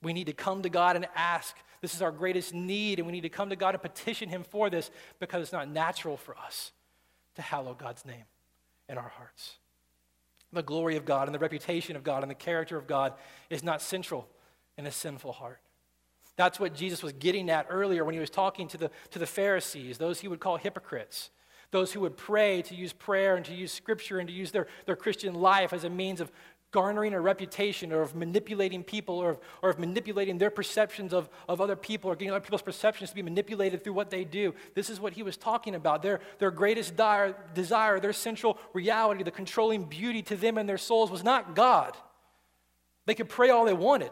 We 0.00 0.12
need 0.12 0.28
to 0.28 0.32
come 0.32 0.62
to 0.62 0.68
God 0.68 0.94
and 0.94 1.08
ask. 1.16 1.56
This 1.80 1.92
is 1.92 2.02
our 2.02 2.12
greatest 2.12 2.54
need, 2.54 3.00
and 3.00 3.06
we 3.06 3.12
need 3.12 3.22
to 3.22 3.28
come 3.28 3.50
to 3.50 3.56
God 3.56 3.74
and 3.74 3.82
petition 3.82 4.28
Him 4.28 4.44
for 4.44 4.70
this 4.70 4.92
because 5.18 5.42
it's 5.42 5.52
not 5.52 5.68
natural 5.68 6.16
for 6.16 6.36
us 6.38 6.70
to 7.34 7.42
hallow 7.42 7.74
God's 7.74 8.06
name 8.06 8.24
in 8.88 8.96
our 8.96 9.08
hearts. 9.08 9.56
The 10.52 10.62
glory 10.62 10.96
of 10.96 11.04
God 11.04 11.26
and 11.26 11.34
the 11.34 11.40
reputation 11.40 11.96
of 11.96 12.04
God 12.04 12.22
and 12.22 12.30
the 12.30 12.36
character 12.36 12.76
of 12.76 12.86
God 12.86 13.14
is 13.50 13.64
not 13.64 13.82
central 13.82 14.28
in 14.78 14.86
a 14.86 14.92
sinful 14.92 15.32
heart. 15.32 15.58
That's 16.36 16.58
what 16.58 16.74
Jesus 16.74 17.02
was 17.02 17.12
getting 17.12 17.50
at 17.50 17.66
earlier 17.68 18.04
when 18.04 18.14
he 18.14 18.20
was 18.20 18.30
talking 18.30 18.68
to 18.68 18.78
the, 18.78 18.90
to 19.10 19.18
the 19.18 19.26
Pharisees, 19.26 19.98
those 19.98 20.20
he 20.20 20.28
would 20.28 20.40
call 20.40 20.56
hypocrites, 20.56 21.30
those 21.70 21.92
who 21.92 22.00
would 22.00 22.16
pray 22.16 22.62
to 22.62 22.74
use 22.74 22.92
prayer 22.92 23.36
and 23.36 23.44
to 23.46 23.54
use 23.54 23.72
scripture 23.72 24.18
and 24.18 24.28
to 24.28 24.34
use 24.34 24.50
their, 24.50 24.66
their 24.86 24.96
Christian 24.96 25.34
life 25.34 25.72
as 25.72 25.84
a 25.84 25.90
means 25.90 26.20
of 26.20 26.32
garnering 26.72 27.14
a 27.14 27.20
reputation 27.20 27.92
or 27.92 28.00
of 28.00 28.14
manipulating 28.14 28.84
people 28.84 29.16
or 29.16 29.30
of, 29.30 29.38
or 29.62 29.70
of 29.70 29.78
manipulating 29.78 30.38
their 30.38 30.50
perceptions 30.50 31.12
of, 31.12 31.28
of 31.48 31.60
other 31.60 31.74
people 31.74 32.10
or 32.10 32.14
getting 32.14 32.30
other 32.30 32.40
people's 32.40 32.62
perceptions 32.62 33.10
to 33.10 33.16
be 33.16 33.22
manipulated 33.22 33.82
through 33.82 33.92
what 33.92 34.10
they 34.10 34.24
do. 34.24 34.54
This 34.74 34.88
is 34.88 35.00
what 35.00 35.12
he 35.12 35.22
was 35.22 35.36
talking 35.36 35.74
about. 35.74 36.02
Their, 36.02 36.20
their 36.38 36.52
greatest 36.52 36.96
dire, 36.96 37.34
desire, 37.54 37.98
their 37.98 38.12
central 38.12 38.56
reality, 38.72 39.24
the 39.24 39.32
controlling 39.32 39.84
beauty 39.84 40.22
to 40.22 40.36
them 40.36 40.58
and 40.58 40.68
their 40.68 40.78
souls 40.78 41.10
was 41.10 41.24
not 41.24 41.56
God. 41.56 41.96
They 43.06 43.14
could 43.14 43.28
pray 43.28 43.50
all 43.50 43.64
they 43.64 43.72
wanted. 43.72 44.10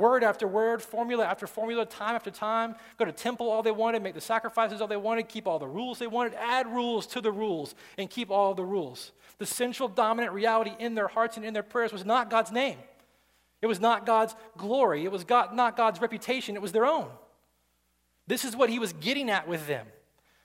Word 0.00 0.24
after 0.24 0.48
word, 0.48 0.80
formula 0.80 1.26
after 1.26 1.46
formula, 1.46 1.84
time 1.84 2.14
after 2.14 2.30
time. 2.30 2.74
Go 2.96 3.04
to 3.04 3.12
temple 3.12 3.50
all 3.50 3.62
they 3.62 3.70
wanted, 3.70 4.02
make 4.02 4.14
the 4.14 4.20
sacrifices 4.20 4.80
all 4.80 4.88
they 4.88 4.96
wanted, 4.96 5.28
keep 5.28 5.46
all 5.46 5.58
the 5.58 5.68
rules 5.68 5.98
they 5.98 6.06
wanted, 6.06 6.32
add 6.34 6.66
rules 6.66 7.06
to 7.08 7.20
the 7.20 7.30
rules, 7.30 7.74
and 7.98 8.08
keep 8.08 8.30
all 8.30 8.54
the 8.54 8.64
rules. 8.64 9.12
The 9.36 9.44
central 9.44 9.88
dominant 9.88 10.32
reality 10.32 10.72
in 10.78 10.94
their 10.94 11.08
hearts 11.08 11.36
and 11.36 11.44
in 11.44 11.52
their 11.52 11.62
prayers 11.62 11.92
was 11.92 12.06
not 12.06 12.30
God's 12.30 12.50
name. 12.50 12.78
It 13.60 13.66
was 13.66 13.78
not 13.78 14.06
God's 14.06 14.34
glory. 14.56 15.04
It 15.04 15.12
was 15.12 15.24
God, 15.24 15.54
not 15.54 15.76
God's 15.76 16.00
reputation. 16.00 16.56
It 16.56 16.62
was 16.62 16.72
their 16.72 16.86
own. 16.86 17.10
This 18.26 18.46
is 18.46 18.56
what 18.56 18.70
he 18.70 18.78
was 18.78 18.94
getting 18.94 19.28
at 19.28 19.46
with 19.46 19.66
them. 19.66 19.86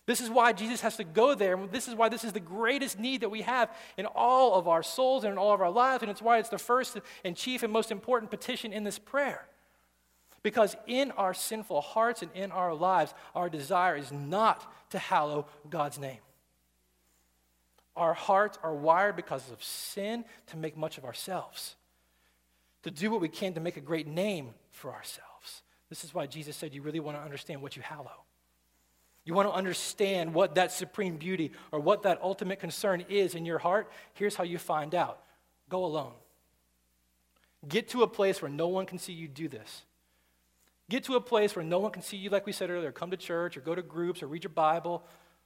This 0.06 0.22
is 0.22 0.30
why 0.30 0.54
Jesus 0.54 0.82
has 0.82 0.98
to 0.98 1.04
go 1.04 1.34
there. 1.34 1.58
This 1.72 1.88
is 1.88 1.96
why 1.96 2.10
this 2.10 2.24
is 2.24 2.34
the 2.34 2.40
greatest 2.40 3.00
need 3.00 3.22
that 3.22 3.30
we 3.30 3.42
have 3.42 3.76
in 3.98 4.06
all 4.06 4.54
of 4.54 4.68
our 4.68 4.84
souls 4.84 5.24
and 5.24 5.34
in 5.34 5.38
all 5.38 5.54
of 5.54 5.62
our 5.62 5.72
lives. 5.72 6.04
And 6.04 6.12
it's 6.12 6.22
why 6.22 6.38
it's 6.38 6.50
the 6.50 6.60
first 6.60 6.98
and 7.24 7.36
chief 7.36 7.64
and 7.64 7.74
most 7.74 7.92
important 7.92 8.30
petition 8.30 8.72
in 8.72 8.84
this 8.84 9.00
prayer. 9.00 9.48
Because 10.44 10.76
in 10.86 11.10
our 11.12 11.34
sinful 11.34 11.82
hearts 11.82 12.22
and 12.22 12.32
in 12.36 12.52
our 12.52 12.76
lives, 12.76 13.16
our 13.34 13.50
desire 13.50 13.96
is 13.96 14.12
not 14.12 14.72
to 14.92 15.00
hallow 15.00 15.48
God's 15.72 15.98
name. 15.98 16.20
Our 17.96 18.14
hearts 18.14 18.60
are 18.62 18.76
wired 18.76 19.16
because 19.16 19.50
of 19.52 19.64
sin 19.64 20.24
to 20.48 20.58
make 20.58 20.78
much 20.78 21.00
of 21.00 21.06
ourselves, 21.06 21.76
to 22.84 22.92
do 22.92 23.10
what 23.10 23.22
we 23.22 23.30
can 23.30 23.54
to 23.54 23.60
make 23.60 23.78
a 23.78 23.82
great 23.82 24.06
name 24.06 24.54
for 24.70 24.94
ourselves. 24.94 25.64
This 25.90 26.04
is 26.04 26.14
why 26.14 26.28
Jesus 26.28 26.56
said, 26.56 26.74
You 26.74 26.84
really 26.84 27.00
want 27.00 27.18
to 27.18 27.24
understand 27.24 27.64
what 27.64 27.76
you 27.76 27.82
hallow. 27.82 28.25
You 29.26 29.34
want 29.34 29.50
to 29.50 29.54
understand 29.54 30.34
what 30.34 30.56
that 30.56 30.72
supreme 30.72 31.18
beauty 31.18 31.52
or 31.72 31.80
what 31.80 32.04
that 32.04 32.22
ultimate 32.22 32.60
concern 32.60 33.04
is 33.10 33.34
in 33.34 33.46
your 33.46 33.58
heart? 33.58 33.92
Here's 34.14 34.36
how 34.36 34.44
you 34.44 34.60
find 34.60 34.94
out 34.94 35.20
go 35.68 35.84
alone. 35.84 36.14
Get 37.68 37.90
to 37.90 38.04
a 38.04 38.08
place 38.08 38.42
where 38.42 38.52
no 38.52 38.68
one 38.68 38.86
can 38.86 39.00
see 39.00 39.14
you 39.14 39.28
do 39.28 39.48
this. 39.48 39.84
Get 40.90 41.06
to 41.06 41.16
a 41.16 41.22
place 41.22 41.56
where 41.56 41.66
no 41.66 41.80
one 41.80 41.92
can 41.92 42.04
see 42.04 42.18
you, 42.18 42.30
like 42.30 42.46
we 42.46 42.52
said 42.52 42.70
earlier, 42.70 42.92
come 42.92 43.10
to 43.10 43.18
church 43.18 43.58
or 43.58 43.62
go 43.62 43.74
to 43.74 43.82
groups 43.82 44.22
or 44.22 44.28
read 44.28 44.44
your 44.44 44.52
Bible. 44.52 45.04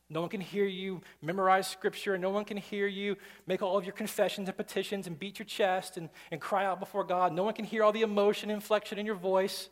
No 0.10 0.20
one 0.20 0.30
can 0.30 0.42
hear 0.42 0.66
you 0.66 1.02
memorize 1.22 1.68
scripture. 1.68 2.18
No 2.18 2.32
one 2.32 2.44
can 2.44 2.58
hear 2.58 2.88
you 2.88 3.16
make 3.48 3.62
all 3.62 3.78
of 3.78 3.86
your 3.86 3.94
confessions 3.94 4.50
and 4.50 4.58
petitions 4.58 5.08
and 5.08 5.18
beat 5.18 5.40
your 5.40 5.46
chest 5.46 5.96
and, 5.96 6.10
and 6.32 6.42
cry 6.42 6.66
out 6.66 6.82
before 6.82 7.06
God. 7.06 7.32
No 7.32 7.44
one 7.44 7.54
can 7.54 7.64
hear 7.64 7.84
all 7.84 7.94
the 7.94 8.02
emotion, 8.02 8.50
inflection 8.50 8.98
in 8.98 9.06
your 9.06 9.16
voice. 9.16 9.70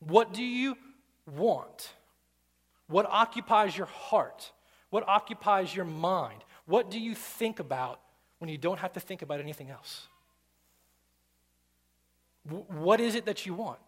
What 0.00 0.32
do 0.32 0.42
you 0.42 0.76
want? 1.36 1.92
What 2.88 3.06
occupies 3.06 3.76
your 3.76 3.86
heart? 3.86 4.52
What 4.90 5.06
occupies 5.06 5.74
your 5.74 5.84
mind? 5.84 6.42
What 6.66 6.90
do 6.90 6.98
you 6.98 7.14
think 7.14 7.60
about 7.60 8.00
when 8.38 8.48
you 8.48 8.58
don't 8.58 8.78
have 8.78 8.92
to 8.94 9.00
think 9.00 9.22
about 9.22 9.40
anything 9.40 9.70
else? 9.70 10.06
W- 12.46 12.64
what 12.68 13.00
is 13.00 13.14
it 13.14 13.26
that 13.26 13.44
you 13.44 13.54
want? 13.54 13.78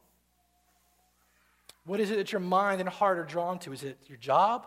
What 1.85 2.01
is 2.01 2.11
it 2.11 2.17
that 2.17 2.33
your 2.33 2.41
mind 2.41 2.81
and 2.81 2.89
heart 2.89 3.19
are 3.19 3.25
drawn 3.25 3.59
to? 3.61 3.73
Is 3.73 3.83
it 3.83 3.99
your 4.07 4.19
job, 4.19 4.67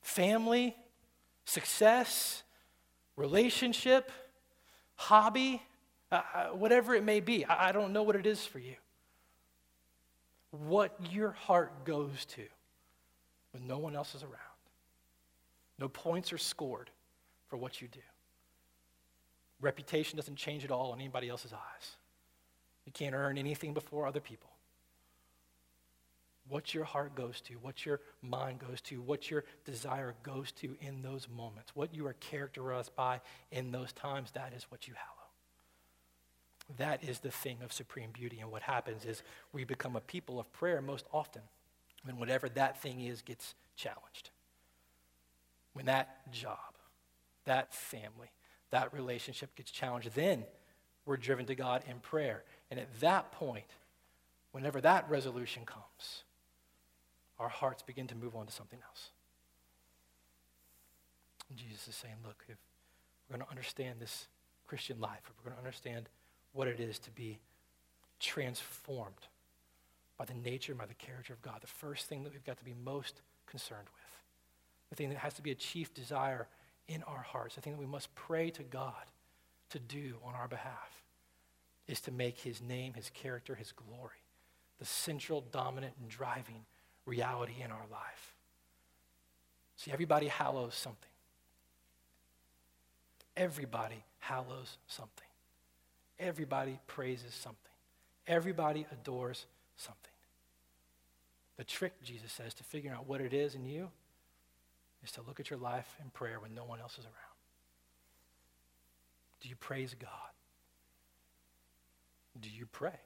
family, 0.00 0.74
success, 1.44 2.42
relationship, 3.16 4.10
hobby, 4.96 5.62
uh, 6.10 6.22
uh 6.34 6.44
whatever 6.48 6.94
it 6.94 7.04
may 7.04 7.20
be? 7.20 7.44
I, 7.44 7.68
I 7.68 7.72
don't 7.72 7.92
know 7.92 8.02
what 8.02 8.16
it 8.16 8.26
is 8.26 8.44
for 8.46 8.58
you 8.58 8.76
what 10.54 10.96
your 11.10 11.32
heart 11.32 11.84
goes 11.84 12.24
to 12.26 12.44
when 13.52 13.66
no 13.66 13.78
one 13.78 13.96
else 13.96 14.14
is 14.14 14.22
around. 14.22 14.34
No 15.78 15.88
points 15.88 16.32
are 16.32 16.38
scored 16.38 16.90
for 17.48 17.56
what 17.56 17.80
you 17.82 17.88
do. 17.88 18.00
Reputation 19.60 20.16
doesn't 20.16 20.36
change 20.36 20.64
at 20.64 20.70
all 20.70 20.92
in 20.92 21.00
anybody 21.00 21.28
else's 21.28 21.52
eyes. 21.52 21.96
You 22.84 22.92
can't 22.92 23.14
earn 23.14 23.38
anything 23.38 23.72
before 23.72 24.06
other 24.06 24.20
people. 24.20 24.50
What 26.48 26.74
your 26.74 26.84
heart 26.84 27.14
goes 27.14 27.40
to, 27.42 27.54
what 27.54 27.86
your 27.86 28.00
mind 28.20 28.58
goes 28.58 28.80
to, 28.82 29.00
what 29.00 29.30
your 29.30 29.44
desire 29.64 30.14
goes 30.22 30.52
to 30.52 30.76
in 30.80 31.00
those 31.00 31.26
moments, 31.34 31.74
what 31.74 31.94
you 31.94 32.06
are 32.06 32.12
characterized 32.14 32.94
by 32.94 33.20
in 33.50 33.72
those 33.72 33.92
times, 33.92 34.30
that 34.32 34.52
is 34.52 34.64
what 34.64 34.86
you 34.86 34.92
hallow. 34.94 35.13
That 36.78 37.04
is 37.04 37.20
the 37.20 37.30
thing 37.30 37.58
of 37.62 37.72
supreme 37.72 38.10
beauty. 38.12 38.40
And 38.40 38.50
what 38.50 38.62
happens 38.62 39.04
is 39.04 39.22
we 39.52 39.64
become 39.64 39.96
a 39.96 40.00
people 40.00 40.40
of 40.40 40.52
prayer 40.52 40.80
most 40.80 41.06
often 41.12 41.42
when 42.04 42.18
whatever 42.18 42.48
that 42.50 42.80
thing 42.80 43.00
is 43.00 43.22
gets 43.22 43.54
challenged. 43.76 44.30
When 45.72 45.86
that 45.86 46.30
job, 46.32 46.58
that 47.44 47.74
family, 47.74 48.30
that 48.70 48.92
relationship 48.92 49.54
gets 49.56 49.70
challenged, 49.70 50.14
then 50.14 50.44
we're 51.06 51.16
driven 51.16 51.46
to 51.46 51.54
God 51.54 51.82
in 51.88 51.98
prayer. 52.00 52.44
And 52.70 52.80
at 52.80 53.00
that 53.00 53.32
point, 53.32 53.66
whenever 54.52 54.80
that 54.80 55.08
resolution 55.10 55.64
comes, 55.66 56.24
our 57.38 57.48
hearts 57.48 57.82
begin 57.82 58.06
to 58.06 58.14
move 58.14 58.34
on 58.36 58.46
to 58.46 58.52
something 58.52 58.78
else. 58.88 59.10
And 61.50 61.58
Jesus 61.58 61.88
is 61.88 61.94
saying, 61.94 62.14
look, 62.24 62.44
if 62.48 62.56
we're 63.28 63.36
going 63.36 63.46
to 63.46 63.50
understand 63.50 64.00
this 64.00 64.26
Christian 64.66 65.00
life, 65.00 65.20
if 65.24 65.32
we're 65.38 65.50
going 65.50 65.60
to 65.60 65.66
understand 65.66 66.08
what 66.54 66.66
it 66.66 66.80
is 66.80 66.98
to 67.00 67.10
be 67.10 67.38
transformed 68.18 69.28
by 70.16 70.24
the 70.24 70.34
nature 70.34 70.72
and 70.72 70.78
by 70.78 70.86
the 70.86 70.94
character 70.94 71.34
of 71.34 71.42
God. 71.42 71.56
The 71.60 71.66
first 71.66 72.06
thing 72.06 72.24
that 72.24 72.32
we've 72.32 72.44
got 72.44 72.56
to 72.58 72.64
be 72.64 72.74
most 72.84 73.20
concerned 73.46 73.88
with, 73.92 74.20
the 74.88 74.96
thing 74.96 75.10
that 75.10 75.18
has 75.18 75.34
to 75.34 75.42
be 75.42 75.50
a 75.50 75.56
chief 75.56 75.92
desire 75.92 76.46
in 76.88 77.02
our 77.02 77.22
hearts, 77.22 77.56
the 77.56 77.60
thing 77.60 77.74
that 77.74 77.80
we 77.80 77.86
must 77.86 78.14
pray 78.14 78.48
to 78.50 78.62
God 78.62 79.04
to 79.70 79.78
do 79.78 80.14
on 80.24 80.34
our 80.34 80.48
behalf, 80.48 81.02
is 81.86 82.00
to 82.00 82.10
make 82.10 82.38
his 82.38 82.62
name, 82.62 82.94
his 82.94 83.10
character, 83.10 83.54
his 83.54 83.72
glory 83.72 84.24
the 84.78 84.84
central, 84.84 85.44
dominant, 85.52 85.94
and 86.00 86.08
driving 86.08 86.64
reality 87.06 87.54
in 87.62 87.70
our 87.70 87.86
life. 87.90 88.34
See, 89.76 89.92
everybody 89.92 90.28
hallows 90.28 90.74
something. 90.74 91.10
Everybody 93.36 94.04
hallows 94.18 94.78
something. 94.86 95.26
Everybody 96.18 96.78
praises 96.86 97.34
something, 97.34 97.72
everybody 98.26 98.86
adores 98.92 99.46
something. 99.76 100.00
The 101.56 101.64
trick, 101.64 102.02
Jesus 102.02 102.32
says, 102.32 102.52
to 102.54 102.64
figuring 102.64 102.96
out 102.96 103.06
what 103.06 103.20
it 103.20 103.32
is 103.32 103.54
in 103.54 103.64
you 103.64 103.90
is 105.04 105.12
to 105.12 105.22
look 105.22 105.38
at 105.38 105.50
your 105.50 105.58
life 105.58 105.96
in 106.02 106.10
prayer 106.10 106.40
when 106.40 106.54
no 106.54 106.64
one 106.64 106.80
else 106.80 106.94
is 106.98 107.04
around. 107.04 107.34
Do 109.40 109.48
you 109.48 109.56
praise 109.56 109.94
God? 109.94 110.10
Do 112.40 112.48
you 112.48 112.66
pray? 112.66 112.98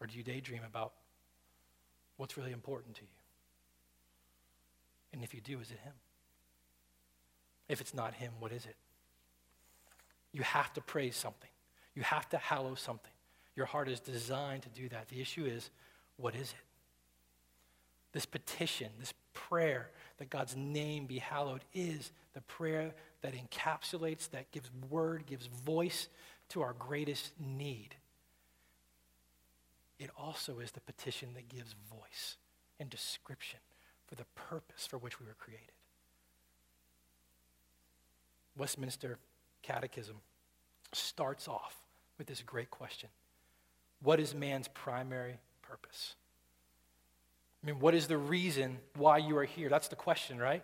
Or 0.00 0.06
do 0.06 0.16
you 0.16 0.22
daydream 0.22 0.62
about 0.66 0.92
what's 2.16 2.36
really 2.36 2.52
important 2.52 2.94
to 2.96 3.02
you? 3.02 3.08
And 5.12 5.24
if 5.24 5.34
you 5.34 5.40
do, 5.40 5.58
is 5.60 5.70
it 5.70 5.78
Him? 5.82 5.94
If 7.68 7.80
it's 7.80 7.94
not 7.94 8.14
Him, 8.14 8.32
what 8.38 8.52
is 8.52 8.66
it? 8.66 8.76
You 10.32 10.42
have 10.42 10.72
to 10.74 10.80
praise 10.80 11.16
something. 11.16 11.50
You 11.94 12.02
have 12.02 12.28
to 12.30 12.38
hallow 12.38 12.74
something. 12.74 13.10
Your 13.56 13.66
heart 13.66 13.88
is 13.88 14.00
designed 14.00 14.62
to 14.62 14.68
do 14.68 14.88
that. 14.88 15.08
The 15.08 15.20
issue 15.20 15.44
is, 15.44 15.70
what 16.16 16.34
is 16.34 16.50
it? 16.50 16.64
This 18.12 18.26
petition, 18.26 18.90
this 18.98 19.14
prayer 19.32 19.90
that 20.18 20.30
God's 20.30 20.56
name 20.56 21.06
be 21.06 21.18
hallowed 21.18 21.62
is 21.74 22.12
the 22.34 22.40
prayer 22.42 22.92
that 23.22 23.34
encapsulates, 23.34 24.30
that 24.30 24.50
gives 24.50 24.70
word, 24.88 25.26
gives 25.26 25.46
voice 25.46 26.08
to 26.50 26.62
our 26.62 26.74
greatest 26.78 27.32
need. 27.38 27.96
It 29.98 30.10
also 30.16 30.60
is 30.60 30.70
the 30.72 30.80
petition 30.80 31.30
that 31.34 31.48
gives 31.48 31.74
voice 31.90 32.36
and 32.78 32.88
description 32.88 33.60
for 34.06 34.14
the 34.14 34.24
purpose 34.34 34.86
for 34.86 34.98
which 34.98 35.20
we 35.20 35.26
were 35.26 35.36
created. 35.38 35.72
Westminster 38.56 39.18
Catechism 39.62 40.16
starts 40.92 41.48
off 41.48 41.76
with 42.18 42.26
this 42.26 42.42
great 42.42 42.70
question 42.70 43.08
What 44.02 44.20
is 44.20 44.34
man's 44.34 44.68
primary 44.68 45.38
purpose? 45.62 46.14
I 47.62 47.66
mean, 47.66 47.78
what 47.78 47.94
is 47.94 48.06
the 48.06 48.16
reason 48.16 48.78
why 48.96 49.18
you 49.18 49.36
are 49.36 49.44
here? 49.44 49.68
That's 49.68 49.88
the 49.88 49.96
question, 49.96 50.38
right? 50.38 50.62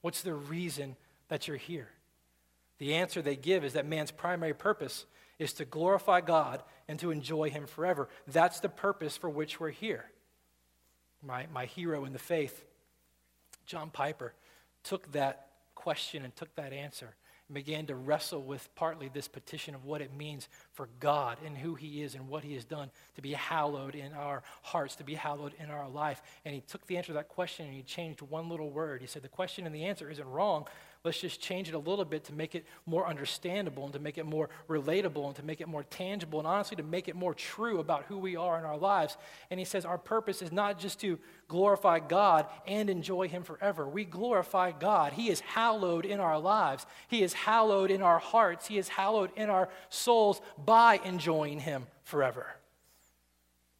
What's 0.00 0.22
the 0.22 0.34
reason 0.34 0.94
that 1.28 1.48
you're 1.48 1.56
here? 1.56 1.88
The 2.78 2.94
answer 2.94 3.20
they 3.20 3.34
give 3.34 3.64
is 3.64 3.72
that 3.72 3.86
man's 3.86 4.12
primary 4.12 4.54
purpose 4.54 5.06
is 5.38 5.52
to 5.54 5.64
glorify 5.64 6.20
God 6.20 6.62
and 6.88 6.98
to 7.00 7.10
enjoy 7.10 7.50
Him 7.50 7.66
forever. 7.66 8.08
That's 8.28 8.60
the 8.60 8.68
purpose 8.68 9.16
for 9.16 9.28
which 9.28 9.58
we're 9.58 9.70
here. 9.70 10.04
My, 11.22 11.46
my 11.52 11.66
hero 11.66 12.04
in 12.04 12.12
the 12.12 12.18
faith, 12.18 12.64
John 13.64 13.90
Piper, 13.90 14.34
took 14.84 15.10
that 15.12 15.48
question 15.74 16.24
and 16.24 16.34
took 16.36 16.54
that 16.54 16.72
answer 16.72 17.14
and 17.48 17.54
began 17.54 17.86
to 17.86 17.94
wrestle 17.94 18.42
with 18.42 18.68
partly 18.74 19.08
this 19.08 19.28
petition 19.28 19.74
of 19.74 19.84
what 19.84 20.00
it 20.00 20.14
means 20.16 20.48
for 20.72 20.88
God 21.00 21.38
and 21.44 21.56
who 21.56 21.74
He 21.74 22.02
is 22.02 22.14
and 22.14 22.28
what 22.28 22.44
He 22.44 22.54
has 22.54 22.64
done 22.64 22.90
to 23.14 23.22
be 23.22 23.32
hallowed 23.32 23.94
in 23.94 24.12
our 24.12 24.42
hearts, 24.62 24.96
to 24.96 25.04
be 25.04 25.14
hallowed 25.14 25.54
in 25.58 25.70
our 25.70 25.88
life. 25.88 26.22
And 26.44 26.54
he 26.54 26.60
took 26.60 26.86
the 26.86 26.96
answer 26.96 27.08
to 27.08 27.12
that 27.14 27.28
question 27.28 27.66
and 27.66 27.74
he 27.74 27.82
changed 27.82 28.20
one 28.22 28.48
little 28.48 28.70
word. 28.70 29.00
He 29.00 29.06
said, 29.06 29.22
The 29.22 29.28
question 29.28 29.66
and 29.66 29.74
the 29.74 29.84
answer 29.84 30.10
isn't 30.10 30.28
wrong, 30.28 30.66
Let's 31.06 31.20
just 31.20 31.40
change 31.40 31.68
it 31.68 31.74
a 31.74 31.78
little 31.78 32.04
bit 32.04 32.24
to 32.24 32.32
make 32.32 32.56
it 32.56 32.66
more 32.84 33.06
understandable 33.06 33.84
and 33.84 33.92
to 33.92 34.00
make 34.00 34.18
it 34.18 34.26
more 34.26 34.50
relatable 34.68 35.24
and 35.24 35.36
to 35.36 35.44
make 35.44 35.60
it 35.60 35.68
more 35.68 35.84
tangible 35.84 36.40
and 36.40 36.48
honestly 36.48 36.76
to 36.78 36.82
make 36.82 37.06
it 37.06 37.14
more 37.14 37.32
true 37.32 37.78
about 37.78 38.06
who 38.06 38.18
we 38.18 38.34
are 38.34 38.58
in 38.58 38.64
our 38.64 38.76
lives. 38.76 39.16
And 39.48 39.60
he 39.60 39.64
says 39.64 39.84
our 39.84 39.98
purpose 39.98 40.42
is 40.42 40.50
not 40.50 40.80
just 40.80 41.00
to 41.02 41.20
glorify 41.46 42.00
God 42.00 42.46
and 42.66 42.90
enjoy 42.90 43.28
Him 43.28 43.44
forever. 43.44 43.86
We 43.86 44.04
glorify 44.04 44.72
God. 44.72 45.12
He 45.12 45.30
is 45.30 45.38
hallowed 45.38 46.04
in 46.04 46.18
our 46.18 46.40
lives, 46.40 46.86
He 47.06 47.22
is 47.22 47.32
hallowed 47.32 47.92
in 47.92 48.02
our 48.02 48.18
hearts, 48.18 48.66
He 48.66 48.76
is 48.76 48.88
hallowed 48.88 49.30
in 49.36 49.48
our 49.48 49.68
souls 49.88 50.40
by 50.58 51.00
enjoying 51.04 51.60
Him 51.60 51.86
forever. 52.02 52.48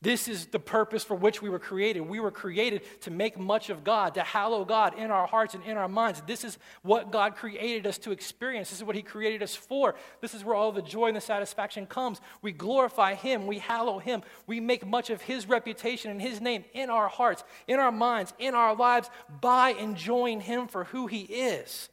This 0.02 0.28
is 0.28 0.46
the 0.46 0.58
purpose 0.58 1.02
for 1.02 1.14
which 1.14 1.40
we 1.40 1.48
were 1.48 1.58
created. 1.58 2.00
We 2.02 2.20
were 2.20 2.30
created 2.30 2.82
to 3.00 3.10
make 3.10 3.38
much 3.38 3.70
of 3.70 3.82
God, 3.82 4.14
to 4.14 4.22
hallow 4.22 4.62
God 4.64 4.98
in 4.98 5.10
our 5.10 5.26
hearts 5.26 5.54
and 5.54 5.64
in 5.64 5.78
our 5.78 5.88
minds. 5.88 6.22
This 6.26 6.44
is 6.44 6.58
what 6.82 7.10
God 7.10 7.34
created 7.34 7.86
us 7.86 7.96
to 7.98 8.12
experience. 8.12 8.68
This 8.68 8.78
is 8.78 8.84
what 8.84 8.94
He 8.94 9.00
created 9.00 9.42
us 9.42 9.56
for. 9.56 9.94
This 10.20 10.34
is 10.34 10.44
where 10.44 10.54
all 10.54 10.70
the 10.70 10.82
joy 10.82 11.06
and 11.06 11.16
the 11.16 11.20
satisfaction 11.20 11.86
comes. 11.86 12.20
We 12.42 12.52
glorify 12.52 13.14
Him, 13.14 13.46
we 13.46 13.58
hallow 13.58 13.98
Him, 13.98 14.22
we 14.46 14.60
make 14.60 14.86
much 14.86 15.08
of 15.08 15.22
His 15.22 15.48
reputation 15.48 16.10
and 16.10 16.20
His 16.20 16.42
name 16.42 16.66
in 16.74 16.90
our 16.90 17.08
hearts, 17.08 17.42
in 17.66 17.80
our 17.80 17.92
minds, 17.92 18.34
in 18.38 18.54
our 18.54 18.76
lives 18.76 19.08
by 19.40 19.70
enjoying 19.70 20.42
Him 20.42 20.68
for 20.68 20.84
who 20.84 21.06
He 21.06 21.22
is. 21.22 21.88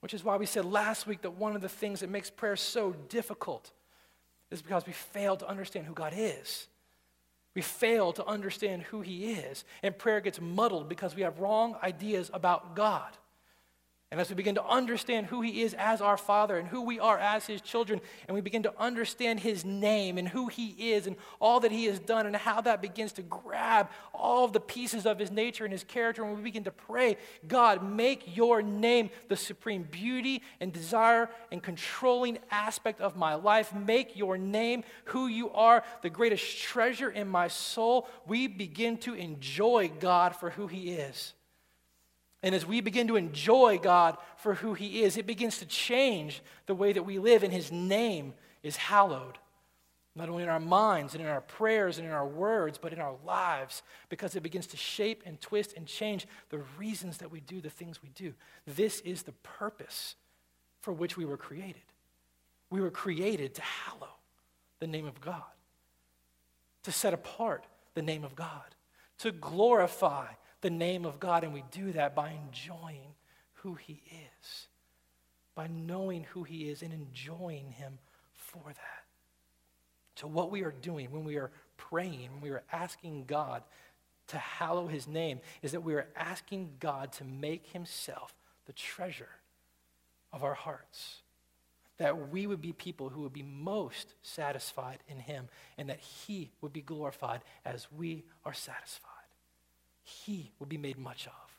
Which 0.00 0.12
is 0.12 0.22
why 0.22 0.36
we 0.36 0.46
said 0.46 0.66
last 0.66 1.06
week 1.06 1.22
that 1.22 1.38
one 1.38 1.56
of 1.56 1.62
the 1.62 1.70
things 1.70 2.00
that 2.00 2.10
makes 2.10 2.28
prayer 2.28 2.56
so 2.56 2.94
difficult 3.08 3.70
is 4.50 4.60
because 4.60 4.86
we 4.86 4.92
fail 4.92 5.36
to 5.38 5.48
understand 5.48 5.86
who 5.86 5.94
God 5.94 6.12
is. 6.14 6.68
We 7.54 7.62
fail 7.62 8.12
to 8.14 8.26
understand 8.26 8.82
who 8.82 9.00
He 9.02 9.32
is, 9.32 9.64
and 9.82 9.96
prayer 9.96 10.20
gets 10.20 10.40
muddled 10.40 10.88
because 10.88 11.14
we 11.14 11.22
have 11.22 11.40
wrong 11.40 11.76
ideas 11.82 12.30
about 12.32 12.74
God. 12.74 13.16
And 14.12 14.20
as 14.20 14.28
we 14.28 14.34
begin 14.34 14.56
to 14.56 14.66
understand 14.66 15.28
who 15.28 15.40
He 15.40 15.62
is 15.62 15.72
as 15.72 16.02
our 16.02 16.18
Father 16.18 16.58
and 16.58 16.68
who 16.68 16.82
we 16.82 17.00
are 17.00 17.18
as 17.18 17.46
His 17.46 17.62
children, 17.62 17.98
and 18.28 18.34
we 18.34 18.42
begin 18.42 18.64
to 18.64 18.74
understand 18.78 19.40
His 19.40 19.64
name 19.64 20.18
and 20.18 20.28
who 20.28 20.48
He 20.48 20.92
is 20.92 21.06
and 21.06 21.16
all 21.40 21.60
that 21.60 21.72
He 21.72 21.86
has 21.86 21.98
done, 21.98 22.26
and 22.26 22.36
how 22.36 22.60
that 22.60 22.82
begins 22.82 23.12
to 23.12 23.22
grab 23.22 23.88
all 24.12 24.44
of 24.44 24.52
the 24.52 24.60
pieces 24.60 25.06
of 25.06 25.18
His 25.18 25.30
nature 25.30 25.64
and 25.64 25.72
His 25.72 25.82
character, 25.82 26.22
and 26.22 26.36
we 26.36 26.42
begin 26.42 26.64
to 26.64 26.70
pray, 26.70 27.16
God, 27.48 27.82
make 27.82 28.36
your 28.36 28.60
name 28.60 29.08
the 29.28 29.36
supreme 29.36 29.84
beauty 29.90 30.42
and 30.60 30.74
desire 30.74 31.30
and 31.50 31.62
controlling 31.62 32.36
aspect 32.50 33.00
of 33.00 33.16
my 33.16 33.34
life. 33.34 33.74
Make 33.74 34.14
your 34.14 34.36
name 34.36 34.84
who 35.06 35.26
you 35.26 35.50
are, 35.52 35.84
the 36.02 36.10
greatest 36.10 36.58
treasure 36.58 37.08
in 37.08 37.28
my 37.28 37.48
soul. 37.48 38.06
We 38.26 38.46
begin 38.46 38.98
to 38.98 39.14
enjoy 39.14 39.90
God 40.00 40.36
for 40.36 40.50
who 40.50 40.66
He 40.66 40.90
is. 40.90 41.32
And 42.42 42.54
as 42.54 42.66
we 42.66 42.80
begin 42.80 43.08
to 43.08 43.16
enjoy 43.16 43.78
God 43.78 44.16
for 44.36 44.54
who 44.54 44.74
He 44.74 45.02
is, 45.02 45.16
it 45.16 45.26
begins 45.26 45.58
to 45.58 45.66
change 45.66 46.42
the 46.66 46.74
way 46.74 46.92
that 46.92 47.04
we 47.04 47.18
live, 47.18 47.42
and 47.42 47.52
His 47.52 47.70
name 47.70 48.34
is 48.62 48.76
hallowed. 48.76 49.38
Not 50.14 50.28
only 50.28 50.42
in 50.42 50.48
our 50.48 50.60
minds 50.60 51.14
and 51.14 51.22
in 51.22 51.30
our 51.30 51.40
prayers 51.40 51.98
and 51.98 52.06
in 52.06 52.12
our 52.12 52.26
words, 52.26 52.78
but 52.78 52.92
in 52.92 53.00
our 53.00 53.14
lives, 53.24 53.82
because 54.08 54.36
it 54.36 54.42
begins 54.42 54.66
to 54.68 54.76
shape 54.76 55.22
and 55.24 55.40
twist 55.40 55.72
and 55.76 55.86
change 55.86 56.26
the 56.50 56.62
reasons 56.78 57.18
that 57.18 57.30
we 57.30 57.40
do 57.40 57.60
the 57.60 57.70
things 57.70 58.02
we 58.02 58.10
do. 58.10 58.34
This 58.66 59.00
is 59.00 59.22
the 59.22 59.32
purpose 59.32 60.16
for 60.80 60.92
which 60.92 61.16
we 61.16 61.24
were 61.24 61.38
created. 61.38 61.82
We 62.68 62.80
were 62.80 62.90
created 62.90 63.54
to 63.54 63.62
hallow 63.62 64.16
the 64.80 64.86
name 64.86 65.06
of 65.06 65.20
God, 65.20 65.44
to 66.82 66.92
set 66.92 67.14
apart 67.14 67.64
the 67.94 68.02
name 68.02 68.24
of 68.24 68.34
God, 68.34 68.74
to 69.18 69.30
glorify 69.30 70.26
the 70.62 70.70
name 70.70 71.04
of 71.04 71.20
God, 71.20 71.44
and 71.44 71.52
we 71.52 71.64
do 71.70 71.92
that 71.92 72.14
by 72.14 72.30
enjoying 72.30 73.14
who 73.54 73.74
He 73.74 74.02
is, 74.10 74.68
by 75.54 75.66
knowing 75.66 76.24
who 76.30 76.44
He 76.44 76.70
is 76.70 76.82
and 76.82 76.92
enjoying 76.92 77.72
Him 77.72 77.98
for 78.32 78.62
that. 78.66 79.04
So, 80.14 80.26
what 80.28 80.50
we 80.50 80.62
are 80.62 80.74
doing 80.80 81.10
when 81.10 81.24
we 81.24 81.36
are 81.36 81.50
praying, 81.76 82.30
when 82.32 82.40
we 82.40 82.50
are 82.50 82.62
asking 82.72 83.24
God 83.26 83.62
to 84.28 84.38
hallow 84.38 84.86
His 84.86 85.06
name, 85.06 85.40
is 85.62 85.72
that 85.72 85.82
we 85.82 85.94
are 85.94 86.06
asking 86.16 86.70
God 86.78 87.12
to 87.12 87.24
make 87.24 87.66
Himself 87.68 88.32
the 88.66 88.72
treasure 88.72 89.28
of 90.32 90.44
our 90.44 90.54
hearts. 90.54 91.22
That 91.98 92.30
we 92.30 92.46
would 92.46 92.62
be 92.62 92.72
people 92.72 93.10
who 93.10 93.22
would 93.22 93.32
be 93.32 93.42
most 93.42 94.14
satisfied 94.22 94.98
in 95.08 95.18
Him, 95.18 95.48
and 95.76 95.88
that 95.88 95.98
He 95.98 96.52
would 96.60 96.72
be 96.72 96.82
glorified 96.82 97.40
as 97.64 97.88
we 97.90 98.22
are 98.44 98.54
satisfied 98.54 99.11
he 100.02 100.52
will 100.58 100.66
be 100.66 100.78
made 100.78 100.98
much 100.98 101.26
of. 101.26 101.58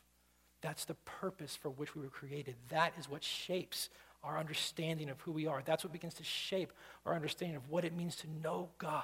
That's 0.60 0.84
the 0.84 0.94
purpose 0.94 1.56
for 1.56 1.68
which 1.68 1.94
we 1.94 2.02
were 2.02 2.08
created. 2.08 2.56
That 2.70 2.92
is 2.98 3.08
what 3.08 3.22
shapes 3.22 3.90
our 4.22 4.38
understanding 4.38 5.10
of 5.10 5.20
who 5.20 5.32
we 5.32 5.46
are. 5.46 5.62
That's 5.64 5.84
what 5.84 5.92
begins 5.92 6.14
to 6.14 6.24
shape 6.24 6.72
our 7.04 7.14
understanding 7.14 7.56
of 7.56 7.68
what 7.68 7.84
it 7.84 7.94
means 7.94 8.16
to 8.16 8.26
know 8.42 8.70
God. 8.78 9.02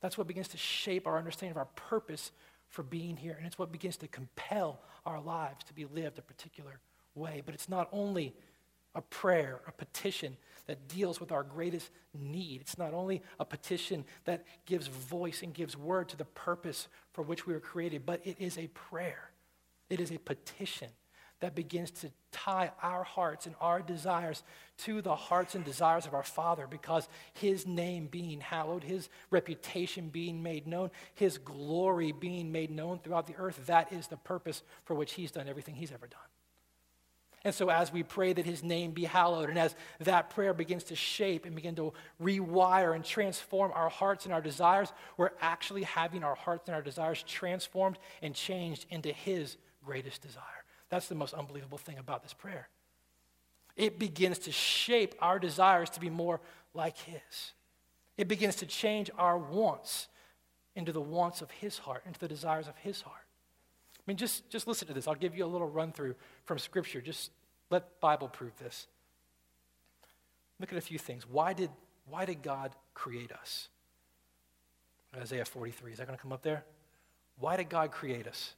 That's 0.00 0.16
what 0.16 0.28
begins 0.28 0.48
to 0.48 0.56
shape 0.56 1.06
our 1.06 1.18
understanding 1.18 1.52
of 1.52 1.56
our 1.56 1.68
purpose 1.74 2.30
for 2.68 2.84
being 2.84 3.16
here. 3.16 3.34
And 3.36 3.46
it's 3.46 3.58
what 3.58 3.72
begins 3.72 3.96
to 3.98 4.08
compel 4.08 4.80
our 5.04 5.20
lives 5.20 5.64
to 5.64 5.74
be 5.74 5.86
lived 5.86 6.18
a 6.18 6.22
particular 6.22 6.78
way. 7.14 7.42
But 7.44 7.54
it's 7.54 7.68
not 7.68 7.88
only 7.90 8.34
a 8.98 9.02
prayer, 9.02 9.60
a 9.68 9.72
petition 9.72 10.36
that 10.66 10.88
deals 10.88 11.20
with 11.20 11.30
our 11.30 11.44
greatest 11.44 11.88
need. 12.12 12.60
It's 12.60 12.76
not 12.76 12.92
only 12.92 13.22
a 13.38 13.44
petition 13.44 14.04
that 14.24 14.44
gives 14.66 14.88
voice 14.88 15.42
and 15.42 15.54
gives 15.54 15.76
word 15.76 16.08
to 16.10 16.16
the 16.16 16.24
purpose 16.24 16.88
for 17.12 17.22
which 17.22 17.46
we 17.46 17.54
were 17.54 17.60
created, 17.60 18.04
but 18.04 18.20
it 18.26 18.36
is 18.40 18.58
a 18.58 18.66
prayer. 18.68 19.30
It 19.88 20.00
is 20.00 20.10
a 20.10 20.18
petition 20.18 20.88
that 21.40 21.54
begins 21.54 21.92
to 21.92 22.10
tie 22.32 22.72
our 22.82 23.04
hearts 23.04 23.46
and 23.46 23.54
our 23.60 23.80
desires 23.80 24.42
to 24.78 25.00
the 25.00 25.14
hearts 25.14 25.54
and 25.54 25.64
desires 25.64 26.04
of 26.04 26.12
our 26.12 26.24
Father 26.24 26.66
because 26.68 27.08
His 27.34 27.64
name 27.64 28.08
being 28.08 28.40
hallowed, 28.40 28.82
His 28.82 29.08
reputation 29.30 30.08
being 30.08 30.42
made 30.42 30.66
known, 30.66 30.90
His 31.14 31.38
glory 31.38 32.10
being 32.10 32.50
made 32.50 32.72
known 32.72 32.98
throughout 32.98 33.28
the 33.28 33.36
earth, 33.38 33.66
that 33.66 33.92
is 33.92 34.08
the 34.08 34.16
purpose 34.16 34.64
for 34.84 34.94
which 34.94 35.12
He's 35.12 35.30
done 35.30 35.48
everything 35.48 35.76
He's 35.76 35.92
ever 35.92 36.08
done. 36.08 36.20
And 37.44 37.54
so, 37.54 37.70
as 37.70 37.92
we 37.92 38.02
pray 38.02 38.32
that 38.32 38.44
his 38.44 38.64
name 38.64 38.90
be 38.90 39.04
hallowed, 39.04 39.48
and 39.48 39.58
as 39.58 39.74
that 40.00 40.30
prayer 40.30 40.52
begins 40.52 40.84
to 40.84 40.96
shape 40.96 41.44
and 41.44 41.54
begin 41.54 41.76
to 41.76 41.92
rewire 42.20 42.94
and 42.94 43.04
transform 43.04 43.70
our 43.74 43.88
hearts 43.88 44.24
and 44.24 44.34
our 44.34 44.40
desires, 44.40 44.92
we're 45.16 45.30
actually 45.40 45.84
having 45.84 46.24
our 46.24 46.34
hearts 46.34 46.68
and 46.68 46.74
our 46.74 46.82
desires 46.82 47.22
transformed 47.22 47.98
and 48.22 48.34
changed 48.34 48.86
into 48.90 49.12
his 49.12 49.56
greatest 49.84 50.20
desire. 50.20 50.42
That's 50.90 51.06
the 51.06 51.14
most 51.14 51.32
unbelievable 51.32 51.78
thing 51.78 51.98
about 51.98 52.22
this 52.22 52.34
prayer. 52.34 52.68
It 53.76 54.00
begins 54.00 54.40
to 54.40 54.52
shape 54.52 55.14
our 55.20 55.38
desires 55.38 55.90
to 55.90 56.00
be 56.00 56.10
more 56.10 56.40
like 56.74 56.96
his, 56.98 57.52
it 58.16 58.26
begins 58.26 58.56
to 58.56 58.66
change 58.66 59.10
our 59.16 59.38
wants 59.38 60.08
into 60.74 60.92
the 60.92 61.00
wants 61.00 61.40
of 61.40 61.50
his 61.52 61.78
heart, 61.78 62.02
into 62.04 62.18
the 62.18 62.28
desires 62.28 62.66
of 62.66 62.76
his 62.78 63.00
heart. 63.00 63.27
I 64.08 64.10
mean, 64.10 64.16
just, 64.16 64.48
just 64.48 64.66
listen 64.66 64.88
to 64.88 64.94
this. 64.94 65.06
I'll 65.06 65.14
give 65.14 65.36
you 65.36 65.44
a 65.44 65.46
little 65.46 65.68
run 65.68 65.92
through 65.92 66.14
from 66.46 66.58
Scripture. 66.58 67.02
Just 67.02 67.30
let 67.68 68.00
Bible 68.00 68.26
prove 68.26 68.56
this. 68.58 68.86
Look 70.58 70.72
at 70.72 70.78
a 70.78 70.80
few 70.80 70.98
things. 70.98 71.28
Why 71.28 71.52
did, 71.52 71.68
why 72.08 72.24
did 72.24 72.40
God 72.42 72.74
create 72.94 73.30
us? 73.32 73.68
Isaiah 75.14 75.44
43. 75.44 75.92
Is 75.92 75.98
that 75.98 76.06
going 76.06 76.16
to 76.16 76.22
come 76.22 76.32
up 76.32 76.40
there? 76.40 76.64
Why 77.38 77.58
did 77.58 77.68
God 77.68 77.90
create 77.90 78.26
us? 78.26 78.54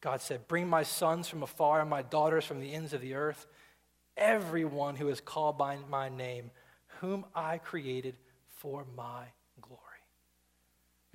God 0.00 0.22
said, 0.22 0.48
Bring 0.48 0.68
my 0.68 0.82
sons 0.82 1.28
from 1.28 1.42
afar 1.42 1.82
and 1.82 1.90
my 1.90 2.00
daughters 2.00 2.46
from 2.46 2.60
the 2.60 2.72
ends 2.72 2.94
of 2.94 3.02
the 3.02 3.12
earth, 3.12 3.44
everyone 4.16 4.96
who 4.96 5.10
is 5.10 5.20
called 5.20 5.58
by 5.58 5.76
my 5.90 6.08
name, 6.08 6.50
whom 7.00 7.26
I 7.34 7.58
created 7.58 8.16
for 8.56 8.86
my. 8.96 9.26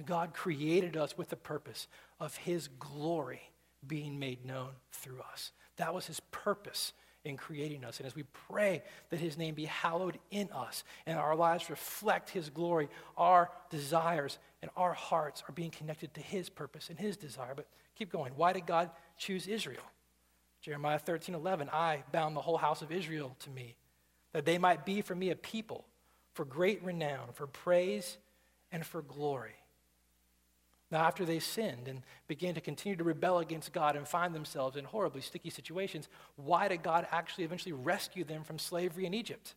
God 0.06 0.34
created 0.34 0.98
us 0.98 1.18
with 1.18 1.30
the 1.30 1.36
purpose 1.36 1.88
of 2.20 2.36
his 2.38 2.68
glory 2.80 3.42
being 3.86 4.20
made 4.20 4.46
known 4.46 4.70
through 4.92 5.22
us. 5.32 5.52
That 5.78 5.94
was 5.94 6.06
his 6.06 6.20
purpose 6.32 6.94
in 7.24 7.38
creating 7.38 7.84
us. 7.84 8.00
And 8.00 8.08
as 8.08 8.16
we 8.16 8.24
pray 8.48 8.82
that 9.10 9.20
his 9.20 9.38
name 9.38 9.54
be 9.54 9.66
hallowed 9.66 10.18
in 10.32 10.50
us 10.52 10.84
and 11.06 11.18
our 11.18 11.36
lives 11.36 11.70
reflect 11.70 12.30
his 12.30 12.50
glory, 12.50 12.90
our 13.18 13.52
desires 13.70 14.38
and 14.62 14.72
our 14.76 14.94
hearts 14.94 15.44
are 15.48 15.52
being 15.52 15.72
connected 15.72 16.14
to 16.16 16.22
his 16.22 16.50
purpose 16.50 16.90
and 16.90 17.00
his 17.00 17.18
desire. 17.18 17.54
But 17.56 17.68
keep 17.96 18.12
going. 18.12 18.34
Why 18.36 18.54
did 18.54 18.66
God 18.66 18.90
choose 19.18 19.48
Israel? 19.48 19.84
Jeremiah 20.62 21.00
13 21.00 21.34
11, 21.34 21.70
I 21.72 22.04
bound 22.12 22.36
the 22.36 22.42
whole 22.42 22.58
house 22.58 22.82
of 22.82 22.92
Israel 22.92 23.36
to 23.40 23.50
me, 23.50 23.76
that 24.32 24.46
they 24.46 24.60
might 24.60 24.86
be 24.86 25.02
for 25.02 25.16
me 25.16 25.32
a 25.32 25.36
people 25.36 25.86
for 26.34 26.46
great 26.46 26.84
renown, 26.84 27.30
for 27.34 27.48
praise, 27.48 28.18
and 28.72 28.86
for 28.86 29.02
glory. 29.02 29.56
Now, 30.92 31.00
after 31.00 31.24
they 31.24 31.40
sinned 31.40 31.88
and 31.88 32.02
began 32.28 32.54
to 32.54 32.62
continue 32.62 32.98
to 32.98 33.04
rebel 33.04 33.40
against 33.40 33.72
God 33.72 33.96
and 33.96 34.06
find 34.06 34.36
themselves 34.36 34.76
in 34.76 34.84
horribly 34.84 35.22
sticky 35.22 35.50
situations, 35.50 36.10
why 36.36 36.68
did 36.68 36.84
God 36.84 37.08
actually 37.12 37.46
eventually 37.46 37.72
rescue 37.72 38.26
them 38.26 38.44
from 38.44 38.60
slavery 38.60 39.06
in 39.06 39.14
Egypt? 39.14 39.56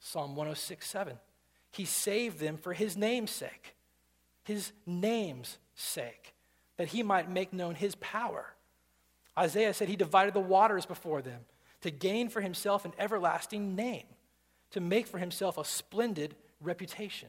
Psalm 0.00 0.34
106 0.34 0.86
7. 0.86 1.18
He 1.70 1.84
saved 1.84 2.40
them 2.40 2.56
for 2.56 2.72
his 2.72 2.96
name's 2.96 3.30
sake, 3.30 3.76
his 4.42 4.72
name's 4.84 5.58
sake, 5.74 6.34
that 6.76 6.88
he 6.88 7.02
might 7.02 7.30
make 7.30 7.52
known 7.52 7.76
his 7.76 7.94
power. 7.96 8.54
Isaiah 9.38 9.74
said 9.74 9.88
he 9.88 9.96
divided 9.96 10.34
the 10.34 10.40
waters 10.40 10.86
before 10.86 11.22
them 11.22 11.40
to 11.82 11.90
gain 11.90 12.28
for 12.28 12.40
himself 12.40 12.84
an 12.84 12.92
everlasting 12.98 13.76
name, 13.76 14.06
to 14.70 14.80
make 14.80 15.06
for 15.06 15.18
himself 15.18 15.56
a 15.56 15.64
splendid 15.64 16.34
reputation. 16.60 17.28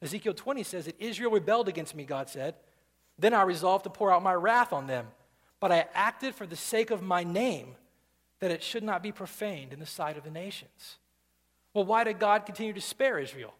Ezekiel 0.00 0.34
20 0.34 0.62
says 0.62 0.84
that 0.84 1.00
Israel 1.00 1.30
rebelled 1.30 1.68
against 1.68 1.94
me, 1.94 2.04
God 2.04 2.28
said. 2.28 2.54
Then 3.18 3.34
I 3.34 3.42
resolved 3.42 3.84
to 3.84 3.90
pour 3.90 4.12
out 4.12 4.22
my 4.22 4.34
wrath 4.34 4.72
on 4.72 4.86
them. 4.86 5.06
But 5.60 5.72
I 5.72 5.86
acted 5.92 6.34
for 6.34 6.46
the 6.46 6.56
sake 6.56 6.90
of 6.90 7.02
my 7.02 7.24
name, 7.24 7.74
that 8.38 8.52
it 8.52 8.62
should 8.62 8.84
not 8.84 9.02
be 9.02 9.10
profaned 9.10 9.72
in 9.72 9.80
the 9.80 9.86
sight 9.86 10.16
of 10.16 10.22
the 10.22 10.30
nations. 10.30 10.98
Well, 11.74 11.84
why 11.84 12.04
did 12.04 12.20
God 12.20 12.46
continue 12.46 12.72
to 12.72 12.80
spare 12.80 13.18
Israel? 13.18 13.54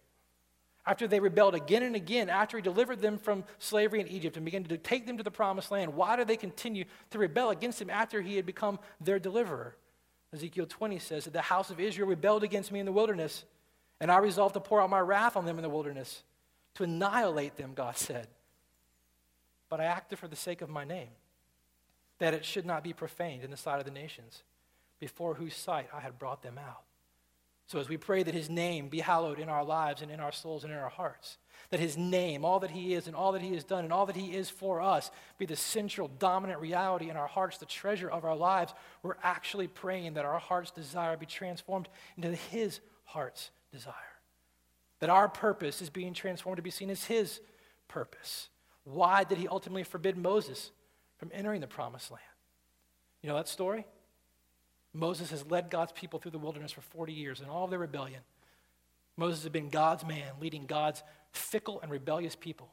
After 0.87 1.07
they 1.07 1.21
rebelled 1.21 1.55
again 1.55 1.83
and 1.83 1.97
again, 1.97 2.31
after 2.31 2.57
he 2.57 2.63
delivered 2.63 3.01
them 3.01 3.19
from 3.19 3.45
slavery 3.59 4.01
in 4.01 4.09
Egypt 4.09 4.37
and 4.37 4.45
began 4.45 4.65
to 4.65 4.79
take 4.79 5.07
them 5.07 5.19
to 5.19 5.23
the 5.23 5.31
promised 5.31 5.71
land, 5.71 5.95
why 5.95 6.17
did 6.17 6.29
they 6.29 6.37
continue 6.37 6.85
to 7.11 7.19
rebel 7.19 7.51
against 7.51 7.83
him 7.83 7.91
after 7.91 8.23
he 8.23 8.37
had 8.37 8.47
become 8.47 8.79
their 9.01 9.19
deliverer? 9.19 9.77
Ezekiel 10.33 10.67
20 10.67 10.99
says 10.99 11.25
that 11.25 11.33
the 11.33 11.43
house 11.43 11.71
of 11.71 11.81
Israel 11.81 12.09
rebelled 12.09 12.45
against 12.45 12.73
me 12.73 12.81
in 12.81 12.87
the 12.87 12.93
wilderness, 12.93 13.45
and 14.01 14.11
I 14.11 14.19
resolved 14.19 14.55
to 14.55 14.61
pour 14.61 14.81
out 14.81 14.91
my 14.91 15.01
wrath 15.01 15.37
on 15.37 15.45
them 15.45 15.57
in 15.57 15.63
the 15.63 15.69
wilderness 15.69 16.23
to 16.75 16.85
annihilate 16.85 17.57
them, 17.57 17.73
God 17.75 17.97
said. 17.97 18.29
But 19.69 19.81
I 19.81 19.85
acted 19.85 20.19
for 20.19 20.29
the 20.29 20.37
sake 20.37 20.63
of 20.63 20.71
my 20.71 20.85
name, 20.85 21.11
that 22.19 22.35
it 22.35 22.45
should 22.45 22.65
not 22.65 22.85
be 22.85 22.93
profaned 22.93 23.45
in 23.45 23.51
the 23.51 23.57
sight 23.57 23.79
of 23.79 23.85
the 23.85 23.91
nations, 23.91 24.43
before 25.01 25.35
whose 25.35 25.55
sight 25.55 25.89
I 25.93 26.01
had 26.01 26.19
brought 26.19 26.43
them 26.43 26.59
out. 26.59 26.83
So, 27.67 27.79
as 27.79 27.89
we 27.89 27.99
pray 27.99 28.23
that 28.23 28.33
His 28.33 28.49
name 28.49 28.89
be 28.89 29.01
hallowed 29.01 29.39
in 29.39 29.51
our 29.51 29.63
lives 29.63 30.01
and 30.01 30.11
in 30.11 30.21
our 30.21 30.33
souls 30.33 30.65
and 30.65 30.73
in 30.73 30.79
our 30.79 30.89
hearts, 30.89 31.37
that 31.69 31.81
His 31.81 31.99
name, 31.99 32.43
all 32.43 32.61
that 32.61 32.71
He 32.71 32.95
is 32.95 33.07
and 33.07 33.15
all 33.15 33.33
that 33.33 33.43
He 33.43 33.53
has 33.53 33.63
done 33.63 33.85
and 33.85 33.93
all 33.93 34.07
that 34.07 34.17
He 34.17 34.35
is 34.35 34.49
for 34.49 34.81
us, 34.81 35.11
be 35.37 35.45
the 35.45 35.55
central, 35.55 36.09
dominant 36.19 36.61
reality 36.61 37.11
in 37.11 37.17
our 37.17 37.27
hearts, 37.27 37.59
the 37.59 37.67
treasure 37.67 38.09
of 38.09 38.25
our 38.25 38.37
lives, 38.37 38.73
we're 39.03 39.17
actually 39.23 39.67
praying 39.67 40.15
that 40.15 40.25
our 40.25 40.39
heart's 40.39 40.71
desire 40.71 41.17
be 41.19 41.27
transformed 41.27 41.91
into 42.17 42.35
His 42.35 42.81
heart's 43.05 43.51
desire. 43.73 43.95
That 45.01 45.11
our 45.11 45.29
purpose 45.29 45.81
is 45.81 45.91
being 45.91 46.15
transformed 46.15 46.57
to 46.57 46.63
be 46.63 46.71
seen 46.71 46.91
as 46.91 47.05
his 47.05 47.41
purpose. 47.87 48.49
Why 48.85 49.25
did 49.25 49.39
he 49.39 49.49
ultimately 49.49 49.85
forbid 49.85 50.17
Moses 50.17 50.71
from 51.19 51.31
entering 51.33 51.61
the 51.61 51.67
promised 51.67 52.11
land? 52.11 52.23
You 53.23 53.29
know 53.29 53.37
that 53.37 53.49
story? 53.49 53.87
Moses 54.93 55.31
has 55.31 55.45
led 55.47 55.71
God's 55.71 55.93
people 55.93 56.19
through 56.19 56.31
the 56.31 56.39
wilderness 56.39 56.73
for 56.73 56.81
40 56.81 57.13
years 57.13 57.41
in 57.41 57.49
all 57.49 57.65
of 57.65 57.71
their 57.71 57.79
rebellion. 57.79 58.21
Moses 59.17 59.43
has 59.43 59.53
been 59.53 59.69
God's 59.69 60.07
man, 60.07 60.33
leading 60.41 60.67
God's 60.67 61.03
fickle 61.33 61.81
and 61.81 61.91
rebellious 61.91 62.35
people. 62.35 62.71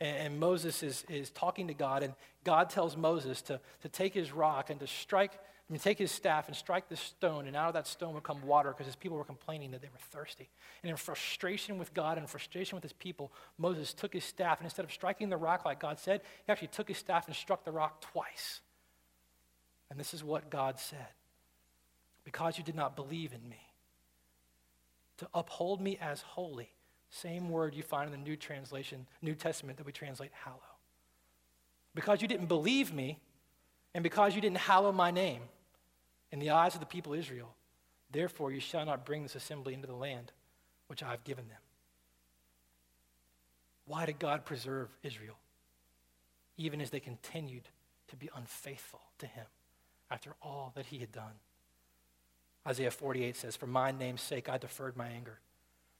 And, 0.00 0.16
and 0.16 0.40
Moses 0.40 0.82
is, 0.82 1.04
is 1.08 1.30
talking 1.30 1.68
to 1.68 1.74
God, 1.74 2.02
and 2.02 2.14
God 2.44 2.70
tells 2.70 2.96
Moses 2.96 3.42
to, 3.42 3.60
to 3.82 3.88
take 3.88 4.14
his 4.14 4.32
rock 4.32 4.70
and 4.70 4.78
to 4.80 4.86
strike 4.86 5.32
Mean, 5.70 5.80
take 5.80 5.98
his 5.98 6.12
staff 6.12 6.46
and 6.46 6.56
strike 6.56 6.88
this 6.88 7.00
stone, 7.00 7.46
and 7.46 7.56
out 7.56 7.68
of 7.68 7.74
that 7.74 7.86
stone 7.86 8.12
would 8.14 8.22
come 8.22 8.42
water 8.46 8.70
because 8.70 8.84
his 8.84 8.96
people 8.96 9.16
were 9.16 9.24
complaining 9.24 9.70
that 9.70 9.80
they 9.80 9.88
were 9.88 9.98
thirsty. 10.10 10.50
And 10.82 10.90
in 10.90 10.96
frustration 10.96 11.78
with 11.78 11.94
God 11.94 12.18
and 12.18 12.28
frustration 12.28 12.76
with 12.76 12.82
his 12.82 12.92
people, 12.92 13.32
Moses 13.56 13.94
took 13.94 14.12
his 14.12 14.24
staff, 14.24 14.58
and 14.58 14.66
instead 14.66 14.84
of 14.84 14.92
striking 14.92 15.30
the 15.30 15.38
rock 15.38 15.64
like 15.64 15.80
God 15.80 15.98
said, 15.98 16.20
he 16.46 16.52
actually 16.52 16.68
took 16.68 16.88
his 16.88 16.98
staff 16.98 17.26
and 17.26 17.34
struck 17.34 17.64
the 17.64 17.72
rock 17.72 18.02
twice. 18.02 18.60
And 19.90 19.98
this 19.98 20.12
is 20.12 20.22
what 20.22 20.50
God 20.50 20.78
said 20.78 21.08
Because 22.24 22.58
you 22.58 22.64
did 22.64 22.74
not 22.74 22.94
believe 22.94 23.32
in 23.32 23.48
me, 23.48 23.70
to 25.16 25.28
uphold 25.32 25.80
me 25.80 25.96
as 25.98 26.20
holy, 26.20 26.68
same 27.08 27.48
word 27.48 27.74
you 27.74 27.82
find 27.82 28.12
in 28.12 28.12
the 28.12 28.22
New 28.22 28.36
translation, 28.36 29.06
New 29.22 29.34
Testament 29.34 29.78
that 29.78 29.86
we 29.86 29.92
translate 29.92 30.32
hallow. 30.44 30.58
Because 31.94 32.20
you 32.20 32.28
didn't 32.28 32.46
believe 32.46 32.92
me, 32.92 33.18
and 33.94 34.02
because 34.02 34.34
you 34.34 34.40
didn't 34.40 34.58
hallow 34.58 34.92
my 34.92 35.10
name 35.10 35.42
in 36.32 36.40
the 36.40 36.50
eyes 36.50 36.74
of 36.74 36.80
the 36.80 36.86
people 36.86 37.12
of 37.12 37.18
Israel, 37.20 37.54
therefore 38.10 38.50
you 38.50 38.60
shall 38.60 38.84
not 38.84 39.06
bring 39.06 39.22
this 39.22 39.36
assembly 39.36 39.72
into 39.72 39.86
the 39.86 39.94
land 39.94 40.32
which 40.88 41.02
I 41.02 41.10
have 41.10 41.24
given 41.24 41.48
them. 41.48 41.58
Why 43.86 44.06
did 44.06 44.18
God 44.18 44.44
preserve 44.44 44.88
Israel? 45.02 45.36
Even 46.56 46.80
as 46.80 46.90
they 46.90 47.00
continued 47.00 47.68
to 48.08 48.16
be 48.16 48.30
unfaithful 48.34 49.00
to 49.18 49.26
him 49.26 49.46
after 50.10 50.34
all 50.42 50.72
that 50.74 50.86
he 50.86 50.98
had 50.98 51.12
done. 51.12 51.34
Isaiah 52.66 52.90
48 52.90 53.36
says, 53.36 53.56
For 53.56 53.66
my 53.66 53.90
name's 53.90 54.22
sake 54.22 54.48
I 54.48 54.58
deferred 54.58 54.96
my 54.96 55.08
anger. 55.08 55.38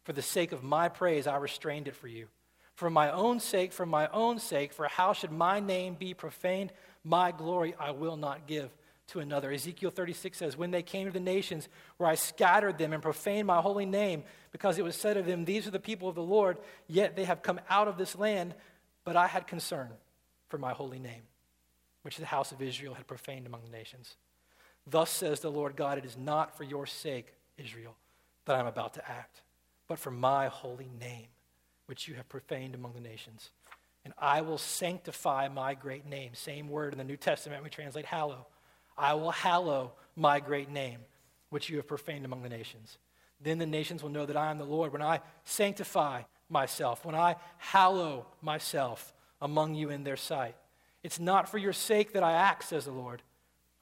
For 0.05 0.13
the 0.13 0.23
sake 0.23 0.53
of 0.53 0.63
my 0.63 0.89
praise 0.89 1.27
I 1.27 1.37
restrained 1.37 1.89
it 1.89 1.97
for 1.97 2.09
you. 2.09 2.29
For 2.75 2.91
my 2.91 3.11
own 3.11 3.41
sake, 3.41 3.73
for 3.73 3.87
my 3.87 4.09
own 4.09 4.39
sake, 4.39 4.73
for 4.73 4.89
how 4.89 5.13
should 5.13 5.31
my 5.31 5.61
name 5.61 5.95
be 5.95 6.13
profaned? 6.13 6.73
My 7.05 7.31
glory 7.31 7.75
I 7.79 7.93
will 7.93 8.17
not 8.17 8.47
give 8.47 8.71
to 9.09 9.21
another. 9.21 9.53
Ezekiel 9.53 9.91
36 9.91 10.39
says, 10.39 10.57
When 10.57 10.71
they 10.71 10.83
came 10.83 11.07
to 11.07 11.13
the 11.13 11.21
nations 11.21 11.69
where 11.99 12.09
I 12.09 12.15
scattered 12.15 12.79
them 12.79 12.93
and 12.93 13.03
profaned 13.03 13.47
my 13.47 13.61
holy 13.61 13.87
name, 13.87 14.25
because 14.51 14.79
it 14.79 14.85
was 14.85 14.97
said 14.97 15.17
of 15.17 15.27
them, 15.27 15.45
These 15.45 15.67
are 15.67 15.73
the 15.73 15.79
people 15.79 16.09
of 16.09 16.15
the 16.15 16.23
Lord, 16.23 16.59
yet 16.89 17.15
they 17.17 17.25
have 17.25 17.43
come 17.43 17.61
out 17.69 17.87
of 17.87 17.99
this 17.99 18.17
land, 18.17 18.55
but 19.05 19.17
I 19.17 19.27
had 19.27 19.47
concern 19.47 19.91
for 20.49 20.59
my 20.59 20.73
holy 20.73 20.99
name, 20.99 21.23
which 22.03 22.17
the 22.17 22.27
house 22.27 22.51
of 22.51 22.63
Israel 22.63 22.95
had 22.95 23.07
profaned 23.07 23.47
among 23.47 23.63
the 23.65 23.77
nations. 23.77 24.17
Thus 24.87 25.11
says 25.11 25.41
the 25.41 25.51
Lord 25.51 25.77
God, 25.77 25.99
It 25.99 26.05
is 26.05 26.17
not 26.17 26.57
for 26.57 26.65
your 26.65 26.87
sake, 26.87 27.35
Israel, 27.59 27.97
that 28.47 28.57
I 28.57 28.61
am 28.61 28.67
about 28.67 28.95
to 28.95 29.11
act, 29.11 29.43
but 29.87 29.99
for 29.99 30.11
my 30.11 30.49
holy 30.49 30.91
name, 30.99 31.27
which 31.87 32.09
you 32.09 32.15
have 32.15 32.29
profaned 32.29 32.75
among 32.75 32.95
the 32.95 33.01
nations 33.01 33.51
and 34.05 34.13
I 34.19 34.43
will 34.43 34.59
sanctify 34.59 35.49
my 35.49 35.75
great 35.75 36.07
name. 36.07 36.33
Same 36.35 36.69
word 36.69 36.93
in 36.93 36.99
the 36.99 37.05
New 37.05 37.17
Testament 37.17 37.65
we 37.65 37.71
translate 37.71 38.05
hallow. 38.05 38.47
I 38.99 39.15
will 39.15 39.31
hallow 39.31 39.93
my 40.15 40.41
great 40.41 40.71
name, 40.71 41.01
which 41.49 41.69
you 41.71 41.79
have 41.79 41.89
profaned 41.89 42.25
among 42.25 42.43
the 42.43 42.49
nations. 42.49 42.99
Then 43.41 43.59
the 43.59 43.67
nations 43.67 44.03
will 44.03 44.11
know 44.11 44.27
that 44.27 44.37
I 44.37 44.51
am 44.51 44.59
the 44.59 44.65
Lord 44.65 44.93
when 44.93 45.03
I 45.03 45.21
sanctify 45.45 46.23
myself, 46.49 47.05
when 47.05 47.15
I 47.15 47.37
hallow 47.57 48.27
myself 48.43 49.13
among 49.41 49.75
you 49.75 49.91
in 49.91 50.05
their 50.05 50.17
sight. 50.17 50.55
It's 51.03 51.19
not 51.19 51.49
for 51.49 51.59
your 51.59 51.73
sake 51.73 52.13
that 52.13 52.23
I 52.23 52.33
act, 52.33 52.65
says 52.65 52.85
the 52.85 52.93
Lord. 52.93 53.23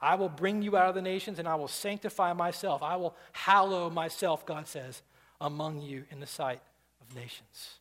I 0.00 0.14
will 0.14 0.28
bring 0.28 0.62
you 0.62 0.76
out 0.76 0.88
of 0.88 0.94
the 0.94 1.02
nations 1.02 1.38
and 1.38 1.46
I 1.46 1.56
will 1.56 1.68
sanctify 1.68 2.32
myself. 2.32 2.82
I 2.82 2.96
will 2.96 3.14
hallow 3.32 3.90
myself, 3.90 4.46
God 4.46 4.66
says, 4.66 5.02
among 5.40 5.80
you 5.80 6.04
in 6.10 6.20
the 6.20 6.26
sight 6.26 6.60
of 7.00 7.14
nations. 7.14 7.78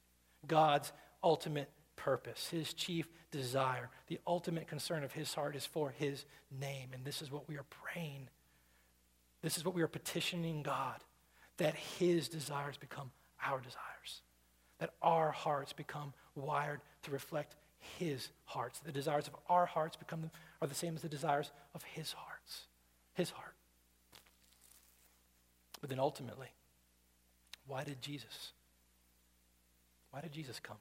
God's 0.47 0.91
ultimate 1.23 1.69
purpose, 1.95 2.49
his 2.49 2.73
chief 2.73 3.07
desire, 3.31 3.89
the 4.07 4.19
ultimate 4.25 4.67
concern 4.67 5.03
of 5.03 5.11
his 5.11 5.33
heart 5.33 5.55
is 5.55 5.65
for 5.65 5.91
his 5.91 6.25
name. 6.59 6.89
And 6.93 7.05
this 7.05 7.21
is 7.21 7.31
what 7.31 7.47
we 7.47 7.57
are 7.57 7.65
praying. 7.69 8.27
This 9.41 9.57
is 9.57 9.65
what 9.65 9.75
we 9.75 9.81
are 9.81 9.87
petitioning 9.87 10.63
God 10.63 11.03
that 11.57 11.75
his 11.75 12.27
desires 12.27 12.77
become 12.77 13.11
our 13.45 13.59
desires, 13.59 14.21
that 14.79 14.91
our 15.01 15.31
hearts 15.31 15.73
become 15.73 16.13
wired 16.35 16.81
to 17.03 17.11
reflect 17.11 17.55
his 17.99 18.29
hearts. 18.45 18.79
The 18.79 18.91
desires 18.91 19.27
of 19.27 19.35
our 19.49 19.65
hearts 19.65 19.95
become 19.95 20.31
are 20.61 20.67
the 20.67 20.75
same 20.75 20.95
as 20.95 21.01
the 21.01 21.09
desires 21.09 21.51
of 21.75 21.83
his 21.83 22.13
hearts, 22.13 22.67
his 23.13 23.31
heart. 23.31 23.53
But 25.81 25.89
then 25.89 25.99
ultimately, 25.99 26.49
why 27.67 27.83
did 27.83 28.01
Jesus? 28.01 28.53
Why 30.11 30.21
did 30.21 30.31
Jesus 30.31 30.59
come? 30.59 30.77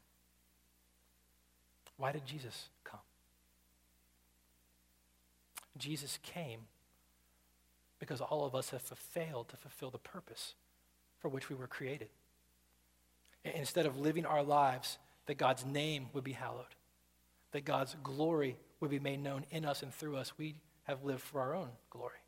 Why 1.96 2.12
did 2.12 2.26
Jesus 2.26 2.68
come? 2.84 3.00
Jesus 5.78 6.18
came 6.22 6.60
because 7.98 8.20
all 8.20 8.44
of 8.44 8.54
us 8.54 8.70
have 8.70 8.82
failed 8.82 9.48
to 9.48 9.56
fulfill 9.56 9.90
the 9.90 9.98
purpose 9.98 10.54
for 11.18 11.28
which 11.28 11.48
we 11.48 11.54
were 11.54 11.66
created. 11.66 12.08
Instead 13.44 13.86
of 13.86 13.98
living 13.98 14.26
our 14.26 14.42
lives 14.42 14.98
that 15.26 15.38
God's 15.38 15.64
name 15.64 16.08
would 16.12 16.24
be 16.24 16.32
hallowed, 16.32 16.74
that 17.52 17.64
God's 17.64 17.96
glory 18.02 18.56
would 18.80 18.90
be 18.90 18.98
made 18.98 19.22
known 19.22 19.44
in 19.50 19.64
us 19.64 19.82
and 19.82 19.92
through 19.92 20.16
us, 20.16 20.32
we 20.38 20.54
have 20.84 21.04
lived 21.04 21.20
for 21.20 21.40
our 21.40 21.54
own 21.54 21.68
glory. 21.90 22.18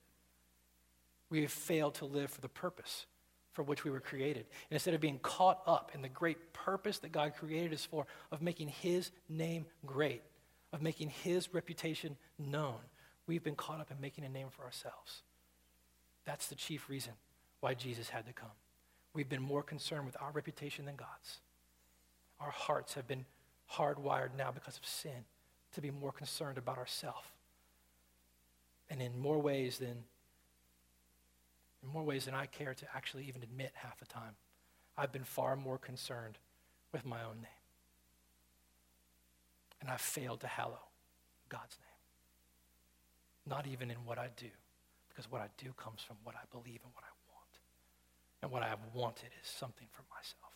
We 1.31 1.43
have 1.43 1.51
failed 1.51 1.95
to 1.97 2.05
live 2.05 2.31
for 2.31 2.43
the 2.43 2.49
purpose 2.49 3.07
for 3.53 3.63
which 3.63 3.85
we 3.85 3.91
were 3.91 4.01
created. 4.01 4.47
And 4.71 4.77
instead 4.77 4.95
of 4.95 5.01
being 5.01 5.19
caught 5.19 5.63
up 5.67 5.93
in 5.95 6.03
the 6.03 6.09
great 6.09 6.53
purpose 6.53 6.99
that 6.99 7.13
God 7.13 7.35
created 7.35 7.73
us 7.73 7.85
for, 7.85 8.07
of 8.31 8.43
making 8.43 8.69
His 8.69 9.11
name 9.29 9.67
great, 9.87 10.23
of 10.73 10.83
making 10.83 11.11
His 11.11 11.53
reputation 11.53 12.17
known, 12.39 12.79
we've 13.27 13.45
been 13.45 13.55
caught 13.55 13.81
up 13.81 13.91
in 13.91 14.01
making 14.01 14.25
a 14.25 14.29
name 14.29 14.49
for 14.51 14.65
ourselves. 14.65 15.23
That's 16.25 16.49
the 16.49 16.55
chief 16.55 16.89
reason 16.89 17.13
why 17.61 17.75
Jesus 17.75 18.09
had 18.09 18.27
to 18.27 18.33
come. 18.33 18.51
We've 19.15 19.29
been 19.29 19.43
more 19.43 19.63
concerned 19.63 20.07
with 20.07 20.17
our 20.21 20.31
reputation 20.33 20.87
than 20.87 20.97
God's. 20.97 21.41
Our 22.41 22.51
hearts 22.51 22.95
have 22.95 23.07
been 23.07 23.27
hardwired 23.71 24.31
now 24.37 24.51
because 24.51 24.79
of 24.79 24.87
sin 24.87 25.25
to 25.75 25.81
be 25.81 25.91
more 25.91 26.13
concerned 26.13 26.59
about 26.59 26.79
ourselves. 26.79 27.27
And 28.91 29.01
in 29.01 29.19
more 29.19 29.39
ways 29.39 29.79
than 29.79 30.05
in 31.83 31.89
more 31.89 32.03
ways 32.03 32.26
than 32.26 32.35
I 32.35 32.47
care 32.47 32.74
to 32.74 32.87
actually 32.95 33.24
even 33.28 33.43
admit 33.43 33.72
half 33.74 33.99
the 33.99 34.07
time, 34.07 34.35
I've 34.97 35.12
been 35.12 35.24
far 35.24 35.57
more 35.57 35.78
concerned 35.78 36.39
with 36.93 37.05
my 37.05 37.22
own 37.22 37.37
name. 37.37 37.62
And 39.80 39.91
I've 39.91 40.01
failed 40.01 40.41
to 40.41 40.47
hallow 40.47 40.78
God's 41.49 41.76
name. 41.80 43.57
Not 43.57 43.66
even 43.66 43.91
in 43.91 43.97
what 44.05 44.18
I 44.18 44.28
do, 44.37 44.51
because 45.09 45.30
what 45.30 45.41
I 45.41 45.49
do 45.59 45.72
comes 45.76 46.03
from 46.03 46.16
what 46.22 46.37
I 46.37 46.45
believe 46.53 46.80
and 46.85 46.93
what 46.95 47.05
I 47.05 47.12
want. 47.35 47.59
And 48.43 48.51
what 48.53 48.62
I 48.62 48.68
have 48.68 48.78
wanted 48.95 49.30
is 49.43 49.49
something 49.49 49.89
for 49.91 50.03
myself. 50.14 50.53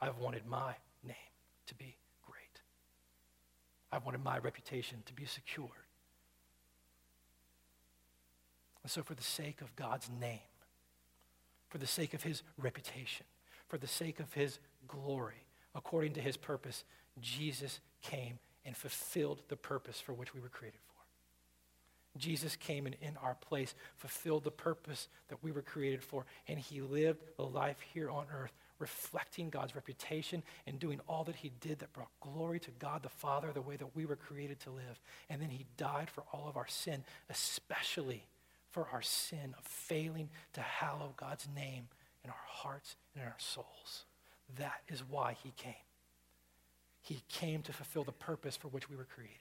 I've 0.00 0.18
wanted 0.18 0.46
my 0.46 0.74
name 1.06 1.14
to 1.66 1.74
be 1.74 1.96
great. 2.26 2.62
I've 3.92 4.06
wanted 4.06 4.24
my 4.24 4.38
reputation 4.38 5.02
to 5.06 5.12
be 5.12 5.26
secured. 5.26 5.70
And 8.82 8.90
so, 8.90 9.02
for 9.02 9.14
the 9.14 9.22
sake 9.22 9.60
of 9.60 9.74
God's 9.76 10.10
name, 10.20 10.40
for 11.68 11.78
the 11.78 11.86
sake 11.86 12.14
of 12.14 12.22
his 12.22 12.42
reputation, 12.58 13.26
for 13.68 13.78
the 13.78 13.86
sake 13.86 14.20
of 14.20 14.32
his 14.34 14.58
glory, 14.88 15.46
according 15.74 16.12
to 16.14 16.20
his 16.20 16.36
purpose, 16.36 16.84
Jesus 17.20 17.80
came 18.02 18.38
and 18.64 18.76
fulfilled 18.76 19.42
the 19.48 19.56
purpose 19.56 20.00
for 20.00 20.12
which 20.12 20.34
we 20.34 20.40
were 20.40 20.48
created 20.48 20.80
for. 20.86 20.92
Jesus 22.18 22.56
came 22.56 22.84
and 22.84 22.96
in 23.00 23.16
our 23.22 23.34
place 23.36 23.74
fulfilled 23.96 24.44
the 24.44 24.50
purpose 24.50 25.08
that 25.28 25.42
we 25.42 25.50
were 25.50 25.62
created 25.62 26.02
for, 26.02 26.26
and 26.46 26.58
he 26.58 26.80
lived 26.80 27.22
the 27.36 27.44
life 27.44 27.78
here 27.94 28.10
on 28.10 28.26
earth, 28.34 28.52
reflecting 28.78 29.48
God's 29.48 29.74
reputation 29.74 30.42
and 30.66 30.78
doing 30.78 31.00
all 31.08 31.24
that 31.24 31.36
he 31.36 31.52
did 31.60 31.78
that 31.78 31.92
brought 31.92 32.10
glory 32.20 32.60
to 32.60 32.70
God 32.72 33.02
the 33.02 33.08
Father 33.08 33.50
the 33.52 33.62
way 33.62 33.76
that 33.76 33.96
we 33.96 34.04
were 34.04 34.16
created 34.16 34.60
to 34.60 34.70
live. 34.70 35.00
And 35.30 35.40
then 35.40 35.48
he 35.48 35.64
died 35.76 36.10
for 36.10 36.24
all 36.32 36.48
of 36.48 36.56
our 36.56 36.66
sin, 36.66 37.04
especially 37.30 38.26
for 38.72 38.88
our 38.92 39.02
sin 39.02 39.54
of 39.56 39.64
failing 39.64 40.30
to 40.54 40.60
hallow 40.60 41.14
God's 41.16 41.46
name 41.54 41.88
in 42.24 42.30
our 42.30 42.36
hearts 42.46 42.96
and 43.14 43.22
in 43.22 43.28
our 43.28 43.38
souls. 43.38 44.04
That 44.58 44.80
is 44.88 45.02
why 45.08 45.36
he 45.42 45.52
came. 45.56 45.74
He 47.02 47.22
came 47.28 47.62
to 47.62 47.72
fulfill 47.72 48.04
the 48.04 48.12
purpose 48.12 48.56
for 48.56 48.68
which 48.68 48.88
we 48.88 48.96
were 48.96 49.04
created. 49.04 49.36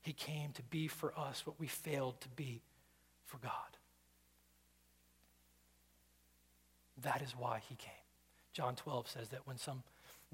He 0.00 0.12
came 0.12 0.50
to 0.52 0.62
be 0.62 0.88
for 0.88 1.16
us 1.18 1.46
what 1.46 1.60
we 1.60 1.66
failed 1.66 2.20
to 2.22 2.28
be 2.30 2.62
for 3.24 3.38
God. 3.38 3.52
That 7.02 7.22
is 7.22 7.34
why 7.38 7.60
he 7.68 7.74
came. 7.76 7.92
John 8.52 8.74
12 8.74 9.08
says 9.08 9.28
that 9.28 9.46
when 9.46 9.58
some 9.58 9.82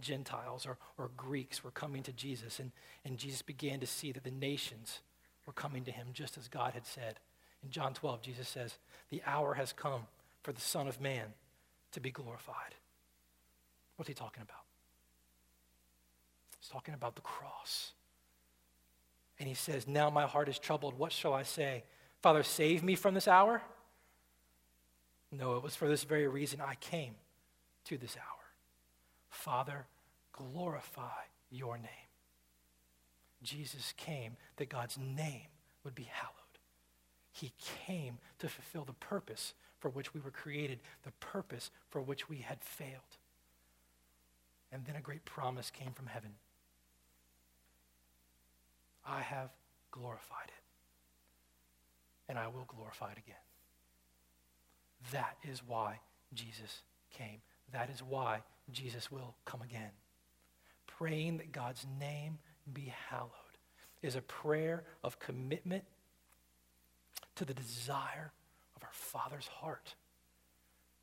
Gentiles 0.01 0.67
or, 0.67 0.79
or 0.97 1.11
Greeks 1.17 1.65
were 1.65 1.71
coming 1.71 2.03
to 2.05 2.13
Jesus, 2.13 2.61
and, 2.61 2.73
and 3.05 3.19
Jesus 3.19 3.43
began 3.43 3.81
to 3.81 3.87
see 3.87 4.13
that 4.13 4.25
the 4.25 4.31
nations 4.31 5.01
were 5.47 5.53
coming 5.53 5.85
to 5.85 5.91
him 5.91 6.09
just 6.13 6.37
as 6.37 6.49
God 6.49 6.75
had 6.75 6.87
said. 6.87 7.21
In 7.63 7.71
John 7.71 7.95
12, 7.95 8.23
Jesus 8.23 8.49
says, 8.49 8.79
The 9.11 9.23
hour 9.27 9.55
has 9.55 9.73
come 9.73 10.03
for 10.43 10.53
the 10.53 10.61
Son 10.61 10.87
of 10.87 11.01
Man 11.01 11.27
to 11.93 12.01
be 12.01 12.11
glorified. 12.11 12.75
What's 13.97 14.09
he 14.09 14.15
talking 14.15 14.43
about? 14.43 14.65
He's 16.61 16.69
talking 16.69 16.95
about 16.95 17.17
the 17.17 17.23
cross. 17.23 17.93
And 19.39 19.49
he 19.49 19.55
says, 19.55 19.87
Now 19.87 20.11
my 20.11 20.27
heart 20.27 20.49
is 20.49 20.59
troubled. 20.59 20.99
What 20.99 21.13
shall 21.13 21.33
I 21.33 21.43
say? 21.43 21.85
Father, 22.23 22.43
save 22.43 22.83
me 22.83 22.95
from 22.95 23.15
this 23.15 23.29
hour? 23.29 23.63
No, 25.31 25.57
it 25.57 25.63
was 25.63 25.77
for 25.77 25.89
this 25.89 26.05
very 26.05 26.27
reason 26.27 26.61
I 26.61 26.75
came 26.77 27.15
to 27.85 27.99
this 27.99 28.17
hour. 28.17 28.25
Father, 29.29 29.87
glorify 30.33 31.25
your 31.51 31.77
name. 31.77 31.89
Jesus 33.43 33.93
came 33.97 34.37
that 34.57 34.69
God's 34.69 34.99
name 34.99 35.49
would 35.85 35.95
be 35.95 36.09
hallowed. 36.11 36.38
He 37.33 37.53
came 37.87 38.19
to 38.39 38.49
fulfill 38.49 38.85
the 38.85 38.93
purpose 38.93 39.55
for 39.79 39.89
which 39.89 40.13
we 40.13 40.21
were 40.21 40.31
created, 40.31 40.81
the 41.05 41.13
purpose 41.13 41.71
for 41.89 42.01
which 42.01 42.29
we 42.29 42.39
had 42.39 42.63
failed. 42.63 43.17
And 44.73 44.85
then 44.85 44.97
a 44.97 45.01
great 45.01 45.25
promise 45.25 45.71
came 45.71 45.93
from 45.93 46.07
heaven. 46.07 46.33
I 49.07 49.21
have 49.21 49.51
glorified 49.91 50.49
it, 50.49 50.63
and 52.29 52.39
I 52.39 52.49
will 52.49 52.67
glorify 52.67 53.13
it 53.13 53.19
again. 53.19 53.37
That 55.13 55.37
is 55.49 55.63
why 55.67 56.01
Jesus 56.35 56.83
came. 57.11 57.41
That 57.73 57.89
is 57.89 58.03
why 58.03 58.43
Jesus 58.71 59.11
will 59.11 59.35
come 59.45 59.63
again. 59.63 59.91
Praying 60.87 61.39
that 61.39 61.53
God's 61.53 61.87
name 61.99 62.39
be 62.73 62.93
hallowed 63.09 63.33
is 64.03 64.17
a 64.17 64.23
prayer 64.23 64.85
of 65.03 65.19
commitment 65.19 65.85
to 67.37 67.45
the 67.45 67.55
desire 67.55 68.33
of 68.77 68.83
our 68.83 68.93
Father's 68.93 69.47
heart. 69.47 69.95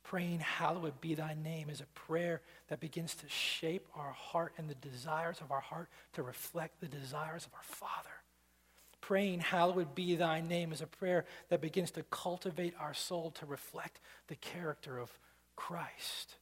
Praying, 0.02 0.38
Hallowed 0.38 1.00
be 1.00 1.14
thy 1.14 1.34
name, 1.34 1.68
is 1.68 1.80
a 1.80 1.86
prayer 1.86 2.40
that 2.68 2.78
begins 2.78 3.14
to 3.16 3.28
shape 3.28 3.88
our 3.96 4.12
heart 4.12 4.52
and 4.56 4.70
the 4.70 4.74
desires 4.76 5.40
of 5.40 5.50
our 5.50 5.60
heart 5.60 5.88
to 6.12 6.22
reflect 6.22 6.80
the 6.80 6.86
desires 6.86 7.44
of 7.44 7.52
our 7.54 7.64
Father. 7.64 8.10
Praying, 9.00 9.40
Hallowed 9.40 9.94
be 9.94 10.14
thy 10.14 10.40
name, 10.40 10.72
is 10.72 10.80
a 10.80 10.86
prayer 10.86 11.24
that 11.48 11.60
begins 11.60 11.90
to 11.92 12.04
cultivate 12.04 12.74
our 12.78 12.94
soul 12.94 13.32
to 13.32 13.46
reflect 13.46 14.00
the 14.28 14.36
character 14.36 14.98
of 14.98 15.18
Christ. 15.56 16.36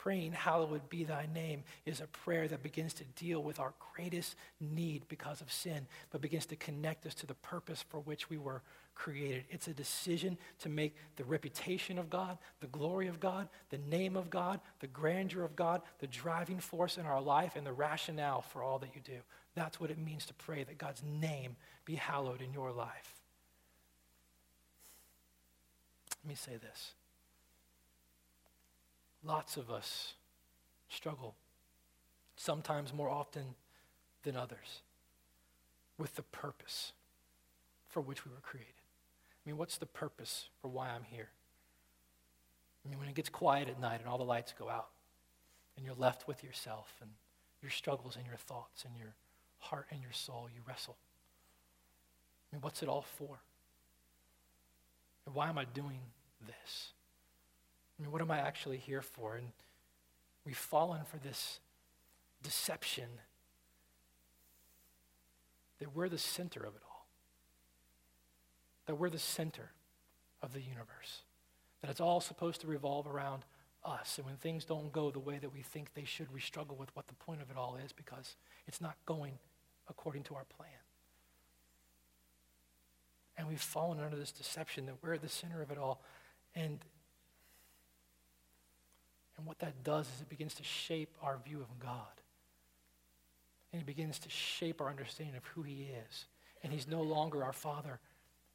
Praying, 0.00 0.32
Hallowed 0.32 0.88
be 0.88 1.04
thy 1.04 1.28
name, 1.34 1.62
is 1.84 2.00
a 2.00 2.06
prayer 2.06 2.48
that 2.48 2.62
begins 2.62 2.94
to 2.94 3.04
deal 3.16 3.42
with 3.42 3.60
our 3.60 3.74
greatest 3.94 4.34
need 4.58 5.02
because 5.08 5.42
of 5.42 5.52
sin, 5.52 5.86
but 6.10 6.22
begins 6.22 6.46
to 6.46 6.56
connect 6.56 7.04
us 7.04 7.12
to 7.16 7.26
the 7.26 7.34
purpose 7.34 7.84
for 7.86 8.00
which 8.00 8.30
we 8.30 8.38
were 8.38 8.62
created. 8.94 9.44
It's 9.50 9.68
a 9.68 9.74
decision 9.74 10.38
to 10.60 10.70
make 10.70 10.96
the 11.16 11.24
reputation 11.24 11.98
of 11.98 12.08
God, 12.08 12.38
the 12.60 12.68
glory 12.68 13.08
of 13.08 13.20
God, 13.20 13.50
the 13.68 13.76
name 13.76 14.16
of 14.16 14.30
God, 14.30 14.60
the 14.78 14.86
grandeur 14.86 15.44
of 15.44 15.54
God, 15.54 15.82
the 15.98 16.06
driving 16.06 16.60
force 16.60 16.96
in 16.96 17.04
our 17.04 17.20
life 17.20 17.54
and 17.54 17.66
the 17.66 17.72
rationale 17.72 18.40
for 18.40 18.62
all 18.62 18.78
that 18.78 18.94
you 18.94 19.02
do. 19.04 19.20
That's 19.54 19.78
what 19.80 19.90
it 19.90 19.98
means 19.98 20.24
to 20.26 20.34
pray 20.34 20.64
that 20.64 20.78
God's 20.78 21.02
name 21.02 21.56
be 21.84 21.96
hallowed 21.96 22.40
in 22.40 22.54
your 22.54 22.72
life. 22.72 23.20
Let 26.24 26.30
me 26.30 26.34
say 26.36 26.56
this. 26.56 26.94
Lots 29.24 29.56
of 29.56 29.70
us 29.70 30.14
struggle, 30.88 31.34
sometimes 32.36 32.92
more 32.92 33.10
often 33.10 33.54
than 34.22 34.36
others, 34.36 34.82
with 35.98 36.16
the 36.16 36.22
purpose 36.22 36.92
for 37.88 38.00
which 38.00 38.24
we 38.24 38.30
were 38.30 38.40
created. 38.40 38.72
I 39.44 39.48
mean, 39.48 39.58
what's 39.58 39.78
the 39.78 39.86
purpose 39.86 40.48
for 40.60 40.68
why 40.68 40.88
I'm 40.88 41.04
here? 41.04 41.28
I 42.84 42.88
mean, 42.88 42.98
when 42.98 43.08
it 43.08 43.14
gets 43.14 43.28
quiet 43.28 43.68
at 43.68 43.80
night 43.80 44.00
and 44.00 44.08
all 44.08 44.18
the 44.18 44.24
lights 44.24 44.54
go 44.58 44.68
out, 44.68 44.88
and 45.76 45.84
you're 45.84 45.94
left 45.94 46.28
with 46.28 46.44
yourself 46.44 46.94
and 47.00 47.10
your 47.62 47.70
struggles 47.70 48.16
and 48.16 48.26
your 48.26 48.36
thoughts 48.36 48.84
and 48.84 48.94
your 48.98 49.14
heart 49.58 49.86
and 49.90 50.02
your 50.02 50.12
soul, 50.12 50.48
you 50.54 50.60
wrestle. 50.66 50.96
I 52.50 52.56
mean, 52.56 52.62
what's 52.62 52.82
it 52.82 52.88
all 52.88 53.04
for? 53.16 53.38
And 55.26 55.34
why 55.34 55.48
am 55.48 55.58
I 55.58 55.64
doing 55.64 56.00
this? 56.46 56.92
I 58.00 58.02
mean, 58.02 58.12
what 58.12 58.22
am 58.22 58.30
I 58.30 58.38
actually 58.38 58.78
here 58.78 59.02
for? 59.02 59.36
And 59.36 59.48
we've 60.46 60.56
fallen 60.56 61.04
for 61.04 61.18
this 61.18 61.60
deception 62.42 63.08
that 65.78 65.94
we're 65.94 66.08
the 66.08 66.18
center 66.18 66.60
of 66.60 66.74
it 66.74 66.82
all 66.84 66.90
that 68.90 68.96
we're 68.96 69.08
the 69.08 69.20
center 69.20 69.70
of 70.42 70.52
the 70.52 70.60
universe, 70.60 71.22
that 71.80 71.88
it's 71.88 72.00
all 72.00 72.20
supposed 72.20 72.60
to 72.60 72.66
revolve 72.66 73.06
around 73.06 73.44
us. 73.84 74.18
And 74.18 74.26
when 74.26 74.34
things 74.34 74.64
don't 74.64 74.90
go 74.90 75.12
the 75.12 75.20
way 75.20 75.38
that 75.38 75.52
we 75.52 75.60
think 75.60 75.94
they 75.94 76.02
should, 76.02 76.32
we 76.34 76.40
struggle 76.40 76.74
with 76.74 76.88
what 76.96 77.06
the 77.06 77.14
point 77.14 77.40
of 77.40 77.52
it 77.52 77.56
all 77.56 77.78
is 77.84 77.92
because 77.92 78.34
it's 78.66 78.80
not 78.80 78.96
going 79.06 79.34
according 79.88 80.24
to 80.24 80.34
our 80.34 80.42
plan. 80.56 80.72
And 83.36 83.46
we've 83.46 83.60
fallen 83.60 84.00
under 84.00 84.16
this 84.16 84.32
deception 84.32 84.86
that 84.86 84.96
we're 85.04 85.18
the 85.18 85.28
center 85.28 85.62
of 85.62 85.70
it 85.70 85.78
all. 85.78 86.02
And, 86.56 86.80
and 89.40 89.46
what 89.46 89.58
that 89.60 89.82
does 89.82 90.06
is 90.06 90.20
it 90.20 90.28
begins 90.28 90.54
to 90.54 90.62
shape 90.62 91.16
our 91.22 91.38
view 91.42 91.60
of 91.62 91.78
God. 91.78 92.20
And 93.72 93.80
it 93.80 93.86
begins 93.86 94.18
to 94.18 94.28
shape 94.28 94.82
our 94.82 94.90
understanding 94.90 95.36
of 95.36 95.46
who 95.46 95.62
He 95.62 95.88
is. 96.08 96.26
And 96.62 96.72
He's 96.72 96.86
no 96.86 97.00
longer 97.00 97.42
our 97.42 97.54
Father 97.54 98.00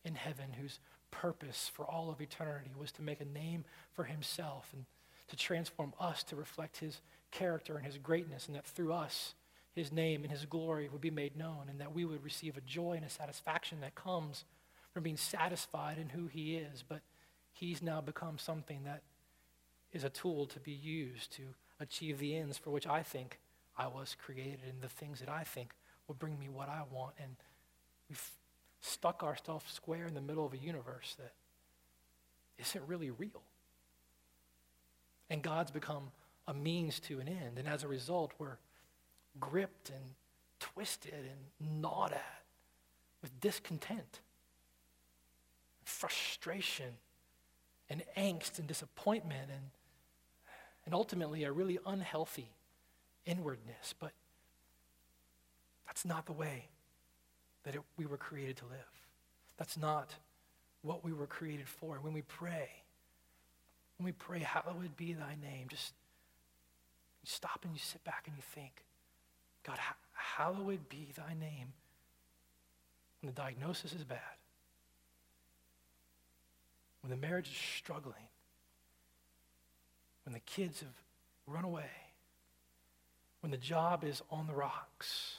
in 0.03 0.13
heaven 0.13 0.53
whose 0.61 0.79
purpose 1.09 1.71
for 1.73 1.85
all 1.85 2.11
of 2.11 2.21
eternity 2.21 2.69
was 2.77 2.91
to 2.91 3.01
make 3.01 3.19
a 3.19 3.25
name 3.25 3.65
for 3.93 4.03
himself 4.03 4.69
and 4.73 4.85
to 5.27 5.35
transform 5.35 5.93
us 5.99 6.23
to 6.23 6.35
reflect 6.35 6.77
his 6.77 7.01
character 7.31 7.77
and 7.77 7.85
his 7.85 7.97
greatness, 7.97 8.45
and 8.45 8.55
that 8.55 8.65
through 8.65 8.93
us, 8.93 9.33
his 9.73 9.91
name 9.91 10.21
and 10.21 10.31
his 10.31 10.45
glory 10.45 10.87
would 10.87 11.01
be 11.01 11.09
made 11.09 11.35
known, 11.35 11.63
and 11.67 11.81
that 11.81 11.95
we 11.95 12.05
would 12.05 12.23
receive 12.23 12.57
a 12.57 12.61
joy 12.61 12.93
and 12.93 13.05
a 13.05 13.09
satisfaction 13.09 13.79
that 13.81 13.95
comes 13.95 14.45
from 14.93 15.01
being 15.01 15.17
satisfied 15.17 15.97
in 15.97 16.09
who 16.09 16.27
he 16.27 16.57
is. 16.57 16.83
But 16.87 17.01
he's 17.53 17.81
now 17.81 18.01
become 18.01 18.37
something 18.37 18.83
that 18.83 19.01
is 19.95 20.03
a 20.03 20.09
tool 20.09 20.45
to 20.47 20.59
be 20.59 20.71
used 20.71 21.31
to 21.37 21.43
achieve 21.79 22.19
the 22.19 22.35
ends 22.35 22.57
for 22.57 22.69
which 22.69 22.85
I 22.85 23.01
think 23.01 23.39
I 23.77 23.87
was 23.87 24.15
created 24.19 24.61
and 24.69 24.81
the 24.81 24.89
things 24.89 25.19
that 25.21 25.29
I 25.29 25.43
think 25.43 25.73
will 26.07 26.15
bring 26.15 26.37
me 26.37 26.49
what 26.49 26.69
I 26.69 26.81
want. 26.91 27.15
And 27.17 27.35
we've 28.09 28.31
stuck 28.81 29.23
ourselves 29.23 29.71
square 29.71 30.05
in 30.05 30.13
the 30.13 30.21
middle 30.21 30.45
of 30.45 30.53
a 30.53 30.57
universe 30.57 31.15
that 31.17 31.31
isn't 32.57 32.87
really 32.87 33.09
real. 33.09 33.41
And 35.29 35.41
God's 35.41 35.71
become 35.71 36.11
a 36.47 36.53
means 36.53 36.99
to 37.01 37.19
an 37.19 37.27
end. 37.27 37.57
And 37.57 37.67
as 37.67 37.83
a 37.83 37.87
result, 37.87 38.33
we're 38.37 38.57
gripped 39.39 39.89
and 39.89 40.03
twisted 40.59 41.13
and 41.13 41.81
gnawed 41.81 42.11
at 42.11 42.43
with 43.21 43.39
discontent, 43.39 44.19
frustration, 45.83 46.93
and 47.89 48.03
angst 48.17 48.59
and 48.59 48.67
disappointment, 48.67 49.49
and, 49.51 49.71
and 50.85 50.93
ultimately 50.93 51.43
a 51.43 51.51
really 51.51 51.79
unhealthy 51.85 52.49
inwardness. 53.25 53.93
But 53.99 54.11
that's 55.87 56.05
not 56.05 56.25
the 56.25 56.33
way 56.33 56.65
that 57.63 57.75
it, 57.75 57.81
we 57.97 58.05
were 58.05 58.17
created 58.17 58.57
to 58.57 58.65
live. 58.65 58.91
That's 59.57 59.77
not 59.77 60.15
what 60.81 61.03
we 61.03 61.13
were 61.13 61.27
created 61.27 61.67
for. 61.67 61.97
When 62.01 62.13
we 62.13 62.21
pray, 62.21 62.69
when 63.97 64.05
we 64.05 64.11
pray, 64.11 64.39
hallowed 64.39 64.95
be 64.95 65.13
thy 65.13 65.35
name, 65.41 65.67
just 65.69 65.93
you 67.23 67.29
stop 67.29 67.61
and 67.63 67.73
you 67.73 67.79
sit 67.79 68.03
back 68.03 68.23
and 68.27 68.35
you 68.35 68.43
think, 68.53 68.83
God, 69.63 69.79
hallowed 70.13 70.89
be 70.89 71.09
thy 71.15 71.33
name. 71.33 71.73
When 73.21 73.33
the 73.33 73.41
diagnosis 73.41 73.93
is 73.93 74.03
bad, 74.03 74.19
when 77.01 77.09
the 77.09 77.17
marriage 77.17 77.47
is 77.47 77.57
struggling, 77.77 78.27
when 80.25 80.33
the 80.33 80.39
kids 80.39 80.81
have 80.81 80.89
run 81.47 81.63
away, 81.63 81.89
when 83.41 83.51
the 83.51 83.57
job 83.57 84.03
is 84.03 84.21
on 84.31 84.47
the 84.47 84.53
rocks, 84.53 85.35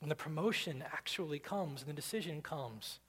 when 0.00 0.08
the 0.08 0.14
promotion 0.14 0.84
actually 0.92 1.38
comes 1.38 1.80
and 1.80 1.88
the 1.88 1.94
decision 1.94 2.42
comes 2.42 3.00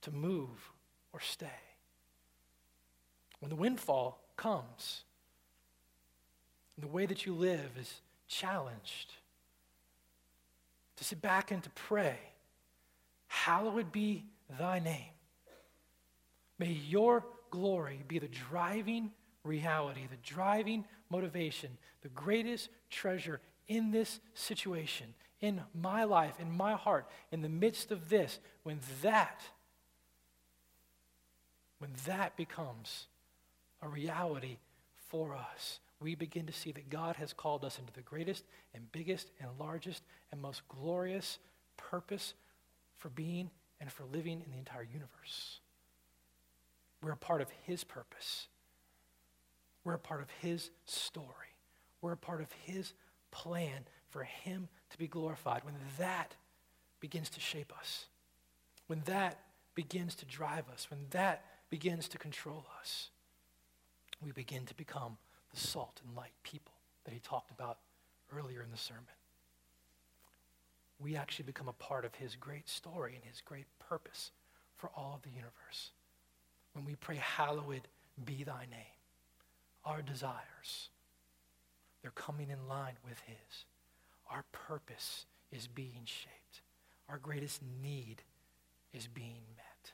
to 0.00 0.10
move 0.10 0.70
or 1.12 1.20
stay, 1.20 1.46
when 3.40 3.48
the 3.50 3.56
windfall 3.56 4.20
comes, 4.36 5.02
the 6.78 6.86
way 6.86 7.06
that 7.06 7.26
you 7.26 7.34
live 7.34 7.70
is 7.78 8.00
challenged, 8.28 9.14
to 10.96 11.04
sit 11.04 11.20
back 11.20 11.50
and 11.50 11.62
to 11.62 11.70
pray, 11.70 12.16
Hallowed 13.28 13.90
be 13.90 14.24
thy 14.58 14.78
name. 14.78 15.14
May 16.58 16.72
your 16.72 17.24
glory 17.50 18.04
be 18.06 18.18
the 18.18 18.28
driving 18.28 19.10
reality, 19.44 20.06
the 20.10 20.16
driving 20.22 20.84
motivation, 21.10 21.70
the 22.02 22.08
greatest 22.08 22.68
treasure 22.90 23.40
in 23.68 23.90
this 23.90 24.20
situation, 24.34 25.14
in 25.40 25.60
my 25.74 26.04
life, 26.04 26.34
in 26.38 26.50
my 26.50 26.74
heart, 26.74 27.06
in 27.30 27.42
the 27.42 27.48
midst 27.48 27.90
of 27.90 28.08
this, 28.08 28.38
when 28.62 28.78
that, 29.02 29.40
when 31.78 31.90
that 32.06 32.36
becomes 32.36 33.06
a 33.82 33.88
reality 33.88 34.58
for 35.08 35.34
us, 35.34 35.80
we 36.00 36.14
begin 36.14 36.46
to 36.46 36.52
see 36.52 36.72
that 36.72 36.90
God 36.90 37.16
has 37.16 37.32
called 37.32 37.64
us 37.64 37.78
into 37.78 37.92
the 37.92 38.02
greatest 38.02 38.44
and 38.74 38.90
biggest 38.92 39.30
and 39.40 39.48
largest 39.58 40.02
and 40.30 40.40
most 40.40 40.62
glorious 40.68 41.38
purpose 41.76 42.34
for 42.98 43.08
being 43.08 43.50
and 43.80 43.90
for 43.90 44.04
living 44.12 44.42
in 44.44 44.50
the 44.50 44.58
entire 44.58 44.82
universe. 44.84 45.60
We're 47.02 47.12
a 47.12 47.16
part 47.16 47.40
of 47.40 47.48
His 47.64 47.84
purpose. 47.84 48.46
We're 49.84 49.94
a 49.94 49.98
part 49.98 50.22
of 50.22 50.30
His 50.40 50.70
story. 50.86 51.28
We're 52.00 52.12
a 52.12 52.16
part 52.16 52.40
of 52.40 52.52
His 52.64 52.92
plan 53.30 53.86
for 54.10 54.24
Him 54.24 54.68
to 54.90 54.98
be 54.98 55.08
glorified, 55.08 55.64
when 55.64 55.74
that 55.98 56.36
begins 57.00 57.30
to 57.30 57.40
shape 57.40 57.72
us, 57.78 58.06
when 58.86 59.02
that 59.06 59.38
begins 59.74 60.14
to 60.16 60.26
drive 60.26 60.64
us, 60.72 60.88
when 60.90 61.06
that 61.10 61.44
begins 61.70 62.08
to 62.08 62.18
control 62.18 62.66
us, 62.78 63.10
we 64.22 64.32
begin 64.32 64.66
to 64.66 64.74
become 64.74 65.16
the 65.52 65.60
salt 65.60 66.00
and 66.04 66.14
light 66.16 66.32
people 66.42 66.74
that 67.04 67.14
he 67.14 67.20
talked 67.20 67.50
about 67.50 67.78
earlier 68.36 68.62
in 68.62 68.70
the 68.70 68.76
sermon. 68.76 69.04
We 71.00 71.16
actually 71.16 71.46
become 71.46 71.68
a 71.68 71.72
part 71.72 72.04
of 72.04 72.14
his 72.14 72.36
great 72.36 72.68
story 72.68 73.14
and 73.14 73.24
his 73.24 73.40
great 73.40 73.66
purpose 73.78 74.30
for 74.76 74.90
all 74.94 75.14
of 75.16 75.22
the 75.22 75.30
universe. 75.30 75.90
When 76.74 76.84
we 76.84 76.94
pray, 76.94 77.16
Hallowed 77.16 77.88
be 78.24 78.44
thy 78.44 78.66
name, 78.70 79.00
our 79.84 80.02
desires, 80.02 80.88
they're 82.00 82.10
coming 82.12 82.50
in 82.50 82.68
line 82.68 82.96
with 83.04 83.20
his. 83.26 83.64
Our 84.30 84.44
purpose 84.52 85.26
is 85.50 85.66
being 85.66 86.02
shaped. 86.04 86.62
Our 87.08 87.18
greatest 87.18 87.60
need 87.82 88.22
is 88.92 89.06
being 89.06 89.42
met 89.56 89.92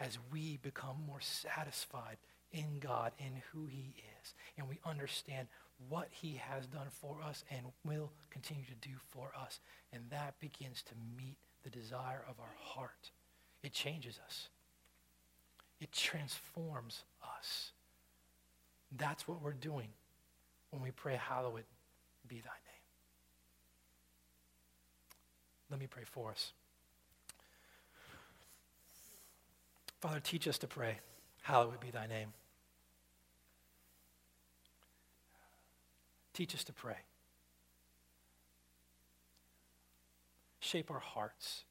as 0.00 0.18
we 0.32 0.58
become 0.62 0.96
more 1.06 1.20
satisfied 1.20 2.18
in 2.52 2.78
God, 2.80 3.12
in 3.18 3.42
who 3.52 3.66
he 3.66 3.94
is, 4.22 4.34
and 4.56 4.68
we 4.68 4.78
understand 4.84 5.48
what 5.88 6.08
he 6.10 6.40
has 6.40 6.66
done 6.66 6.86
for 6.90 7.18
us 7.22 7.44
and 7.50 7.66
will 7.84 8.10
continue 8.30 8.64
to 8.64 8.88
do 8.88 8.94
for 9.10 9.30
us. 9.38 9.60
And 9.92 10.02
that 10.10 10.38
begins 10.40 10.82
to 10.82 10.94
meet 11.16 11.36
the 11.62 11.70
desire 11.70 12.24
of 12.28 12.40
our 12.40 12.54
heart. 12.58 13.10
It 13.62 13.72
changes 13.72 14.18
us. 14.24 14.48
It 15.80 15.92
transforms 15.92 17.04
us. 17.22 17.72
That's 18.96 19.28
what 19.28 19.42
we're 19.42 19.52
doing 19.52 19.88
when 20.70 20.82
we 20.82 20.90
pray, 20.90 21.16
Hallowed 21.16 21.64
be 22.26 22.36
thy 22.36 22.40
name. 22.40 22.84
Let 25.70 25.80
me 25.80 25.86
pray 25.86 26.04
for 26.04 26.30
us. 26.30 26.52
Father, 30.00 30.20
teach 30.20 30.46
us 30.46 30.58
to 30.58 30.66
pray, 30.66 30.98
Hallowed 31.42 31.80
be 31.80 31.90
thy 31.90 32.06
name. 32.06 32.32
Teach 36.32 36.54
us 36.54 36.62
to 36.64 36.72
pray. 36.72 36.98
Shape 40.60 40.90
our 40.90 41.00
hearts. 41.00 41.64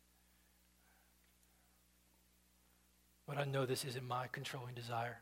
But 3.27 3.37
I 3.37 3.45
know 3.45 3.65
this 3.65 3.85
isn't 3.85 4.05
my 4.05 4.27
controlling 4.31 4.73
desire 4.73 5.19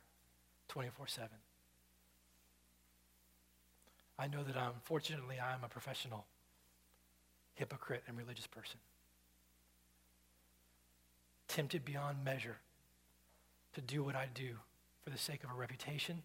24 0.70 1.08
7. 1.08 1.30
I 4.18 4.28
know 4.28 4.44
that 4.44 4.56
um, 4.56 4.74
unfortunately 4.76 5.38
I 5.40 5.54
am 5.54 5.64
a 5.64 5.68
professional 5.68 6.26
hypocrite 7.54 8.04
and 8.08 8.18
religious 8.18 8.48
person. 8.48 8.80
Tempted 11.48 11.86
beyond 11.86 12.24
measure 12.24 12.58
to 13.74 13.82
do 13.82 14.04
what 14.04 14.16
I 14.16 14.28
do 14.34 14.56
for 15.04 15.10
the 15.10 15.18
sake 15.18 15.44
of 15.44 15.52
a 15.52 15.54
reputation, 15.54 16.24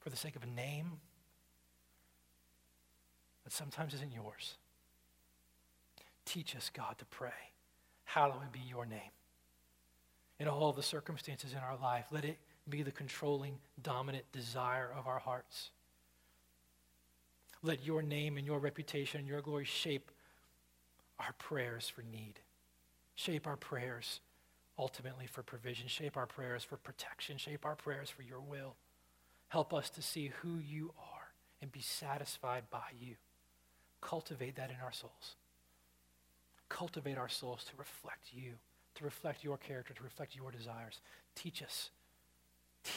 for 0.00 0.10
the 0.10 0.16
sake 0.16 0.36
of 0.36 0.42
a 0.42 0.46
name 0.46 1.00
that 3.44 3.52
sometimes 3.52 3.94
isn't 3.94 4.12
yours. 4.12 4.54
Teach 6.24 6.54
us, 6.56 6.70
God, 6.72 6.98
to 6.98 7.04
pray. 7.06 7.30
Hallowed 8.04 8.52
be 8.52 8.60
your 8.60 8.86
name. 8.86 9.12
In 10.38 10.48
all 10.48 10.72
the 10.72 10.82
circumstances 10.82 11.52
in 11.52 11.58
our 11.58 11.76
life, 11.80 12.06
let 12.10 12.24
it 12.24 12.38
be 12.68 12.82
the 12.82 12.90
controlling, 12.90 13.58
dominant 13.82 14.24
desire 14.32 14.90
of 14.96 15.06
our 15.06 15.18
hearts. 15.18 15.70
Let 17.62 17.84
your 17.84 18.02
name 18.02 18.36
and 18.36 18.46
your 18.46 18.58
reputation 18.58 19.20
and 19.20 19.28
your 19.28 19.40
glory 19.40 19.64
shape 19.64 20.10
our 21.18 21.32
prayers 21.38 21.88
for 21.88 22.02
need. 22.02 22.40
Shape 23.14 23.46
our 23.46 23.56
prayers 23.56 24.20
ultimately 24.78 25.26
for 25.26 25.42
provision. 25.42 25.88
Shape 25.88 26.16
our 26.16 26.26
prayers 26.26 26.64
for 26.64 26.76
protection. 26.76 27.38
Shape 27.38 27.64
our 27.64 27.74
prayers 27.74 28.10
for 28.10 28.22
your 28.22 28.40
will. 28.40 28.76
Help 29.48 29.72
us 29.72 29.88
to 29.90 30.02
see 30.02 30.32
who 30.42 30.58
you 30.58 30.92
are 30.98 31.32
and 31.62 31.72
be 31.72 31.80
satisfied 31.80 32.64
by 32.70 32.90
you. 32.98 33.14
Cultivate 34.00 34.56
that 34.56 34.70
in 34.70 34.76
our 34.84 34.92
souls. 34.92 35.36
Cultivate 36.68 37.16
our 37.16 37.28
souls 37.28 37.64
to 37.64 37.76
reflect 37.78 38.28
you, 38.32 38.52
to 38.96 39.04
reflect 39.04 39.44
your 39.44 39.56
character, 39.56 39.94
to 39.94 40.02
reflect 40.02 40.36
your 40.36 40.50
desires. 40.50 41.00
Teach 41.34 41.62
us, 41.62 41.90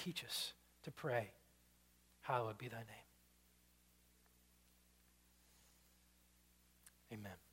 teach 0.03 0.23
us 0.23 0.53
to 0.83 0.91
pray, 0.91 1.31
Hallowed 2.21 2.57
be 2.57 2.67
thy 2.67 2.77
name. 2.77 2.85
Amen. 7.11 7.48